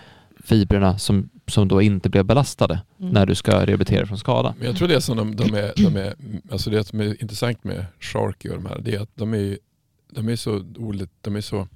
fibrerna 0.44 0.98
som, 0.98 1.28
som 1.46 1.68
då 1.68 1.82
inte 1.82 2.08
blev 2.08 2.24
belastade 2.24 2.80
Mm. 3.00 3.12
när 3.12 3.26
du 3.26 3.34
ska 3.34 3.52
rehabilitera 3.66 4.06
från 4.06 4.18
skada. 4.18 4.54
Men 4.58 4.66
jag 4.66 4.76
tror 4.76 4.88
det 4.88 5.00
som 5.00 5.16
de, 5.16 5.36
de 5.36 5.54
är, 5.54 5.72
de 5.76 5.96
är, 5.96 6.14
alltså 6.50 6.70
det 6.70 6.84
som 6.84 7.00
är 7.00 7.22
intressant 7.22 7.64
med 7.64 7.84
Sharky 8.00 8.48
och 8.48 8.54
de 8.54 8.66
här, 8.66 8.80
det 8.84 8.94
är 8.94 9.00
att 9.00 9.10
de 9.14 9.34
är, 9.34 9.58
de 10.10 10.28
är 10.28 10.36
så 10.36 10.58
de 11.20 11.36
är 11.36 11.40
så 11.40 11.68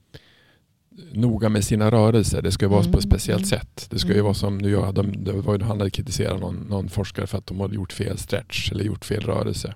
noga 1.13 1.49
med 1.49 1.65
sina 1.65 1.91
rörelser. 1.91 2.43
Det 2.43 2.53
ska 2.53 2.65
ju 2.65 2.71
vara 2.71 2.81
Mm, 2.81 2.93
på 2.93 2.99
ett 2.99 3.05
speciellt 3.05 3.53
mm. 3.53 3.61
sätt. 3.61 3.87
Det 3.91 3.99
ska 3.99 4.09
ju 4.09 4.15
Mm. 4.15 4.25
vara 4.25 4.35
som 4.35 4.59
nu 4.59 4.71
jag, 4.71 4.95
de, 4.95 5.25
det 5.25 5.33
var 5.33 5.57
ju, 5.59 5.63
han 5.65 5.79
hade 5.79 5.91
kritiserat 5.91 6.41
någon, 6.41 6.57
någon 6.69 6.89
forskare 6.89 7.27
för 7.27 7.39
att 7.39 7.47
de 7.47 7.61
hade 7.61 7.75
gjort 7.75 7.93
fel 7.93 8.19
stretch 8.19 8.73
eller 8.73 8.85
gjort 8.85 9.05
fel 9.05 9.23
rörelse. 9.23 9.75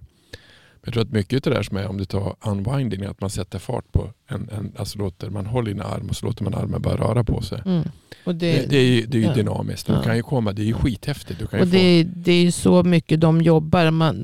Men 0.73 0.81
jag 0.85 0.95
tror 0.95 1.03
att 1.03 1.11
mycket 1.13 1.47
av 1.47 1.53
det 1.53 1.59
där 1.59 1.63
som 1.63 1.77
är 1.77 1.87
om 1.87 1.99
du 1.99 2.05
tar 2.05 2.37
unwinding, 2.47 3.05
att 3.05 3.21
man 3.21 3.31
sätter 3.31 3.59
fart 3.59 3.93
på 3.93 4.11
en, 4.29 4.49
en 4.53 4.73
alltså 4.77 4.99
låter 4.99 5.31
man 5.31 5.47
håller 5.47 5.71
i 5.71 5.75
en 5.75 5.81
arm 5.81 6.09
och 6.09 6.17
så 6.17 6.27
låter 6.27 6.45
man 6.45 6.55
armen 6.55 6.83
bara 6.83 6.97
röra 6.97 7.25
på 7.25 7.43
sig. 7.43 7.63
Mm. 7.67 7.83
Och 8.25 8.35
det, 8.35 8.53
Det, 8.53 8.67
det, 8.71 8.77
är 8.77 8.85
ju, 8.85 9.07
det 9.07 9.17
är 9.19 9.21
ju 9.21 9.27
ja. 9.27 9.35
dynamiskt. 9.35 9.87
Du 9.87 9.93
Ja. 9.93 10.03
kan 10.03 10.17
ju 10.17 10.23
komma, 10.23 10.53
det 10.53 10.63
är 10.63 10.67
ju 10.67 10.75
skithäftigt. 10.75 11.39
Du 11.41 11.47
kan 11.47 11.61
Och 11.61 11.67
få, 11.69 11.73
det, 11.73 11.79
är- 11.79 12.05
det 12.17 12.33
är 12.33 12.43
ju 12.43 12.53
så 12.53 12.83
mycket 12.83 13.21
de 13.21 13.43
jobbar 13.43 13.91
man, 13.91 14.17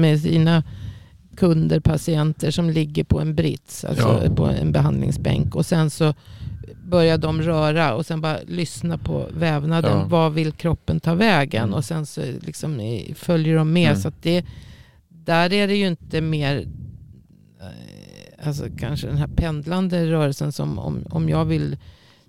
med 0.00 0.20
sina 0.20 0.62
kunder, 1.38 1.80
patienter 1.80 2.50
som 2.50 2.70
ligger 2.70 3.04
på 3.04 3.20
en 3.20 3.34
brits, 3.34 3.84
alltså 3.84 4.20
Ja. 4.24 4.34
på 4.34 4.44
en 4.46 4.72
behandlingsbänk. 4.72 5.54
Och 5.54 5.66
sen 5.66 5.90
så 5.90 6.14
börjar 6.84 7.18
de 7.18 7.42
röra 7.42 7.94
och 7.94 8.06
sen 8.06 8.20
bara 8.20 8.38
lyssna 8.46 8.98
på 8.98 9.26
vävnaden. 9.34 9.98
Ja. 9.98 10.04
Vad 10.08 10.32
vill 10.32 10.52
kroppen 10.52 11.00
ta 11.00 11.14
vägen? 11.14 11.62
Mm. 11.62 11.74
Och 11.74 11.84
sen 11.84 12.06
så 12.06 12.20
liksom 12.40 12.80
följer 13.14 13.56
de 13.56 13.72
med. 13.72 13.88
Mm. 13.90 14.00
Så 14.00 14.12
det, 14.22 14.44
där 15.08 15.52
är 15.52 15.68
det 15.68 15.76
ju 15.76 15.86
inte 15.86 16.20
mer 16.20 16.66
eh, 17.60 18.46
alltså 18.48 18.64
kanske 18.78 19.06
den 19.06 19.16
här 19.16 19.28
pendlande 19.36 20.06
rörelsen 20.10 20.52
som 20.52 20.78
om, 20.78 21.04
om 21.10 21.28
jag 21.28 21.44
vill 21.44 21.76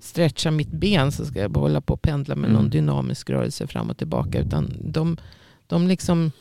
stretcha 0.01 0.51
mitt 0.51 0.71
ben 0.71 1.11
så 1.11 1.25
ska 1.25 1.39
jag 1.39 1.57
hålla 1.57 1.81
på 1.81 1.93
och 1.93 2.01
pendla 2.01 2.35
med 2.35 2.49
Mm. 2.49 2.61
någon 2.61 2.69
dynamisk 2.69 3.29
rörelse 3.29 3.67
fram 3.67 3.89
och 3.89 3.97
tillbaka. 3.97 4.39
Utan 4.39 4.73
de, 4.85 5.17
de 5.67 5.87
liksom 5.87 6.31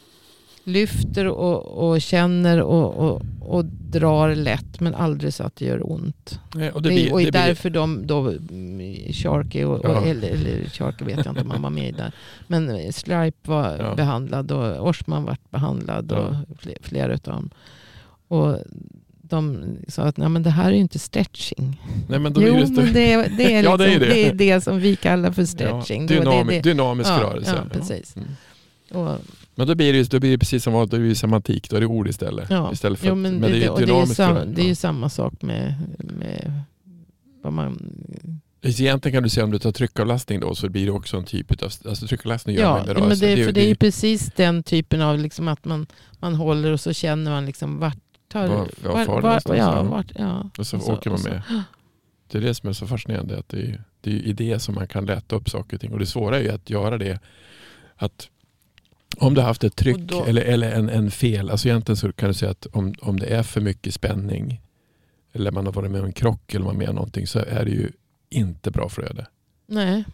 lyfter 0.69 1.27
och, 1.27 1.89
och 1.91 2.01
känner 2.01 2.63
och, 2.63 2.95
och, 2.95 3.23
och 3.41 3.65
drar 3.65 4.35
lätt 4.35 4.81
men 4.81 4.95
aldrig 4.95 5.35
så 5.35 5.43
att 5.45 5.57
det 5.57 5.65
gör 5.65 5.93
ont. 5.93 6.41
Nej, 6.55 6.71
och 6.71 6.83
Det 6.83 6.89
det 6.89 6.95
är- 6.95 6.97
blir, 7.03 7.13
och 7.13 7.19
det 7.19 7.23
blir, 7.25 7.33
därför 7.33 7.71
de 7.71 8.07
då, 8.07 8.29
mm, 8.51 9.13
Sharky 9.13 9.65
och, 9.65 9.81
Ja. 9.85 10.05
eller, 10.05 10.29
eller 10.29 10.65
Sharky 10.71 11.05
vet 11.05 11.17
jag 11.25 11.27
inte 11.33 11.41
om 11.43 11.51
han 11.51 11.63
var 11.63 11.71
med 11.71 11.95
där. 11.95 12.13
Men 12.47 12.93
Stripe 12.93 13.51
var 13.51 13.77
Ja. 13.79 13.95
behandlad 13.95 14.53
och 14.53 14.89
Orsman 14.89 15.25
var 15.25 15.37
behandlad 15.51 16.13
och 16.13 16.35
fler, 16.59 16.77
flera 16.83 17.15
utav 17.15 17.35
dem. 17.35 17.51
Och 18.29 18.59
de 19.23 19.65
sa 19.89 20.03
att 20.03 20.17
Nej, 20.17 20.29
men 20.29 20.43
det 20.43 20.51
här 20.51 20.67
är 20.71 20.75
ju 20.75 20.81
inte 20.81 20.99
stretching. 20.99 21.83
nej, 22.09 22.19
men 22.19 22.33
Jo, 22.37 22.41
blir 22.41 22.53
det, 22.53 22.71
men 22.71 22.93
det 22.93 23.13
är 23.13 23.29
det, 23.37 23.55
är 23.55 23.63
Ja, 23.65 23.77
liksom, 23.77 23.79
det 23.79 23.95
är 23.95 24.01
det. 24.01 24.07
det. 24.07 24.29
är 24.29 24.35
det 24.55 24.61
som 24.61 24.79
vi 24.81 24.97
kallar 24.97 25.33
för 25.33 25.45
stretching. 25.45 26.03
Ja, 26.03 26.09
Då 26.09 26.15
är 26.15 26.19
det 26.19 26.31
dynami, 26.31 26.53
det. 26.55 26.61
dynamisk 26.61 27.11
Ja, 27.11 27.21
rörelse. 27.23 27.55
ja, 27.57 27.79
precis. 27.79 28.17
Mm. 28.17 28.29
Och, 29.07 29.19
Men 29.59 29.67
då 29.67 29.75
blir 29.75 29.93
det, 29.93 30.11
då 30.11 30.21
blir 30.21 30.31
det 30.31 30.39
precis 30.39 30.65
som 30.65 30.73
då 30.73 30.87
blir 30.87 31.09
det 31.09 31.15
semantik, 31.15 31.71
då 31.71 31.77
är 31.77 31.81
det 31.81 31.87
ord 31.87 32.09
istället. 32.09 32.51
ja. 32.51 32.73
istället 32.73 32.99
för 32.99 33.07
jo, 33.09 33.15
men 33.15 33.33
men 33.35 33.51
det, 33.53 33.59
det 33.59 33.65
är 33.65 33.87
det, 33.87 33.93
är 33.93 34.07
sam, 34.07 34.55
det 34.55 34.63
är 34.63 34.67
ju 34.67 34.75
samma 34.75 35.09
sak 35.09 35.43
med, 35.43 35.75
med 35.99 36.53
vad 37.43 37.53
man... 37.53 37.93
Egentligen 38.63 39.17
kan 39.17 39.23
du 39.23 39.29
säga 39.29 39.45
om 39.45 39.51
du 39.51 39.59
tar 39.59 39.73
tryckavlastning 39.73 40.41
då 40.41 40.55
så 40.55 40.69
blir 40.69 40.87
det 40.87 40.93
också 40.93 41.17
en 41.17 41.25
typ 41.25 41.63
av, 41.63 41.71
alltså 41.89 42.07
tryckavlastning 42.07 42.57
gör 42.57 42.63
Ja, 42.63 42.71
man 42.77 42.87
men 42.87 42.97
rörelse. 42.97 43.27
det, 43.37 43.45
för 43.45 43.53
det 43.53 43.61
är 43.65 43.69
ju 43.69 43.75
precis 43.75 44.31
den 44.37 44.63
typen 44.63 45.03
av 45.03 45.19
liksom 45.19 45.49
att 45.49 45.65
man, 45.65 45.87
man 46.19 46.35
håller 46.35 46.73
och 46.73 46.81
så 46.81 46.93
känner 46.93 47.31
man 47.31 47.47
liksom 47.47 47.79
vart 47.79 47.99
tar 48.33 48.47
Var- 48.49 48.57
var 48.83 49.05
det 49.05 49.27
någonstans, 49.27 49.59
ja, 49.59 49.83
vart, 49.83 50.13
ja. 50.19 50.51
och 50.59 50.67
så 50.67 50.77
och 50.77 50.83
så- 50.83 50.93
åker 50.93 51.11
man 51.11 51.19
så- 51.19 51.29
med. 51.29 51.43
Det 52.31 52.39
är 52.39 52.43
det 52.43 52.55
som 52.55 52.69
är 52.69 52.73
så 52.73 52.87
fascinerande. 52.87 53.39
Att 53.39 53.49
det, 53.49 53.61
är, 53.61 53.83
det 54.01 54.11
är 54.11 54.15
i 54.15 54.33
det 54.33 54.59
som 54.59 54.75
man 54.75 54.89
kan 54.89 55.07
lätta 55.07 55.37
upp 55.37 55.51
saker 55.51 55.77
och 55.77 55.81
ting. 55.81 55.93
Och 55.93 55.99
det 55.99 56.07
svåra 56.07 56.39
är 56.39 56.43
ju 56.43 56.49
att 56.51 56.71
göra 56.71 56.99
det. 56.99 57.21
Att 57.97 58.29
om 59.21 59.35
du 59.35 59.41
har 59.41 59.49
haft 59.49 59.65
ett 59.65 59.77
tryck 59.77 59.97
då- 59.99 60.25
eller, 60.25 60.43
eller 60.43 60.73
en, 60.73 60.89
en 60.89 61.11
fel. 61.11 61.51
Alltså 61.51 61.69
egentligen 61.69 61.97
så 61.97 62.13
kan 62.13 62.29
du 62.29 62.35
säga 62.35 62.51
att 62.51 62.67
om, 62.67 62.95
om 63.01 63.19
det 63.21 63.27
är 63.27 63.43
för 63.43 63.61
mycket 63.61 63.95
spänning. 63.95 64.61
Eller 65.33 65.51
man 65.51 65.67
har 65.67 65.73
varit 65.73 65.91
med 65.91 66.01
om 66.01 66.07
en 66.07 66.13
krock 66.13 66.55
eller 66.55 66.65
man 66.65 66.77
med 66.77 66.89
om 66.89 66.95
någonting. 66.95 67.27
Så 67.27 67.39
är 67.39 67.65
det 67.65 67.71
ju 67.71 67.91
inte 68.31 68.71
bra 68.71 68.89
flöde. 68.89 69.27
Nej. 69.67 70.05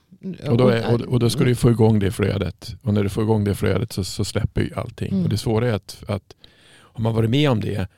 Och 0.49 0.57
då, 0.57 0.69
är, 0.69 0.95
och, 0.95 1.01
och 1.01 1.19
då 1.21 1.31
ska 1.31 1.45
du 1.45 1.55
få 1.55 1.71
igång 1.71 1.99
det 1.99 2.11
flödet. 2.11 2.77
Och 2.83 2.95
när 2.95 3.03
du 3.03 3.09
får 3.09 3.25
igång 3.25 3.45
det 3.45 3.55
flödet 3.55 3.93
så, 3.93 4.05
så 4.05 4.25
släpper 4.25 4.61
ju 4.61 4.71
allting. 4.75 5.13
Mm. 5.13 5.23
Och 5.25 5.29
det 5.31 5.39
svåra 5.39 5.69
är 5.69 5.73
att, 5.73 6.03
att 6.09 6.37
om 6.81 7.03
man 7.03 7.15
varit 7.15 7.31
med 7.31 7.51
om 7.51 7.61
det 7.61 7.89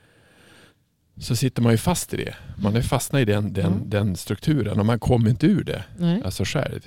så 1.20 1.36
sitter 1.36 1.62
man 1.62 1.72
ju 1.72 1.78
fast 1.78 2.14
i 2.14 2.16
det. 2.16 2.34
Man 2.56 2.76
är 2.76 2.80
fastnat 2.82 3.20
i 3.20 3.24
den, 3.24 3.52
den, 3.52 3.66
Mm. 3.66 3.90
den 3.90 4.16
strukturen 4.16 4.80
och 4.80 4.86
man 4.86 4.98
kommer 4.98 5.30
inte 5.30 5.46
ur 5.46 5.64
det. 5.64 5.84
Nej. 5.98 6.22
Alltså 6.24 6.44
själv. 6.46 6.80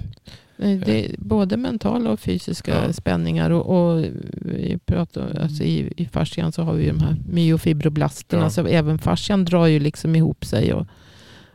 Nej, 0.61 0.77
Det 0.85 1.05
är 1.05 1.15
både 1.17 1.57
mentala 1.57 2.11
och 2.11 2.19
fysiska 2.19 2.83
Ja. 2.87 2.93
spänningar. 2.93 3.49
Och, 3.49 3.91
och 3.93 4.05
vi 4.31 4.79
pratar, 4.85 5.39
alltså 5.41 5.63
i, 5.63 5.93
I 5.97 6.05
fascian 6.05 6.51
så 6.51 6.63
har 6.63 6.73
vi 6.73 6.83
ju 6.83 6.89
de 6.91 6.99
här 6.99 7.15
myofibroblasterna. 7.31 8.43
Ja. 8.43 8.49
Så 8.49 8.67
även 8.67 8.97
fascian 8.99 9.45
drar 9.45 9.65
ju 9.67 9.79
liksom 9.79 10.15
ihop 10.15 10.45
sig. 10.45 10.73
Och, 10.73 10.87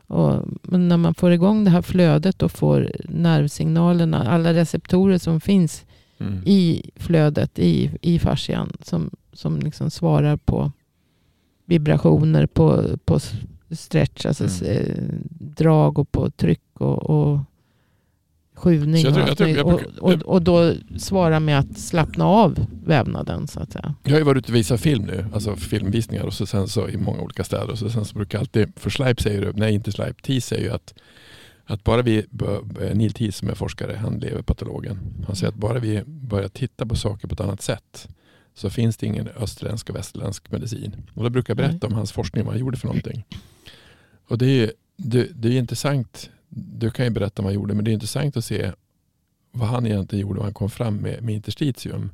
och, 0.07 0.44
men 0.62 0.88
när 0.88 0.96
man 0.96 1.14
får 1.14 1.32
igång 1.32 1.64
det 1.64 1.70
här 1.70 1.82
flödet 1.82 2.42
och 2.42 2.52
får 2.52 2.90
nervsignalerna, 3.09 4.28
alla 4.28 4.55
receptorer 4.55 5.18
som 5.18 5.40
finns 5.40 5.84
Mm. 6.18 6.42
i 6.46 6.90
flödet 6.96 7.59
i, 7.59 7.90
i 8.00 8.18
fascian 8.18 8.72
som, 8.82 9.11
som 9.32 9.59
liksom 9.59 9.90
svarar 9.90 10.36
på 10.36 10.72
vibrationer, 11.64 12.46
på, 12.46 12.84
på 13.05 13.18
stretch, 13.70 14.26
alltså 14.26 14.64
Mm. 14.64 14.76
eh, 14.76 15.05
drag 15.38 15.98
och 15.98 16.12
på 16.12 16.30
tryck 16.30 16.61
och, 16.80 17.11
och 17.11 17.38
skjuvning. 18.65 19.03
Jag 19.03 19.15
tror- 19.15 19.23
och, 19.23 19.29
jag 19.29 19.37
tror- 19.39 19.49
jag 19.51 19.67
möjligt. 19.67 19.87
och, 19.99 20.09
brukar- 20.09 20.27
och, 20.27 20.35
och 20.35 20.43
då 20.43 20.75
svara 20.99 21.41
med 21.41 21.59
att 21.59 21.79
slappna 21.79 22.25
av 22.25 22.67
vävnaden 22.87 23.47
så 23.49 23.61
att 23.61 23.73
säga. 23.73 23.95
Jag 24.03 24.11
har 24.11 24.19
ju 24.19 24.25
varit 24.25 24.39
ute 24.39 24.53
och 24.53 24.57
visat 24.57 24.81
film 24.81 25.03
nu, 25.05 25.27
alltså 25.35 25.57
filmvisningar 25.57 26.25
och 26.25 26.35
så 26.35 26.47
sen 26.47 26.69
så 26.69 26.89
i 26.89 26.97
många 26.97 27.21
olika 27.21 27.45
städer. 27.45 27.71
Och 27.71 27.79
så 27.79 27.91
sen 27.91 28.05
så 28.05 28.15
brukar 28.17 28.39
alltid, 28.39 28.73
för 28.77 28.91
Sleip 28.91 29.21
säger 29.21 29.43
ju, 29.43 29.53
nej 29.53 29.75
inte 29.75 29.93
Sleip, 29.93 30.23
Thies 30.23 30.47
säger 30.47 30.62
ju 30.65 30.71
att, 30.71 30.95
att 31.67 31.85
bara 31.85 32.03
vi, 32.03 32.27
bör- 32.31 32.95
Neil 32.95 33.12
Thies 33.12 33.37
som 33.37 33.49
är 33.49 33.55
forskare, 33.55 33.97
han 33.97 34.19
lever 34.19 34.43
patologen. 34.43 34.99
Han 35.27 35.37
säger 35.37 35.49
att 35.53 35.59
bara 35.59 35.79
vi 35.79 36.03
börjar 36.07 36.49
titta 36.49 36.87
på 36.87 36.97
saker 36.97 37.29
på 37.29 37.35
ett 37.35 37.41
annat 37.41 37.62
sätt 37.62 38.09
så 38.57 38.71
finns 38.71 38.97
det 38.97 39.07
ingen 39.07 39.29
österländsk 39.41 39.91
och 39.91 39.97
västerländsk 39.97 40.51
medicin. 40.51 40.97
Och 41.15 41.23
då 41.25 41.31
brukar 41.31 41.51
jag 41.51 41.57
berätta 41.57 41.87
om 41.87 41.93
hans 41.93 42.12
forskning, 42.12 42.45
vad 42.45 42.53
han 42.55 42.61
gjorde 42.61 42.77
för 42.77 42.87
någonting. 42.87 43.25
Och 44.29 44.39
det 44.39 44.47
är 44.47 44.73
det, 44.97 45.29
det 45.35 45.49
är 45.49 45.59
intressant, 45.59 46.31
du 46.57 46.90
kan 46.90 47.05
ju 47.05 47.11
berätta 47.11 47.42
vad 47.42 47.46
han 47.52 47.55
gjorde, 47.55 47.74
men 47.74 47.84
det 47.84 47.90
är 47.90 47.92
intressant 47.92 48.36
att 48.36 48.44
se 48.44 48.72
vad 49.52 49.68
han 49.68 49.86
egentligen 49.86 50.22
gjorde, 50.22 50.38
vad 50.38 50.46
han 50.46 50.55
kom 50.55 50.70
fram 50.70 50.96
med, 50.96 51.22
med 51.22 51.34
interstitium. 51.34 52.11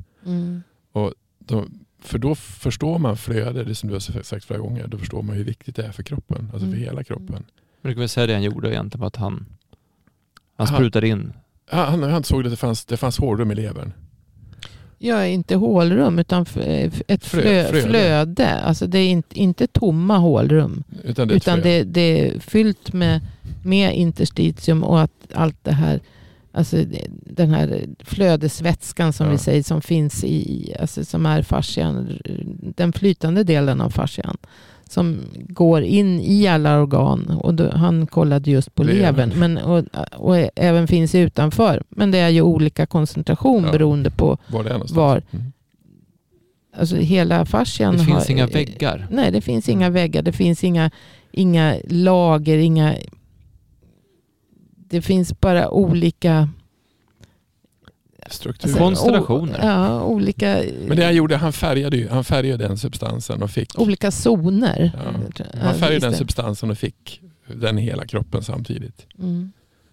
Då, 1.39 1.65
för 2.01 2.19
då 2.19 2.35
förstår 2.35 2.99
man 2.99 3.17
flöde, 3.17 3.65
det 3.65 3.75
som 3.75 3.89
du 3.89 3.95
har 3.95 4.23
sagt 4.23 4.45
flera 4.45 4.61
gånger, 4.61 4.87
då 4.87 4.99
förstår 4.99 5.23
man 5.23 5.37
hur 5.37 5.45
viktigt 5.45 5.77
det 5.77 5.83
är 5.87 5.93
för 5.93 6.03
kroppen, 6.03 6.39
alltså 6.53 6.59
för 6.59 6.67
Mm. 6.67 6.79
hela 6.79 7.05
kroppen. 7.05 7.45
Jag 7.57 7.83
brukar 7.83 7.99
väl 7.99 8.09
säga 8.09 8.27
det 8.27 8.33
han 8.33 8.43
gjorde 8.43 8.71
egentligen 8.73 9.07
att 9.07 9.17
han, 9.17 9.47
han 10.57 10.67
sprutade 10.67 11.09
in. 11.09 11.33
Han, 11.67 12.03
han 12.03 12.25
såg 12.25 12.45
att 12.47 12.51
det 12.53 12.57
fanns, 12.57 12.85
det 12.85 12.97
fanns 12.97 13.19
hålrum 13.19 13.51
i 13.51 13.55
levern. 13.55 13.93
Ja, 15.03 15.27
inte 15.27 15.55
hålrum 15.57 16.19
utan 16.19 16.43
f- 16.43 17.03
ett 17.09 17.25
flö, 17.25 17.43
flöde. 17.69 17.83
flöde. 17.83 18.49
Alltså 18.61 18.87
det 18.87 18.99
är 18.99 19.09
inte, 19.09 19.39
inte 19.41 19.67
tomma 19.67 20.19
hålrum. 20.19 20.83
Utan 21.05 21.29
det 21.29 21.35
är 21.35 21.37
Utan 21.37 21.61
det, 21.61 21.83
det 21.85 22.01
är 22.29 22.39
fyllt 22.41 22.93
med, 22.93 23.21
med 23.65 23.95
interstitium 23.97 24.85
och 24.85 25.01
att 25.01 25.13
allt 25.35 25.57
det 25.63 25.73
här, 25.73 26.01
alltså 26.53 26.77
den 27.27 27.51
här 27.51 27.87
flödesvätskan 28.05 29.13
som 29.13 29.27
Ja. 29.27 29.33
vi 29.33 29.39
säger 29.39 29.63
som 29.63 29.81
finns 29.83 30.25
i, 30.25 30.75
alltså 30.81 31.05
som 31.05 31.27
är 31.27 31.43
fascian, 31.43 32.19
den 32.77 32.93
flytande 32.93 33.45
delen 33.45 33.81
av 33.81 33.91
fascian. 33.91 34.37
Som 34.91 35.21
går 35.49 35.83
in 35.83 36.21
i 36.21 36.47
alla 36.47 36.81
organ. 36.81 37.31
Och 37.43 37.55
då, 37.55 37.71
han 37.71 38.07
kollade 38.07 38.51
just 38.51 38.75
på 38.75 38.83
Levern. 38.83 39.33
Men, 39.37 39.59
och, 39.59 39.85
och 40.17 40.49
även 40.57 40.89
finns 40.89 41.15
utanför. 41.15 41.83
Men 41.89 42.11
det 42.11 42.19
är 42.19 42.29
ju 42.29 42.43
olika 42.43 42.87
koncentration 42.87 43.65
Ja. 43.65 43.73
beroende 43.73 44.11
på 44.11 44.39
var 44.49 44.65
det 44.65 44.69
är 44.69 44.73
någonstans. 44.73 44.97
var. 44.97 45.23
Mm. 45.31 45.53
Alltså 46.77 46.97
hela 46.97 47.45
fascian 47.47 47.93
Det 47.93 48.05
finns 48.05 48.19
har, 48.29 48.31
inga 48.31 48.47
väggar. 48.47 49.07
Nej, 49.11 49.31
det 49.33 49.41
finns 49.41 49.69
inga 49.69 49.91
väggar. 49.91 50.23
Det 50.23 50.33
finns 50.33 50.65
inga, 50.65 50.91
inga 51.33 51.77
lager, 51.89 52.59
inga... 52.59 52.95
Det 54.89 55.03
finns 55.03 55.41
bara 55.41 55.71
olika... 55.71 56.49
Struktur. 58.33 58.69
alltså, 58.69 58.79
Konstellationer. 58.79 59.59
ja, 59.63 60.03
olika, 60.03 60.63
Men 60.87 60.97
det 60.97 61.05
han 61.05 61.15
gjorde, 61.15 61.37
han 61.37 61.53
färgade 61.53 61.97
ju 61.97 62.09
han 62.09 62.25
färgade 62.25 62.69
den 62.69 62.79
substansen 62.79 63.43
och 63.43 63.51
fick 63.51 63.79
olika 63.79 64.11
zoner. 64.11 64.91
Ja. 64.95 65.13
Ja, 65.39 65.45
han 65.63 65.75
färgade 65.75 66.07
den 66.07 66.15
substansen 66.15 66.71
och 66.71 66.79
fick 66.79 67.21
den 67.47 67.79
i 67.79 67.83
hela 67.83 68.07
kroppen 68.07 68.43
samtidigt. 68.43 69.07
Mm. 69.19 69.53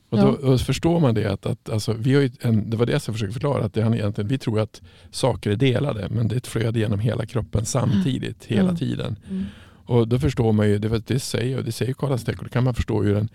Och 0.10 0.18
Ja. 0.18 0.22
då 0.42 0.48
och 0.48 0.62
förstår 0.62 1.00
man 1.00 1.16
det 1.16 1.26
att, 1.26 1.46
att 1.46 1.70
alltså, 1.70 1.94
vi 1.94 2.14
har 2.16 2.22
ju 2.22 2.32
en, 2.42 2.70
det 2.70 2.78
var 2.78 2.86
det 2.86 2.92
jag 2.92 3.02
försökte 3.02 3.34
förklara. 3.34 3.66
Att 3.66 3.74
det 3.74 3.82
han 3.82 3.94
egentligen, 3.94 4.28
vi 4.28 4.38
tror 4.38 4.60
att 4.60 4.82
saker 5.12 5.52
är 5.52 5.56
delade 5.56 6.08
men 6.10 6.28
det 6.28 6.36
är 6.36 6.38
ett 6.38 6.48
flöde 6.48 6.80
genom 6.80 7.00
hela 7.00 7.26
kroppen 7.26 7.66
samtidigt 7.66 8.46
hela 8.46 8.70
Ja. 8.70 8.76
tiden. 8.78 9.16
Mm. 9.30 9.46
Och 9.86 10.08
då 10.08 10.20
förstår 10.20 10.52
man 10.52 10.70
ju, 10.70 10.78
det, 10.80 11.08
det 11.08 11.20
säger, 11.20 11.62
det 11.62 11.72
säger 11.72 11.94
Karl 11.94 12.12
Aztek, 12.14 12.38
och 12.38 12.44
då 12.44 12.50
kan 12.50 12.64
man 12.64 12.74
förstå 12.74 13.04
hur 13.04 13.18
en, 13.18 13.30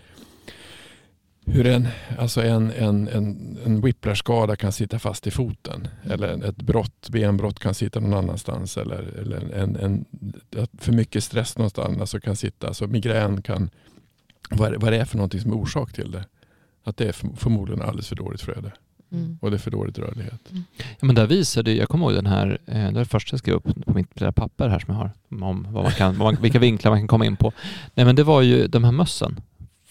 hur 1.46 1.66
en, 1.66 1.88
alltså 2.18 2.42
en, 2.42 2.70
en, 2.70 3.08
en, 3.08 3.58
en 3.64 3.80
whiplash-skada 3.80 4.56
kan 4.56 4.72
sitta 4.72 4.98
fast 4.98 5.26
i 5.26 5.30
foten. 5.30 5.88
Eller 6.10 6.28
en- 6.28 6.42
ett 6.42 6.56
brott, 6.56 7.08
benbrott 7.08 7.58
kan 7.58 7.74
sitta 7.74 8.00
någon 8.00 8.14
annanstans. 8.14 8.76
Eller, 8.76 8.98
eller 9.18 9.54
en, 9.54 9.76
en, 9.76 10.04
för 10.78 10.92
mycket 10.92 11.24
stress 11.24 11.58
någonstans 11.58 11.98
alltså 12.00 12.20
kan 12.20 12.36
sitta. 12.36 12.66
Alltså 12.66 12.86
migrän 12.86 13.42
kan, 13.42 13.70
vad, 14.50 14.80
vad 14.82 14.92
det 14.92 14.98
är 14.98 15.04
för 15.04 15.16
någonting 15.16 15.40
som 15.40 15.50
är 15.50 15.56
orsak 15.56 15.92
till 15.92 16.10
det. 16.10 16.24
Att 16.84 16.96
det 16.96 17.08
är 17.08 17.12
för, 17.12 17.28
förmodligen 17.36 17.82
alldeles 17.82 18.08
för 18.08 18.16
dåligt 18.16 18.40
flöde. 18.40 18.72
Mm. 19.12 19.38
Och 19.40 19.50
det 19.50 19.56
är 19.56 19.58
för 19.58 19.70
dåligt 19.70 19.98
rörlighet. 19.98 20.40
Ja, 20.76 20.82
men 21.00 21.14
där 21.14 21.26
visade, 21.26 21.72
jag 21.72 21.88
kommer 21.88 22.06
ihåg 22.06 22.14
den 22.14 22.26
här, 22.26 22.58
eh, 22.66 22.74
det 22.86 22.92
var 22.92 22.98
det 23.00 23.04
första 23.04 23.34
jag 23.34 23.38
skrev 23.38 23.54
upp 23.54 23.84
på 23.86 23.92
mitt 23.94 24.20
lilla 24.20 24.32
papper 24.32 24.68
här 24.68 24.78
som 24.78 24.94
jag 24.94 25.00
har, 25.00 25.10
om 25.48 25.66
vad 25.70 25.82
man 25.82 25.92
kan, 25.92 26.36
vilka 26.40 26.58
vinklar 26.58 26.90
man 26.92 27.00
kan 27.00 27.08
komma 27.08 27.26
in 27.26 27.36
på. 27.36 27.52
Nej 27.94 28.06
men 28.06 28.16
det 28.16 28.22
var 28.24 28.42
ju 28.42 28.66
de 28.66 28.84
här 28.84 28.92
mössen. 28.92 29.40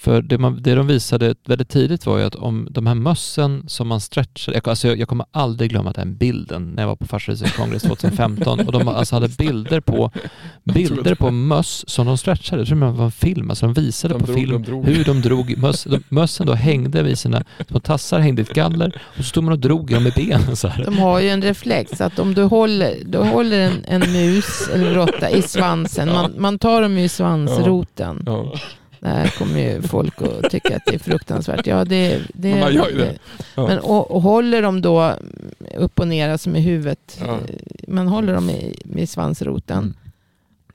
För 0.04 0.22
det, 0.22 0.38
man, 0.38 0.60
det 0.62 0.76
de 0.76 0.88
visade 0.88 1.36
väldigt 1.46 1.70
tidigt 1.70 2.06
var 2.06 2.18
ju 2.18 2.24
att 2.24 2.36
om 2.36 2.68
de 2.72 2.88
här 2.88 2.96
mössen 2.96 3.64
som 3.68 3.88
man 3.88 4.00
stretchade, 4.02 4.58
jag, 4.58 4.68
alltså 4.70 4.88
jag, 4.88 5.00
jag 5.00 5.08
kommer 5.08 5.26
aldrig 5.32 5.70
glömma 5.70 5.92
den 5.92 6.16
bilden 6.16 6.72
när 6.76 6.84
jag 6.84 6.88
var 6.88 6.96
på 6.96 7.08
Fasciahuset 7.08 7.56
kongress 7.56 7.82
2015 7.82 8.60
och 8.60 8.72
de 8.72 8.88
alltså 8.88 9.16
hade 9.16 9.28
bilder 9.28 9.80
på, 9.80 10.12
bilder 10.64 11.16
på 11.16 11.32
möss 11.32 11.84
som 11.90 12.06
de 12.06 12.18
stretchade, 12.18 12.62
jag 12.62 12.68
tror 12.68 12.80
det 12.80 12.92
var 12.92 13.06
en 13.06 13.12
film, 13.12 13.50
alltså 13.50 13.66
de 13.66 13.74
visade 13.74 14.14
De 14.14 14.20
på 14.20 14.26
drog- 14.26 14.38
film 14.38 14.64
de 14.64 14.84
hur 14.86 15.04
de 15.04 15.22
drog, 15.22 15.58
möss, 15.58 15.84
de, 15.84 16.04
mössen 16.10 16.46
då 16.48 16.54
hängde 16.54 17.04
vid 17.04 17.18
sina 17.18 17.44
små 17.70 17.80
tassar, 17.80 18.20
hängde 18.20 18.42
i 18.42 18.46
ett 18.46 18.54
galler 18.54 19.02
och 19.10 19.16
så 19.18 19.24
stod 19.24 19.44
man 19.44 19.54
och 19.54 19.60
drog 19.60 19.92
dem 19.94 20.04
med 20.04 20.14
benen 20.14 20.56
så 20.56 20.68
här. 20.68 20.84
De 20.86 20.98
har 20.98 21.20
ju 21.20 21.30
en 21.30 21.42
reflex 21.42 22.02
att 22.02 22.20
om 22.20 22.34
du 22.34 22.44
håller, 22.44 22.96
du 23.06 23.18
håller 23.18 23.60
en, 23.60 23.86
en 23.88 24.12
mus 24.14 24.70
eller 24.74 24.94
råtta 24.94 25.30
i 25.30 25.42
svansen, 25.42 26.08
man, 26.10 26.34
man 26.38 26.60
tar 26.60 26.82
dem 26.82 26.98
ju 26.98 27.04
i 27.04 27.10
svansroten. 27.10 28.24
Ja. 28.26 28.54
Det 29.02 29.08
här 29.08 29.28
kommer 29.38 29.60
ju 29.60 29.82
folk 29.82 30.22
att 30.22 30.52
tycka 30.52 30.76
att 30.76 30.82
det 30.86 30.96
är 30.96 31.00
fruktansvärt. 31.00 31.68
Ja, 31.68 31.86
det, 31.86 32.22
det, 32.34 32.60
man 32.60 32.74
gör 32.74 32.90
ju 32.90 32.98
det. 32.98 33.18
Ja. 33.56 33.68
Men, 33.68 33.80
och, 33.80 34.12
och 34.12 34.22
håller 34.22 34.62
de 34.62 34.82
då 34.82 35.14
upp 35.78 36.00
och 36.00 36.08
ner, 36.08 36.30
alltså 36.30 36.50
med 36.50 36.62
huvudet, 36.62 37.20
Ja. 37.26 37.40
man 37.88 38.08
håller 38.08 38.34
dem 38.34 38.50
i, 38.50 38.76
med 38.86 39.10
svansroten 39.10 39.78
Mm. 39.78 39.94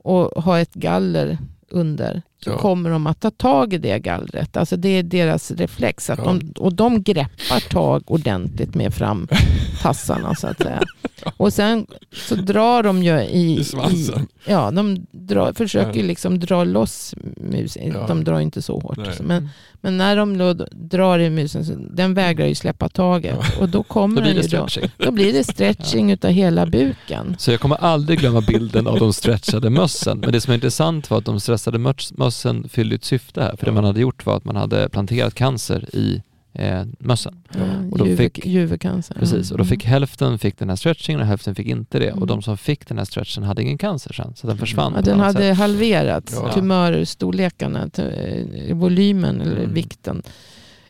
och 0.01 0.43
har 0.43 0.59
ett 0.59 0.73
galler 0.73 1.37
under, 1.69 2.21
så 2.43 2.49
Ja. 2.49 2.57
kommer 2.57 2.89
de 2.89 3.07
att 3.07 3.19
ta 3.19 3.31
tag 3.31 3.73
i 3.73 3.77
det 3.77 3.99
gallret. 3.99 4.57
Alltså 4.57 4.77
det 4.77 4.89
är 4.89 5.03
deras 5.03 5.51
reflex. 5.51 6.09
Att 6.09 6.19
Ja. 6.19 6.25
de, 6.25 6.53
och 6.61 6.73
de 6.73 7.03
greppar 7.03 7.69
tag 7.69 8.03
ordentligt 8.05 8.75
med 8.75 8.93
framtassarna 8.93 10.35
så 10.35 10.47
att 10.47 10.57
säga. 10.57 10.81
Och 11.37 11.53
sen 11.53 11.87
så 12.13 12.35
drar 12.35 12.83
de 12.83 13.03
ju 13.03 13.19
i... 13.21 13.59
I 13.59 13.63
svansen. 13.63 14.27
ja, 14.47 14.71
de 14.71 15.05
drar, 15.11 15.53
försöker 15.53 15.99
Ja. 15.99 16.05
liksom 16.05 16.39
dra 16.39 16.63
loss 16.63 17.15
musen. 17.37 17.93
De 18.07 18.23
drar 18.23 18.39
inte 18.39 18.61
så 18.61 18.79
hårt. 18.79 18.97
Nej. 18.97 19.15
Men, 19.21 19.49
men 19.87 19.97
när 19.97 20.15
de 20.15 20.37
då 20.37 20.53
drar 20.71 21.19
i 21.19 21.29
musen, 21.29 21.65
så 21.65 21.73
den 21.91 22.13
vägrar 22.13 22.45
ju 22.45 22.55
släppa 22.55 22.89
taget. 22.89 23.37
Och 23.59 23.69
då 23.69 23.83
kommer 23.83 24.15
Då 24.15 24.21
blir 24.21 24.33
det 24.33 24.41
ju 24.41 24.47
då, 24.57 24.67
stretching. 24.67 24.91
då 24.97 25.11
blir 25.11 25.33
det 25.33 25.43
stretching 25.43 26.11
utav 26.11 26.31
hela 26.31 26.65
buken. 26.65 27.35
Så 27.39 27.51
jag 27.51 27.59
kommer 27.59 27.75
aldrig 27.75 28.19
glömma 28.19 28.41
bilden 28.41 28.87
av 28.87 28.99
de 28.99 29.13
stretchade 29.13 29.69
mössen. 29.69 30.19
Men 30.19 30.31
det 30.31 30.41
som 30.41 30.51
är 30.51 30.55
intressant 30.55 31.09
var 31.09 31.17
att 31.17 31.25
de 31.25 31.39
stressade 31.39 31.77
möss- 31.77 32.13
mössen 32.17 32.69
fyllde 32.69 32.95
ett 32.95 33.03
syfte 33.05 33.41
här. 33.41 33.55
För 33.57 33.65
det 33.65 33.71
man 33.71 33.83
hade 33.83 33.99
gjort 33.99 34.25
var 34.25 34.37
att 34.37 34.45
man 34.45 34.55
hade 34.55 34.89
planterat 34.89 35.33
cancer 35.35 35.95
i 35.95 36.21
eh, 36.57 36.83
mössen. 36.99 37.35
Ja, 37.53 37.59
Och 37.91 37.97
då 37.97 38.05
juve- 38.05 38.17
fick- 38.17 38.45
Juvecancer. 38.45 39.15
Precis, 39.15 39.51
och 39.51 39.57
då 39.57 39.65
fick 39.65 39.83
hälften 39.85 40.39
fick 40.39 40.57
den 40.57 40.69
här 40.69 40.75
stretchingen 40.75 41.21
och 41.21 41.27
hälften 41.27 41.55
fick 41.55 41.67
inte 41.67 41.99
det. 41.99 42.07
Mm. 42.07 42.19
Och 42.19 42.27
de 42.27 42.41
som 42.41 42.57
fick 42.57 42.87
den 42.87 42.97
här 42.97 43.05
stretchen 43.05 43.43
hade 43.43 43.61
ingen 43.61 43.77
cancer 43.77 44.13
sen, 44.13 44.33
så 44.35 44.47
den 44.47 44.57
försvann. 44.57 44.93
Ja, 44.95 45.01
den 45.01 45.19
hade 45.19 45.33
sätt. 45.39 45.57
halverats, 45.57 46.33
Ja. 46.33 46.53
tumörstorlekarna, 46.53 47.89
tu- 47.89 48.09
eh, 48.69 48.75
volymen 48.75 49.41
eller 49.41 49.57
Mm. 49.57 49.73
vikten 49.73 50.21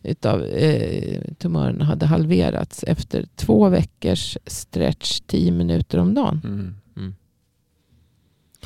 utav 0.04 0.44
eh, 0.46 1.22
tumörerna 1.38 1.86
hade 1.86 2.06
halverats 2.06 2.84
efter 2.84 3.26
två 3.36 3.70
veckors 3.70 4.38
stretch, 4.46 5.20
tio 5.28 5.52
minuter 5.52 5.98
om 5.98 6.14
dagen. 6.14 6.42
Mm. 6.44 6.76
Mm. 6.98 7.16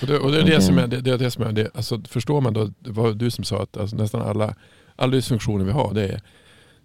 Och 0.01 0.07
det, 0.07 0.17
och 0.19 0.31
det 0.31 0.37
är 0.37 0.43
det 0.43 0.47
Okej. 0.51 0.61
som 0.61 0.77
är 0.77 0.87
det, 0.87 1.01
det, 1.01 1.11
är 1.11 1.17
det 1.17 1.31
som 1.31 1.43
är 1.43 1.51
det. 1.51 1.75
Alltså, 1.75 2.01
förstår 2.09 2.41
man 2.41 2.53
då, 2.53 2.69
det 2.79 2.91
var 2.91 3.11
du 3.13 3.31
som 3.31 3.43
sa 3.43 3.63
att 3.63 3.77
alltså, 3.77 3.95
nästan 3.95 4.21
alla, 4.21 4.55
Alla 4.95 5.11
dysfunktioner 5.11 5.65
vi 5.65 5.71
har 5.71 5.93
det, 5.93 6.07
är, 6.07 6.21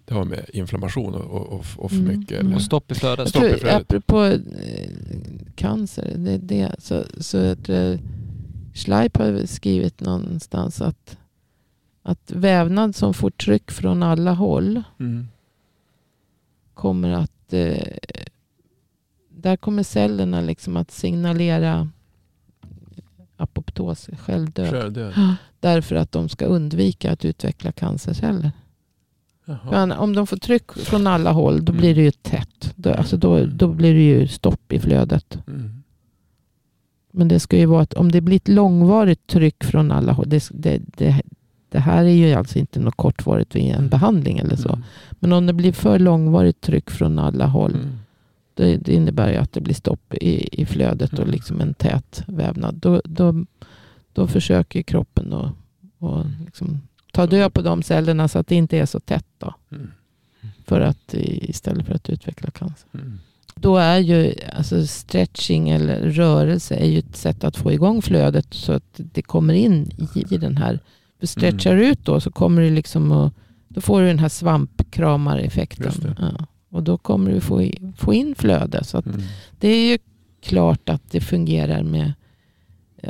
det 0.07 0.13
har 0.13 0.25
med 0.25 0.45
inflammation 0.53 1.15
och, 1.15 1.47
och, 1.53 1.65
och 1.77 1.91
för 1.91 1.97
Mm, 1.99 2.19
mycket. 2.19 2.41
mm. 2.41 2.53
Och 2.53 2.61
stopp 2.61 2.91
i 2.91 2.95
flödet. 2.95 3.29
Stopp 3.29 3.43
i 3.43 3.47
Tror- 3.49 3.57
flödet. 3.59 3.81
Apropå 3.81 4.23
eh, 4.25 4.89
cancer, 5.55 6.13
det, 6.17 6.37
det, 6.37 6.75
så, 6.79 7.03
så 7.19 7.37
att, 7.51 7.69
Schleip 8.73 9.17
har 9.17 9.45
skrivit 9.45 9.99
någonstans 9.99 10.81
att, 10.81 11.17
att 12.03 12.31
vävnad 12.31 12.95
som 12.95 13.13
får 13.13 13.29
tryck 13.29 13.71
från 13.71 14.03
alla 14.03 14.33
håll 14.33 14.83
Mm. 14.99 15.27
kommer 16.73 17.09
att... 17.09 17.53
Eh, 17.53 17.87
där 19.29 19.57
kommer 19.57 19.83
cellerna 19.83 20.41
liksom 20.41 20.77
att 20.77 20.91
signalera 20.91 21.89
apoptos, 23.37 24.09
självdöd. 24.19 24.69
Självdöd. 24.69 25.13
Därför 25.59 25.95
att 25.95 26.11
de 26.11 26.29
ska 26.29 26.45
undvika 26.45 27.11
att 27.11 27.25
utveckla 27.25 27.71
cancerceller. 27.71 28.51
Men 29.71 29.91
om 29.91 30.15
de 30.15 30.27
får 30.27 30.37
tryck 30.37 30.71
från 30.73 31.07
alla 31.07 31.31
håll 31.31 31.65
då 31.65 31.71
Mm. 31.71 31.81
blir 31.81 31.95
det 31.95 32.01
ju 32.01 32.11
tätt. 32.11 32.73
Då, 32.75 32.93
alltså 32.93 33.17
då, 33.17 33.45
då 33.45 33.67
blir 33.67 33.93
det 33.93 34.01
ju 34.03 34.27
stopp 34.27 34.71
i 34.73 34.79
flödet. 34.79 35.37
Mm. 35.47 35.83
Men 37.11 37.27
det 37.27 37.39
ska 37.39 37.57
ju 37.57 37.65
vara 37.65 37.81
att 37.81 37.93
om 37.93 38.11
det 38.11 38.21
blir 38.21 38.35
ett 38.35 38.47
långvarigt 38.47 39.27
tryck 39.27 39.63
från 39.63 39.91
alla 39.91 40.11
håll. 40.11 40.29
Det, 40.29 40.49
det, 40.53 40.81
det, 40.97 41.21
det 41.69 41.79
här 41.79 42.03
är 42.03 42.09
ju 42.27 42.33
alltså 42.33 42.59
inte 42.59 42.79
något 42.79 42.95
kortvarigt 42.95 43.55
vid 43.55 43.63
en 43.63 43.75
Mm. 43.75 43.89
behandling 43.89 44.37
eller 44.37 44.55
så. 44.55 44.69
Mm. 44.69 44.83
Men 45.11 45.33
om 45.33 45.45
det 45.45 45.53
blir 45.53 45.71
för 45.73 45.99
långvarigt 45.99 46.61
tryck 46.61 46.89
från 46.91 47.19
alla 47.19 47.45
håll. 47.45 47.71
Mm. 47.75 47.95
Det, 48.53 48.77
det 48.77 48.93
innebär 48.93 49.31
ju 49.31 49.37
att 49.37 49.53
det 49.53 49.61
blir 49.61 49.73
stopp 49.75 50.13
i, 50.13 50.61
i 50.61 50.65
flödet 50.65 51.13
och 51.13 51.19
Mm. 51.19 51.31
liksom 51.31 51.61
en 51.61 51.73
tät 51.73 52.23
vävnad. 52.27 52.75
Då, 52.75 53.01
då, 53.05 53.45
då 54.13 54.27
försöker 54.27 54.81
kroppen 54.81 55.33
att 55.33 55.51
och 55.99 56.25
liksom 56.45 56.81
ta 57.13 57.25
död 57.27 57.53
på 57.53 57.61
de 57.61 57.83
cellerna 57.83 58.27
så 58.27 58.39
att 58.39 58.47
det 58.47 58.55
inte 58.55 58.77
är 58.77 58.85
så 58.85 58.99
tätt. 58.99 59.26
Då, 59.39 59.53
Mm. 59.71 59.91
för 60.65 60.81
att, 60.81 61.13
istället 61.13 61.85
för 61.87 61.95
att 61.95 62.09
utveckla 62.09 62.51
cancer. 62.51 62.87
Mm. 62.93 63.19
Då 63.55 63.77
är 63.77 63.97
ju 63.99 64.33
alltså 64.55 64.87
stretching 64.87 65.69
eller 65.69 66.01
rörelse 66.01 66.75
är 66.75 66.85
ju 66.85 66.99
ett 66.99 67.15
sätt 67.15 67.43
att 67.43 67.57
få 67.57 67.71
igång 67.71 68.01
flödet 68.01 68.53
så 68.53 68.73
att 68.73 68.93
det 69.13 69.21
kommer 69.21 69.53
in 69.53 69.91
i, 70.15 70.33
i 70.35 70.37
den 70.37 70.57
här. 70.57 70.79
För 71.19 71.27
stretchar 71.27 71.75
du 71.75 71.87
ut 71.87 72.05
då 72.05 72.19
så 72.19 72.31
kommer 72.31 72.61
det 72.61 72.69
liksom 72.69 73.11
att, 73.11 73.33
då 73.67 73.81
får 73.81 74.01
du 74.01 74.07
den 74.07 74.19
här 74.19 74.29
svampkramareffekten. 74.29 76.15
Ja. 76.19 76.45
Och 76.69 76.83
då 76.83 76.97
kommer 76.97 77.31
du 77.31 77.41
få, 77.41 77.61
i, 77.61 77.93
få 77.97 78.13
in 78.13 78.35
flöde. 78.35 78.83
Så 78.83 78.97
att 78.97 79.05
Mm. 79.05 79.21
det 79.59 79.67
är 79.67 79.91
ju 79.91 79.97
klart 80.41 80.89
att 80.89 81.11
det 81.11 81.21
fungerar 81.21 81.83
med 81.83 82.13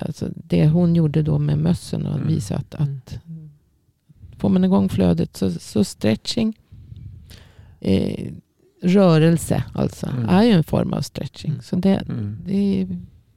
alltså 0.02 0.30
det 0.36 0.68
hon 0.68 0.96
gjorde 0.96 1.22
då 1.24 1.38
med 1.40 1.58
mössen 1.58 2.06
och 2.06 2.16
Mm. 2.16 2.28
visa 2.28 2.56
att, 2.56 2.76
att 2.76 3.20
får 4.38 4.50
man 4.50 4.64
igång 4.64 4.90
flödet 4.90 5.38
så, 5.38 5.52
så 5.52 5.84
stretching 5.84 6.60
eh, 7.80 8.34
rörelse 8.82 9.64
alltså 9.74 10.08
Mm. 10.08 10.30
är 10.30 10.44
ju 10.44 10.52
en 10.52 10.64
form 10.64 10.94
av 10.94 11.02
stretching. 11.02 11.52
Mm. 11.52 11.62
Så 11.64 11.76
det, 11.76 11.96
Mm. 11.96 12.38
det 12.46 12.82
är 12.82 12.88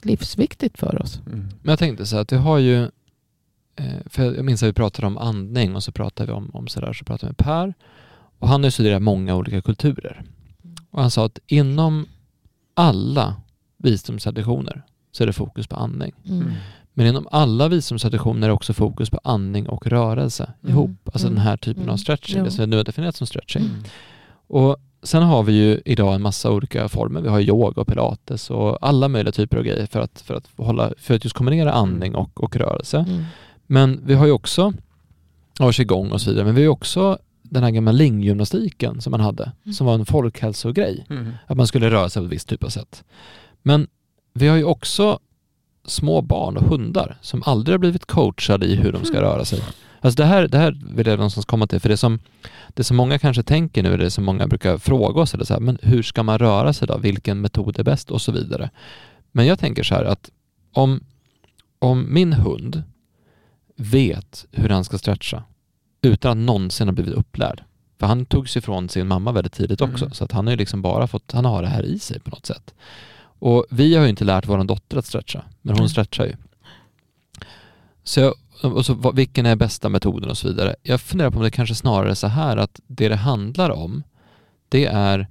livsviktigt 0.03 0.79
för 0.79 1.03
oss. 1.03 1.21
Mm. 1.27 1.39
Men 1.63 1.71
jag 1.73 1.79
tänkte 1.79 2.07
så 2.07 2.17
här 2.17 2.23
att 2.23 2.33
vi 2.33 2.37
har 2.37 2.59
ju, 2.59 2.83
eh, 3.77 3.99
för 4.07 4.35
jag 4.35 4.45
minns 4.45 4.63
att 4.63 4.69
vi 4.69 4.73
pratade 4.73 5.07
om 5.07 5.19
andning 5.19 5.77
och 5.77 5.83
så 5.83 5.93
pratade 5.93 6.27
vi 6.27 6.33
om, 6.33 6.51
om 6.55 6.69
sådär, 6.69 6.93
så 6.93 7.05
pratade 7.05 7.27
vi 7.27 7.31
med 7.31 7.37
Per 7.47 7.75
och 8.39 8.49
han 8.49 8.61
har 8.61 8.67
ju 8.67 8.71
studerat 8.71 9.03
många 9.03 9.35
olika 9.37 9.63
kulturer. 9.63 10.23
Och 10.91 11.01
han 11.01 11.11
sa 11.11 11.27
att 11.27 11.39
inom 11.47 12.07
alla 12.75 13.37
visdomstraditioner 13.77 14.83
så 15.13 15.23
är 15.23 15.27
det 15.27 15.33
fokus 15.33 15.67
på 15.67 15.77
andning. 15.77 16.13
Mm. 16.29 16.53
Mm. 17.01 17.15
Men 17.15 17.23
inom 17.23 17.29
alla 17.31 17.69
visdomstraditioner 17.69 18.43
är 18.47 18.49
det 18.49 18.55
också 18.55 18.73
fokus 18.73 19.11
på 19.11 19.21
andning 19.25 19.69
och 19.69 19.87
rörelse 19.87 20.53
Mm. 20.63 20.73
ihop. 20.73 20.91
Alltså 21.05 21.27
Mm. 21.27 21.35
den 21.37 21.45
här 21.47 21.57
typen 21.57 21.83
Mm. 21.83 21.93
av 21.93 21.97
stretching, 21.97 22.39
Jo. 22.39 22.45
det 22.45 22.51
som 22.51 22.71
nu 22.71 22.81
är 22.81 22.85
definierat 22.85 23.17
som 23.17 23.27
stretching. 23.27 23.63
Mm. 23.63 23.83
Och 24.47 24.77
sen 25.03 25.23
har 25.23 25.43
vi 25.43 25.53
ju 25.53 25.81
idag 25.85 26.15
en 26.15 26.23
massa 26.23 26.51
olika 26.51 26.89
former. 26.89 27.21
Vi 27.21 27.29
har 27.29 27.41
yoga 27.41 27.81
och 27.81 27.87
pilates 27.89 28.51
och 28.51 28.79
alla 28.87 29.09
möjliga 29.09 29.33
typer 29.33 29.57
av 29.57 29.63
grejer 29.63 29.87
för 29.87 30.01
att, 30.01 30.21
för 30.21 30.35
att, 30.35 30.49
hålla, 30.57 30.93
för 30.99 31.15
att 31.15 31.25
just 31.25 31.37
kombinera 31.37 31.73
andning 31.73 32.15
och, 32.15 32.43
och 32.45 32.57
rörelse. 32.57 32.99
Mm. 33.09 33.25
Men 33.67 34.01
vi 34.07 34.15
har 34.15 34.27
ju 34.27 34.33
också, 34.33 34.73
ja, 35.59 35.73
qigong 35.73 36.13
och 36.13 36.21
så 36.21 36.31
vidare, 36.31 36.45
men 36.45 36.55
vi 36.55 36.61
har 36.61 36.65
ju 36.65 36.69
också 36.69 37.19
den 37.43 37.63
här 37.63 37.71
gamla 37.71 37.93
linggymnastiken 37.93 39.01
som 39.01 39.11
man 39.11 39.21
hade, 39.21 39.53
Mm. 39.65 39.75
som 39.75 39.87
var 39.87 39.95
en 39.95 40.07
folkhälsogrej. 40.07 41.07
Mm. 41.11 41.33
Att 41.47 41.57
man 41.57 41.67
skulle 41.67 41.91
röra 41.91 42.09
sig 42.09 42.23
på 42.23 42.27
ett 42.27 42.33
visst 42.33 42.49
typ 42.49 42.65
av 42.65 42.69
sätt. 42.69 43.05
Men 43.63 43.87
vi 44.33 44.49
har 44.49 44.57
ju 44.57 44.65
också 44.65 45.19
små 45.85 46.23
barn 46.23 46.57
och 46.57 46.63
hundar 46.63 47.17
som 47.21 47.43
aldrig 47.47 47.73
har 47.75 47.79
blivit 47.79 48.07
coachade 48.07 48.67
i 48.67 48.75
hur 48.75 48.93
de 48.93 49.05
ska 49.05 49.21
röra 49.23 49.45
sig. 49.45 49.63
Alltså 50.01 50.23
det 50.23 50.25
här, 50.29 50.49
det 50.49 50.59
här 50.59 50.81
vill 50.95 51.07
jag 51.07 51.17
någonstans 51.17 51.47
komma 51.47 51.67
till, 51.67 51.81
för 51.81 51.89
det 51.89 51.97
som, 51.97 52.19
det 52.69 52.85
som 52.85 52.97
många 52.97 53.19
kanske 53.19 53.43
tänker 53.43 53.83
nu, 53.83 53.97
det 53.97 54.11
som 54.11 54.25
många 54.25 54.47
brukar 54.47 54.79
fråga 54.79 55.21
oss, 55.21 55.35
är 55.35 55.45
så 55.45 55.55
här, 55.55 55.61
men 55.61 55.79
hur 55.83 56.03
ska 56.03 56.23
man 56.23 56.39
röra 56.39 56.73
sig 56.73 56.89
då? 56.89 56.99
Vilken 56.99 57.41
metod 57.41 57.79
är 57.79 57.83
bäst? 57.85 58.11
Och 58.11 58.21
så 58.21 58.33
vidare. 58.33 58.71
Men 59.33 59.47
jag 59.47 59.59
tänker 59.59 59.83
så 59.83 59.95
här 59.95 60.05
att 60.05 60.31
om, 60.73 61.05
om 61.79 62.15
min 62.15 62.33
hund 62.33 62.83
vet 63.77 64.47
hur 64.53 64.69
han 64.69 64.85
ska 64.85 64.99
stretcha 64.99 65.43
utan 66.03 66.31
att 66.31 66.37
någonsin 66.47 66.89
ha 66.89 66.93
blivit 66.93 67.15
upplärd, 67.15 67.63
för 67.99 68.07
han 68.07 68.27
tog 68.27 68.49
sig 68.49 68.61
ifrån 68.61 68.89
sin 68.89 69.09
mamma 69.09 69.33
väldigt 69.33 69.53
tidigt 69.53 69.81
också, 69.81 70.05
Mm. 70.05 70.15
så 70.15 70.25
att 70.25 70.33
han 70.33 70.47
har 70.47 70.53
ju 70.53 70.57
liksom 70.57 70.83
bara 70.83 71.07
fått, 71.07 71.33
han 71.33 71.45
har 71.45 71.63
det 71.63 71.69
här 71.69 71.83
i 71.83 71.99
sig 71.99 72.21
på 72.21 72.31
något 72.31 72.47
sätt. 72.47 72.75
Och 73.41 73.67
vi 73.71 73.95
har 73.97 74.03
ju 74.05 74.09
inte 74.11 74.25
lärt 74.25 74.49
vår 74.49 74.65
dotter 74.65 74.97
att 74.97 75.07
stretcha, 75.07 75.43
men 75.63 75.79
hon 75.79 75.89
stretchar 75.89 76.25
ju. 76.27 76.37
Så, 78.05 78.21
jag, 78.21 78.35
och 78.63 78.87
så 78.87 78.95
vad- 78.95 79.17
vilken 79.17 79.47
är 79.47 79.57
bästa 79.57 79.89
metoden 79.89 80.31
och 80.31 80.39
så 80.39 80.49
vidare. 80.49 80.75
Jag 80.83 81.01
funderar 81.01 81.31
på 81.31 81.37
om 81.37 81.43
det 81.43 81.51
kanske 81.51 81.75
snarare 81.75 82.11
är 82.11 82.15
så 82.15 82.27
här 82.27 82.57
att 82.57 82.81
det 82.87 83.09
det 83.09 83.17
handlar 83.17 83.71
om, 83.71 84.03
det 84.69 84.87
är 84.87 85.27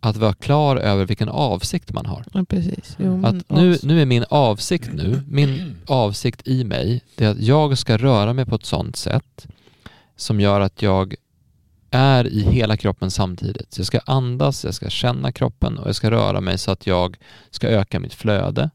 att 0.00 0.16
vara 0.16 0.32
klar 0.32 0.76
över 0.76 1.04
vilken 1.06 1.28
avsikt 1.28 1.92
man 1.92 2.06
har. 2.06 2.24
Ja, 2.32 2.44
precis. 2.48 2.96
Jo, 2.98 3.26
Att 3.26 3.50
nu, 3.50 3.78
nu 3.82 4.02
är 4.02 4.06
min 4.06 4.24
avsikt 4.30 4.90
nu, 4.92 5.22
min 5.28 5.76
avsikt 5.86 6.48
i 6.48 6.64
mig, 6.64 7.02
det 7.16 7.24
är 7.24 7.30
att 7.30 7.40
jag 7.40 7.78
ska 7.78 7.96
röra 7.96 8.32
mig 8.32 8.46
på 8.46 8.54
ett 8.54 8.64
sånt 8.66 8.96
sätt 8.96 9.46
som 10.16 10.40
gör 10.40 10.60
att 10.60 10.82
jag 10.82 11.14
är 11.90 12.26
i 12.26 12.42
hela 12.42 12.76
kroppen 12.76 13.10
samtidigt. 13.10 13.74
Så 13.74 13.80
jag 13.80 13.86
ska 13.86 14.00
andas, 14.06 14.64
jag 14.64 14.74
ska 14.74 14.88
känna 14.90 15.32
kroppen 15.32 15.78
och 15.78 15.88
jag 15.88 15.94
ska 15.96 16.10
röra 16.10 16.40
mig 16.40 16.58
så 16.58 16.70
att 16.70 16.86
jag 16.86 17.16
ska 17.50 17.68
öka 17.68 18.00
mitt 18.00 18.14
flöde. 18.14 18.70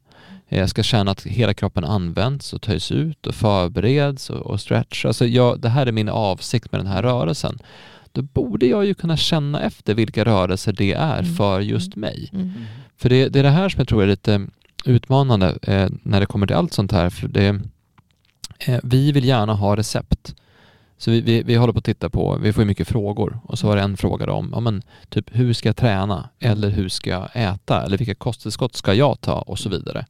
Jag 0.49 0.69
ska 0.69 0.83
känna 0.83 1.11
att 1.11 1.23
hela 1.23 1.53
kroppen 1.53 1.83
används 1.83 2.53
och 2.53 2.61
töjs 2.61 2.91
ut 2.91 3.27
och 3.27 3.35
förbereds 3.35 4.29
och, 4.29 4.41
och 4.41 4.61
stretch. 4.61 5.05
Alltså 5.05 5.25
jag, 5.25 5.59
det 5.61 5.69
här 5.69 5.85
är 5.85 5.91
min 5.91 6.09
avsikt 6.09 6.71
med 6.71 6.79
den 6.79 6.87
här 6.87 7.03
rörelsen. 7.03 7.59
Då 8.11 8.21
borde 8.21 8.65
jag 8.65 8.85
ju 8.85 8.93
kunna 8.93 9.17
känna 9.17 9.61
efter 9.61 9.93
vilka 9.93 10.25
rörelser 10.25 10.73
det 10.73 10.93
är 10.93 11.19
Mm. 11.19 11.35
för 11.35 11.59
just 11.59 11.95
mig. 11.95 12.29
Mm. 12.33 12.51
För 12.97 13.09
det, 13.09 13.29
det 13.29 13.39
är 13.39 13.43
det 13.43 13.49
här 13.49 13.69
som 13.69 13.79
jag 13.79 13.87
tror 13.87 14.03
är 14.03 14.07
lite 14.07 14.47
utmanande 14.85 15.57
eh, 15.61 15.89
när 16.03 16.19
det 16.19 16.25
kommer 16.25 16.47
till 16.47 16.55
allt 16.55 16.73
sånt 16.73 16.91
här. 16.91 17.09
För 17.09 17.27
det, 17.27 17.59
eh, 18.59 18.79
vi 18.83 19.11
vill 19.11 19.25
gärna 19.25 19.53
ha 19.53 19.75
recept. 19.75 20.35
Så 20.97 21.11
vi, 21.11 21.21
vi, 21.21 21.43
vi 21.43 21.55
håller 21.55 21.73
på 21.73 21.79
att 21.79 21.85
titta 21.85 22.09
på, 22.09 22.37
vi 22.41 22.53
får 22.53 22.63
ju 22.63 22.67
mycket 22.67 22.87
frågor 22.87 23.39
och 23.43 23.59
så 23.59 23.67
var 23.67 23.75
det 23.75 23.81
en 23.81 23.97
fråga 23.97 24.31
om, 24.31 24.49
ja 24.53 24.59
men 24.59 24.83
typ 25.09 25.25
hur 25.31 25.53
ska 25.53 25.69
jag 25.69 25.75
träna 25.75 26.29
eller 26.39 26.69
hur 26.69 26.89
ska 26.89 27.09
jag 27.09 27.29
äta 27.33 27.83
eller 27.83 27.97
vilka 27.97 28.15
kosttillskott 28.15 28.75
ska 28.75 28.93
jag 28.93 29.21
ta 29.21 29.41
och 29.41 29.59
så 29.59 29.69
vidare. 29.69 30.05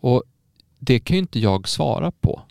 Och 0.00 0.22
det 0.78 1.00
kan 1.00 1.14
ju 1.14 1.20
inte 1.20 1.38
jag 1.40 1.68
svara 1.68 2.10
på. 2.10 2.42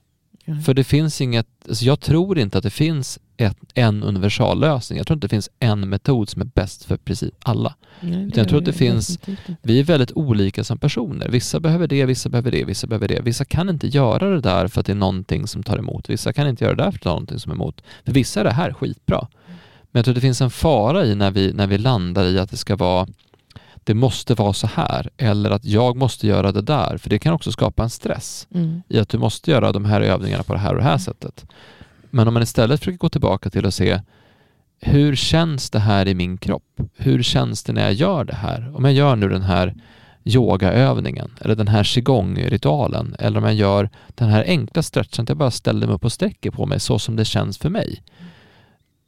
Ja. 0.45 0.55
För 0.65 0.73
det 0.73 0.83
finns 0.83 1.21
inget, 1.21 1.47
alltså 1.67 1.85
jag 1.85 1.99
tror 1.99 2.39
inte 2.39 2.57
att 2.57 2.63
det 2.63 2.69
finns 2.69 3.19
ett, 3.37 3.57
en 3.73 4.03
universallösning. 4.03 4.97
Jag 4.97 5.07
tror 5.07 5.15
inte 5.15 5.27
det 5.27 5.29
finns 5.29 5.49
en 5.59 5.89
metod 5.89 6.29
som 6.29 6.41
är 6.41 6.45
bäst 6.45 6.85
för 6.85 6.97
precis 6.97 7.31
alla. 7.43 7.75
Nej, 7.99 8.31
jag 8.35 8.49
tror 8.49 8.59
att 8.59 8.65
det 8.65 8.73
finns-. 8.73 9.19
Vi 9.61 9.79
är 9.79 9.83
väldigt 9.83 10.11
olika 10.11 10.63
som 10.63 10.77
personer. 10.77 11.29
Vissa 11.29 11.59
behöver 11.59 11.87
det, 11.87 12.05
vissa 12.05 12.29
behöver 12.29 12.51
det, 12.51 12.63
vissa 12.63 12.87
behöver 12.87 13.07
det. 13.07 13.21
Vissa 13.21 13.45
kan 13.45 13.69
inte 13.69 13.87
göra 13.87 14.29
det 14.29 14.41
där 14.41 14.67
för 14.67 14.79
att 14.79 14.85
det 14.85 14.93
är 14.93 14.95
någonting 14.95 15.47
som 15.47 15.63
tar 15.63 15.77
emot. 15.77 16.09
Vissa 16.09 16.33
kan 16.33 16.47
inte 16.47 16.63
göra 16.63 16.75
det 16.75 16.83
där 16.83 16.91
för 16.91 16.97
att 16.97 17.03
det 17.03 17.09
är 17.09 17.11
någonting 17.11 17.39
som 17.39 17.51
är 17.51 17.55
emot. 17.55 17.81
För 18.05 18.11
vissa 18.11 18.39
är 18.39 18.43
det 18.43 18.51
här 18.51 18.73
skitbra. 18.73 19.27
Men 19.91 19.99
jag 19.99 20.05
tror 20.05 20.11
att 20.11 20.15
det 20.15 20.21
finns 20.21 20.41
en 20.41 20.51
fara 20.51 21.05
i 21.05 21.15
när 21.15 21.31
vi, 21.31 21.53
när 21.53 21.67
vi 21.67 21.77
landar 21.77 22.25
i 22.25 22.39
att 22.39 22.51
det 22.51 22.57
ska 22.57 22.75
vara 22.75 23.07
det 23.83 23.93
måste 23.93 24.33
vara 24.33 24.53
så 24.53 24.67
här 24.67 25.09
eller 25.17 25.51
att 25.51 25.65
jag 25.65 25.97
måste 25.97 26.27
göra 26.27 26.51
det 26.51 26.61
där. 26.61 26.97
För 26.97 27.09
det 27.09 27.19
kan 27.19 27.33
också 27.33 27.51
skapa 27.51 27.83
en 27.83 27.89
stress 27.89 28.47
Mm. 28.53 28.81
i 28.89 28.99
att 28.99 29.09
du 29.09 29.17
måste 29.17 29.51
göra 29.51 29.71
de 29.71 29.85
här 29.85 30.01
övningarna 30.01 30.43
på 30.43 30.53
det 30.53 30.59
här 30.59 30.69
och 30.71 30.77
det 30.77 30.83
här 30.83 30.97
sättet. 30.97 31.45
Men 32.15 32.27
om 32.27 32.33
man 32.33 32.43
istället 32.43 32.79
försöker 32.79 32.97
gå 32.97 33.09
tillbaka 33.09 33.49
till 33.49 33.65
att 33.65 33.73
se 33.73 34.01
hur 34.79 35.15
känns 35.15 35.69
det 35.69 35.79
här 35.79 36.07
i 36.07 36.15
min 36.15 36.37
kropp? 36.37 36.81
Hur 36.95 37.23
känns 37.23 37.63
det 37.63 37.73
när 37.73 37.81
jag 37.81 37.93
gör 37.93 38.23
det 38.23 38.35
här? 38.35 38.75
Om 38.75 38.85
jag 38.85 38.93
gör 38.93 39.15
nu 39.15 39.29
den 39.29 39.41
här 39.41 39.75
yogaövningen 40.23 41.31
eller 41.41 41.55
den 41.55 41.67
här 41.67 41.83
qigong-ritualen 41.83 43.15
eller 43.19 43.37
om 43.37 43.43
jag 43.43 43.53
gör 43.53 43.89
den 44.07 44.29
här 44.29 44.43
enkla 44.47 44.83
stretchen 44.83 45.23
att 45.23 45.29
jag 45.29 45.37
bara 45.37 45.51
ställer 45.51 45.87
mig 45.87 45.95
upp 45.95 46.05
och 46.05 46.11
sträcker 46.11 46.51
på 46.51 46.65
mig 46.65 46.79
så 46.79 46.99
som 46.99 47.15
det 47.15 47.25
känns 47.25 47.57
för 47.57 47.69
mig. 47.69 48.03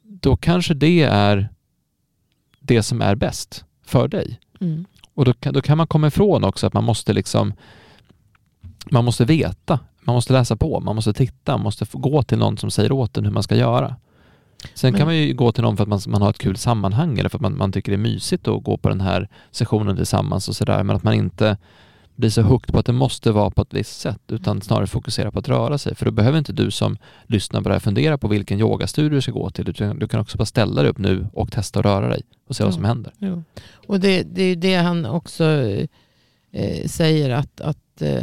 Då 0.02 0.36
kanske 0.36 0.74
det 0.74 1.02
är 1.02 1.48
det 2.60 2.82
som 2.82 3.02
är 3.02 3.14
bäst 3.14 3.64
för 3.84 4.08
dig. 4.08 4.40
Mm. 4.60 4.84
Och 5.14 5.24
då 5.24 5.32
kan, 5.32 5.54
då 5.54 5.60
kan 5.60 5.78
man 5.78 5.86
komma 5.86 6.06
ifrån 6.06 6.44
också 6.44 6.66
att 6.66 6.72
man 6.72 6.84
måste 6.84 7.12
liksom 7.12 7.52
man 8.90 9.04
måste 9.04 9.24
veta, 9.24 9.78
man 10.08 10.14
måste 10.14 10.32
läsa 10.32 10.56
på, 10.56 10.80
man 10.80 10.94
måste 10.96 11.12
titta, 11.12 11.52
man 11.52 11.62
måste 11.64 11.86
gå 11.92 12.22
till 12.22 12.38
någon 12.38 12.58
som 12.58 12.70
säger 12.70 12.92
åt 12.92 13.16
en 13.18 13.24
hur 13.24 13.32
man 13.32 13.42
ska 13.42 13.56
göra. 13.56 13.96
Sen 14.74 14.92
Men- 14.92 14.98
kan 14.98 15.06
man 15.06 15.16
ju 15.16 15.34
gå 15.34 15.52
till 15.52 15.62
någon 15.62 15.76
för 15.76 15.82
att 15.84 15.88
man, 15.88 16.00
man 16.06 16.22
har 16.22 16.30
ett 16.30 16.38
kul 16.38 16.56
sammanhang 16.56 17.18
eller 17.18 17.28
för 17.28 17.38
att 17.38 17.42
man, 17.42 17.56
man 17.56 17.72
tycker 17.72 17.92
det 17.92 17.96
är 17.96 18.12
mysigt 18.12 18.48
att 18.48 18.62
gå 18.64 18.76
på 18.76 18.88
den 18.88 19.00
här 19.00 19.28
sessionen 19.50 19.96
tillsammans 19.96 20.48
och 20.48 20.56
sådär. 20.56 20.82
Men 20.82 20.96
att 20.96 21.02
man 21.02 21.14
inte 21.14 21.56
blir 22.16 22.30
så 22.30 22.42
hooked 22.42 22.72
på 22.74 22.78
att 22.78 22.86
det 22.86 22.92
måste 22.92 23.32
vara 23.32 23.50
på 23.50 23.62
ett 23.62 23.74
visst 23.74 24.00
sätt 24.00 24.20
utan 24.28 24.60
snarare 24.62 24.86
fokusera 24.86 25.30
på 25.30 25.38
att 25.38 25.48
röra 25.48 25.78
sig. 25.78 25.94
För 25.94 26.04
då 26.04 26.10
behöver 26.10 26.38
inte 26.38 26.52
du 26.52 26.70
som 26.70 26.96
lyssnar 27.26 27.60
börja 27.60 27.80
fundera 27.80 28.18
på 28.18 28.28
vilken 28.28 28.58
yogastudio 28.60 29.10
du 29.10 29.20
ska 29.20 29.32
gå 29.32 29.50
till. 29.50 29.68
utan 29.68 29.98
Du 29.98 30.08
kan 30.08 30.20
också 30.20 30.38
bara 30.38 30.44
ställa 30.46 30.82
dig 30.82 30.90
upp 30.90 30.98
nu 30.98 31.26
och 31.32 31.52
testa 31.52 31.78
att 31.78 31.84
röra 31.84 32.08
dig 32.08 32.22
och 32.48 32.56
se 32.56 32.64
vad 32.64 32.72
Ja. 32.72 32.74
som 32.74 32.84
händer. 32.84 33.12
Jo. 33.18 33.42
Och 33.86 34.00
det, 34.00 34.22
det 34.22 34.42
är 34.42 34.48
ju 34.48 34.54
det 34.54 34.74
han 34.76 35.06
också 35.06 35.44
eh, 36.52 36.86
säger 36.86 37.30
att, 37.30 37.60
att 37.60 38.02
eh, 38.02 38.22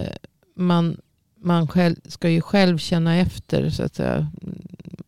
man, 0.56 0.98
man 1.46 1.68
själv, 1.68 1.96
ska 2.06 2.30
ju 2.30 2.42
själv 2.42 2.78
känna 2.78 3.16
efter 3.18 3.70
så 3.70 3.84
att 3.84 3.96
säga. 3.96 4.32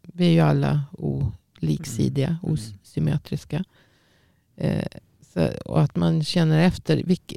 Vi 0.03 0.27
är 0.27 0.31
ju 0.31 0.39
alla 0.39 0.81
oliksidiga, 0.91 2.27
Mm. 2.27 2.39
osymmetriska. 2.83 3.63
Eh, 4.57 4.85
så, 5.33 5.47
och 5.65 5.81
att 5.81 5.95
man 5.95 6.23
känner 6.23 6.59
efter. 6.67 7.03
Vilk, 7.03 7.33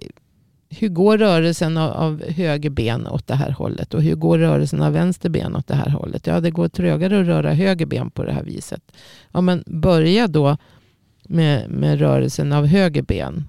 hur 0.68 0.88
går 0.88 1.18
rörelsen 1.18 1.76
av, 1.76 1.90
av 1.90 2.24
höger 2.30 2.70
ben 2.70 3.06
åt 3.06 3.26
det 3.26 3.34
här 3.34 3.50
hållet? 3.50 3.94
Och 3.94 4.02
hur 4.02 4.14
går 4.14 4.38
rörelsen 4.38 4.82
av 4.82 4.92
vänster 4.92 5.28
ben 5.28 5.56
åt 5.56 5.66
det 5.66 5.74
här 5.74 5.90
hållet? 5.90 6.26
Ja, 6.26 6.40
det 6.40 6.50
går 6.50 6.68
trögare 6.68 7.20
att 7.20 7.26
röra 7.26 7.52
höger 7.52 7.86
ben 7.86 8.10
på 8.10 8.24
det 8.24 8.32
här 8.32 8.42
viset. 8.42 8.92
Ja, 9.32 9.40
men 9.40 9.64
börja 9.66 10.26
då 10.28 10.56
med, 11.24 11.70
med 11.70 11.98
rörelsen 11.98 12.52
av 12.52 12.66
höger 12.66 13.02
ben. 13.02 13.48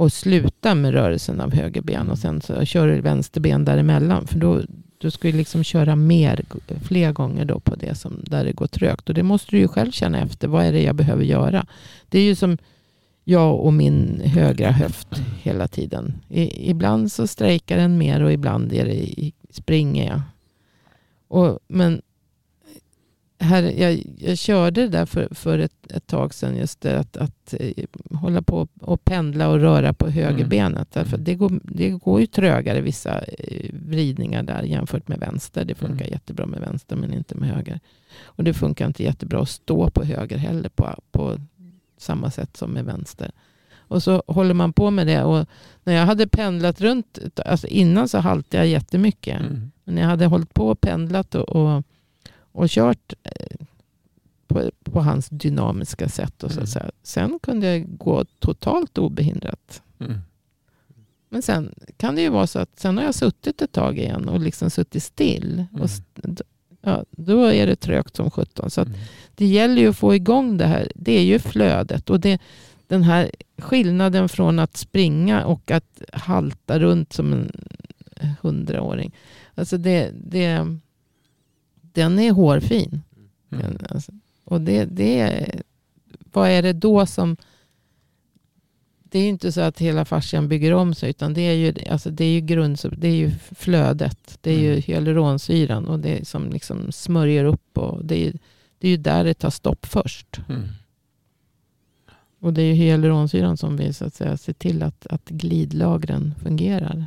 Och 0.00 0.12
sluta 0.12 0.74
med 0.74 0.92
rörelsen 0.92 1.40
av 1.40 1.54
höger 1.54 1.82
ben. 1.82 2.10
Och 2.10 2.18
sen 2.18 2.40
så 2.40 2.64
kör 2.64 2.88
du 2.88 3.00
vänster 3.00 3.40
ben 3.40 3.64
däremellan. 3.64 4.26
För 4.26 4.38
då, 4.38 4.60
du 4.98 5.10
ska 5.10 5.28
ju 5.28 5.36
liksom 5.36 5.64
köra 5.64 5.96
mer, 5.96 6.44
fler 6.82 7.12
gånger 7.12 7.44
då 7.44 7.60
på 7.60 7.74
det 7.74 7.94
som, 7.94 8.20
där 8.22 8.44
det 8.44 8.52
går 8.52 8.66
trögt. 8.66 9.08
Och 9.08 9.14
det 9.14 9.22
måste 9.22 9.50
du 9.50 9.58
ju 9.58 9.68
själv 9.68 9.90
känna 9.90 10.20
efter. 10.20 10.48
Vad 10.48 10.64
är 10.64 10.72
det 10.72 10.82
jag 10.82 10.94
behöver 10.94 11.24
göra? 11.24 11.66
Det 12.08 12.18
är 12.18 12.22
ju 12.22 12.34
som 12.34 12.58
jag 13.24 13.60
och 13.60 13.72
min 13.72 14.22
högra 14.24 14.70
höft 14.70 15.22
hela 15.42 15.68
tiden. 15.68 16.14
I, 16.28 16.70
ibland 16.70 17.12
så 17.12 17.26
strejkar 17.26 17.76
den 17.76 17.98
mer 17.98 18.22
och 18.22 18.32
ibland 18.32 18.72
är 18.72 18.84
det, 18.84 19.30
springer 19.50 20.06
jag. 20.06 20.22
Och, 21.28 21.58
men 21.68 22.02
här, 23.40 23.62
jag, 23.62 24.02
jag 24.18 24.38
körde 24.38 24.80
det 24.80 24.88
där 24.88 25.06
för, 25.06 25.28
för 25.30 25.58
ett, 25.58 25.92
ett 25.92 26.06
tag 26.06 26.34
sedan. 26.34 26.56
Just 26.56 26.80
det 26.80 26.98
att, 26.98 27.16
att 27.16 27.54
eh, 27.60 27.84
hålla 28.10 28.42
på 28.42 28.68
och 28.80 29.04
pendla 29.04 29.48
och 29.48 29.60
röra 29.60 29.92
på 29.92 30.08
högerbenet. 30.08 30.88
Därför 30.92 31.16
att 31.16 31.24
det, 31.24 31.34
går, 31.34 31.60
det 31.62 31.90
går 31.90 32.20
ju 32.20 32.26
trögare 32.26 32.80
vissa 32.80 33.18
eh, 33.18 33.70
vridningar 33.72 34.42
där 34.42 34.62
jämfört 34.62 35.08
med 35.08 35.18
vänster. 35.18 35.64
Det 35.64 35.74
funkar 35.74 36.00
Mm. 36.00 36.12
jättebra 36.12 36.46
med 36.46 36.60
vänster 36.60 36.96
men 36.96 37.12
inte 37.12 37.34
med 37.34 37.48
höger. 37.48 37.80
Och 38.22 38.44
det 38.44 38.54
funkar 38.54 38.86
inte 38.86 39.02
jättebra 39.02 39.42
att 39.42 39.48
stå 39.48 39.90
på 39.90 40.04
höger 40.04 40.36
heller 40.36 40.68
på, 40.68 40.94
på 41.12 41.36
samma 41.98 42.30
sätt 42.30 42.56
som 42.56 42.70
med 42.70 42.84
vänster. 42.84 43.30
Och 43.90 44.02
så 44.02 44.22
håller 44.26 44.54
man 44.54 44.72
på 44.72 44.90
med 44.90 45.06
det. 45.06 45.22
Och 45.22 45.46
när 45.84 45.92
jag 45.94 46.06
hade 46.06 46.26
pendlat 46.26 46.80
runt, 46.80 47.18
alltså 47.46 47.66
innan 47.66 48.08
så 48.08 48.18
haltade 48.18 48.56
jag 48.56 48.66
jättemycket. 48.66 49.40
Mm. 49.40 49.70
Men 49.84 49.96
jag 49.96 50.06
hade 50.06 50.26
hållit 50.26 50.54
på 50.54 50.68
och 50.68 50.80
pendlat 50.80 51.34
och, 51.34 51.48
och, 51.48 51.82
och 52.52 52.68
kört 52.68 53.12
eh, 53.22 53.66
på, 54.46 54.70
på 54.84 55.00
hans 55.00 55.28
dynamiska 55.28 56.08
sätt. 56.08 56.42
Och 56.42 56.50
så 56.50 56.56
Mm. 56.60 56.66
säga. 56.66 56.90
Sen 57.02 57.38
kunde 57.42 57.66
jag 57.66 57.98
gå 57.98 58.24
totalt 58.38 58.98
obehindrat. 58.98 59.82
Mm. 60.00 60.18
Men 61.28 61.42
sen 61.42 61.74
kan 61.96 62.14
det 62.14 62.22
ju 62.22 62.28
vara 62.28 62.46
så 62.46 62.58
att 62.58 62.78
sen 62.80 62.96
har 62.98 63.04
jag 63.04 63.14
suttit 63.14 63.62
ett 63.62 63.72
tag 63.72 63.98
igen 63.98 64.28
och 64.28 64.40
liksom 64.40 64.70
suttit 64.70 65.02
still. 65.02 65.64
Mm. 65.72 65.82
Och, 65.82 65.90
ja, 66.82 67.04
då 67.10 67.44
är 67.44 67.66
det 67.66 67.76
trögt 67.76 68.16
som 68.16 68.30
sjutton. 68.30 68.70
Så 68.70 68.80
Mm. 68.80 68.94
det 69.34 69.46
gäller 69.46 69.82
ju 69.82 69.88
att 69.88 69.96
få 69.96 70.14
igång 70.14 70.56
det 70.56 70.66
här. 70.66 70.92
Det 70.94 71.12
är 71.18 71.22
ju 71.22 71.38
flödet. 71.38 72.10
Och 72.10 72.20
det, 72.20 72.38
den 72.86 73.02
här 73.02 73.30
skillnaden 73.58 74.28
från 74.28 74.58
att 74.58 74.76
springa 74.76 75.44
och 75.44 75.70
att 75.70 76.02
halta 76.12 76.78
runt 76.78 77.12
som 77.12 77.32
en 77.32 77.52
hundraåring. 78.40 79.14
Alltså 79.54 79.78
det, 79.78 80.10
det, 80.24 80.78
den 81.92 82.18
är 82.18 82.32
hårfin. 82.32 83.02
Mm. 83.50 83.76
Alltså, 83.88 84.12
och 84.44 84.60
det, 84.60 84.84
det 84.84 85.20
är, 85.20 85.62
vad 86.32 86.48
är 86.50 86.62
det 86.62 86.72
då 86.72 87.06
som... 87.06 87.36
Det 89.02 89.18
är 89.18 89.22
ju 89.22 89.28
inte 89.28 89.52
så 89.52 89.60
att 89.60 89.78
hela 89.78 90.04
fascian 90.04 90.48
bygger 90.48 90.74
om 90.74 90.94
sig. 90.94 91.10
Utan 91.10 91.34
det 91.34 91.40
är 91.40 91.52
ju, 91.54 91.74
alltså 91.90 92.10
det 92.10 92.24
är 92.24 92.32
ju, 92.32 92.40
grund, 92.40 92.78
det 92.96 93.08
är 93.08 93.14
ju 93.14 93.30
flödet. 93.54 94.38
Det 94.40 94.50
är 94.50 94.58
ju 94.58 94.70
Mm. 94.70 94.82
hyaluronsyran. 94.82 95.88
Och 95.88 95.98
det 96.00 96.28
som 96.28 96.50
liksom 96.50 96.92
smörjer 96.92 97.44
upp. 97.44 97.78
Och 97.78 98.04
det, 98.04 98.14
är, 98.14 98.24
ju- 98.24 98.38
det 98.78 98.86
är 98.86 98.90
ju 98.90 98.96
där 98.96 99.24
det 99.24 99.34
tar 99.34 99.50
stopp 99.50 99.86
först. 99.86 100.40
Mm. 100.48 100.62
Och 102.38 102.52
det 102.52 102.62
är 102.62 102.66
ju 102.66 102.72
hyaluronsyran 102.72 103.56
som 103.56 103.76
vi 103.76 103.92
så 103.92 104.04
att 104.04 104.14
säga 104.14 104.36
ser 104.36 104.52
till 104.52 104.82
att, 104.82 105.06
att 105.06 105.28
glidlagren 105.28 106.34
fungerar. 106.42 107.06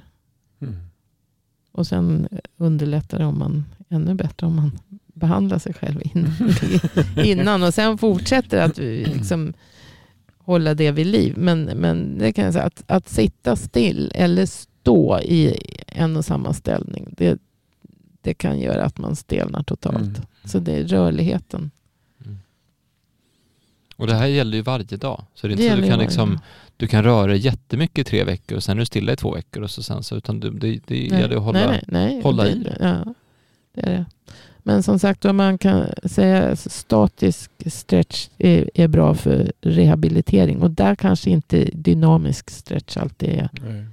Mm. 0.61 0.75
Och 1.73 1.87
sen 1.87 2.27
underlättar 2.57 3.19
det 3.19 3.25
om 3.25 3.39
man, 3.39 3.65
ännu 3.89 4.13
bättre 4.13 4.47
om 4.47 4.55
man 4.55 4.79
behandlar 5.13 5.59
sig 5.59 5.73
själv 5.73 6.01
innan. 7.25 7.63
och 7.63 7.73
sen 7.73 7.97
fortsätter 7.97 8.61
att 8.61 8.77
liksom 8.77 9.53
hålla 10.37 10.73
det 10.73 10.91
vid 10.91 11.07
liv. 11.07 11.33
Men, 11.37 11.63
men 11.63 12.17
det 12.17 12.33
kan 12.33 12.45
jag 12.45 12.53
säga, 12.53 12.65
att, 12.65 12.83
att 12.87 13.09
sitta 13.09 13.55
still 13.55 14.11
eller 14.15 14.45
stå 14.45 15.19
i 15.19 15.57
en 15.87 16.17
och 16.17 16.25
samma 16.25 16.53
ställning, 16.53 17.13
det, 17.17 17.39
det 18.21 18.33
kan 18.33 18.59
göra 18.59 18.85
att 18.85 18.97
man 18.97 19.15
stelnar 19.15 19.63
totalt. 19.63 19.95
Mm. 19.95 20.21
Så 20.45 20.59
det 20.59 20.71
är 20.71 20.83
rörligheten. 20.83 21.71
Och 24.03 24.07
det 24.09 24.15
här 24.15 24.27
gäller 24.27 24.57
ju 24.57 24.61
varje 24.63 24.97
dag. 24.97 25.23
Så 25.35 25.47
det 25.47 25.53
är 25.53 25.57
Det 25.57 25.63
inte 25.63 25.75
så 25.75 25.81
du 25.81 25.87
kan, 25.89 25.99
liksom, 25.99 26.39
du 26.77 26.87
kan 26.87 27.03
röra 27.03 27.27
dig 27.27 27.37
jättemycket 27.37 28.07
i 28.07 28.09
tre 28.09 28.23
veckor 28.23 28.55
och 28.57 28.63
sen 28.63 28.77
är 28.77 28.79
du 28.79 28.85
stilla 28.85 29.13
i 29.13 29.15
två 29.15 29.33
veckor 29.33 29.63
och 29.63 29.71
så 29.71 29.83
sen 29.83 30.03
så, 30.03 30.15
utan 30.15 30.39
du, 30.39 30.49
det, 30.51 30.79
det 30.87 30.97
gäller 30.97 31.35
att 31.35 31.43
hålla... 31.43 31.59
nej, 31.59 31.83
nej, 31.87 32.05
nej, 32.13 32.21
hålla 32.23 32.43
det, 32.43 32.49
i 32.49 32.55
det. 32.63 32.77
Ja, 32.79 33.13
det 33.75 33.81
är 33.81 33.91
det. 33.91 34.05
Men 34.65 34.83
som 34.83 34.99
sagt, 34.99 35.25
vad 35.25 35.35
man 35.35 35.57
kan 35.57 35.85
säga 36.03 36.55
statisk 36.55 37.51
stretch 37.65 38.27
är, 38.37 38.69
är 38.73 38.87
bra 38.87 39.13
för 39.15 39.51
rehabilitering. 39.61 40.61
Och 40.61 40.71
där 40.71 40.95
kanske 40.95 41.29
inte 41.29 41.69
dynamisk 41.73 42.49
stretch 42.49 42.97
alltid 42.97 43.29
är. 43.29 43.49
Nej. 43.67 43.85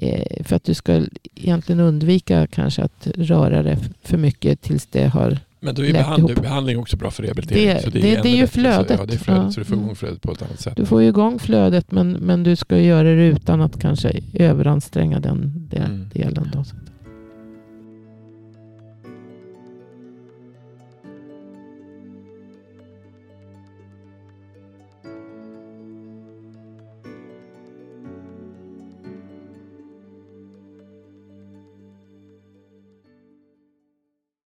är 0.00 0.44
för 0.44 0.56
att 0.56 0.64
du 0.64 0.74
ska 0.74 1.04
egentligen 1.34 1.80
undvika 1.80 2.46
kanske 2.46 2.82
att 2.82 3.06
röra 3.14 3.62
det 3.62 3.72
f- 3.72 3.88
för 4.02 4.16
mycket 4.16 4.60
tills 4.62 4.86
det 4.86 5.06
har... 5.06 5.38
Men 5.60 5.74
då 5.74 5.84
är 5.84 5.92
behandling, 5.92 6.36
behandling 6.42 6.78
också 6.78 6.96
bra 6.96 7.10
för 7.10 7.22
rehabilitering. 7.22 7.66
Det- 7.66 7.82
så 7.82 7.90
det- 7.90 8.00
det 8.00 8.08
är 8.08 8.36
ju 8.36 8.40
bättre. 8.42 8.46
Så, 8.46 8.52
flödet. 8.60 8.96
ja, 9.00 9.06
det 9.06 9.14
är 9.14 9.18
flödet. 9.18 9.42
Ja. 9.44 9.50
Så 9.52 9.60
du 9.60 9.64
får 9.64 9.74
Mm. 9.74 9.84
igång 9.84 9.96
flödet 9.96 10.22
på 10.22 10.32
ett 10.32 10.42
annat 10.42 10.60
sätt. 10.60 10.76
Du 10.76 10.86
får 10.86 11.02
ju 11.02 11.08
igång 11.08 11.38
flödet 11.38 11.92
men, 11.92 12.12
men 12.12 12.42
du 12.42 12.56
ska 12.56 12.78
göra 12.78 13.02
det 13.14 13.24
utan 13.26 13.60
att 13.60 13.80
kanske 13.80 14.20
överanstränga 14.34 15.20
den, 15.20 15.68
den 15.70 15.82
Mm. 15.82 16.08
delen. 16.12 16.50
Då. 16.52 16.64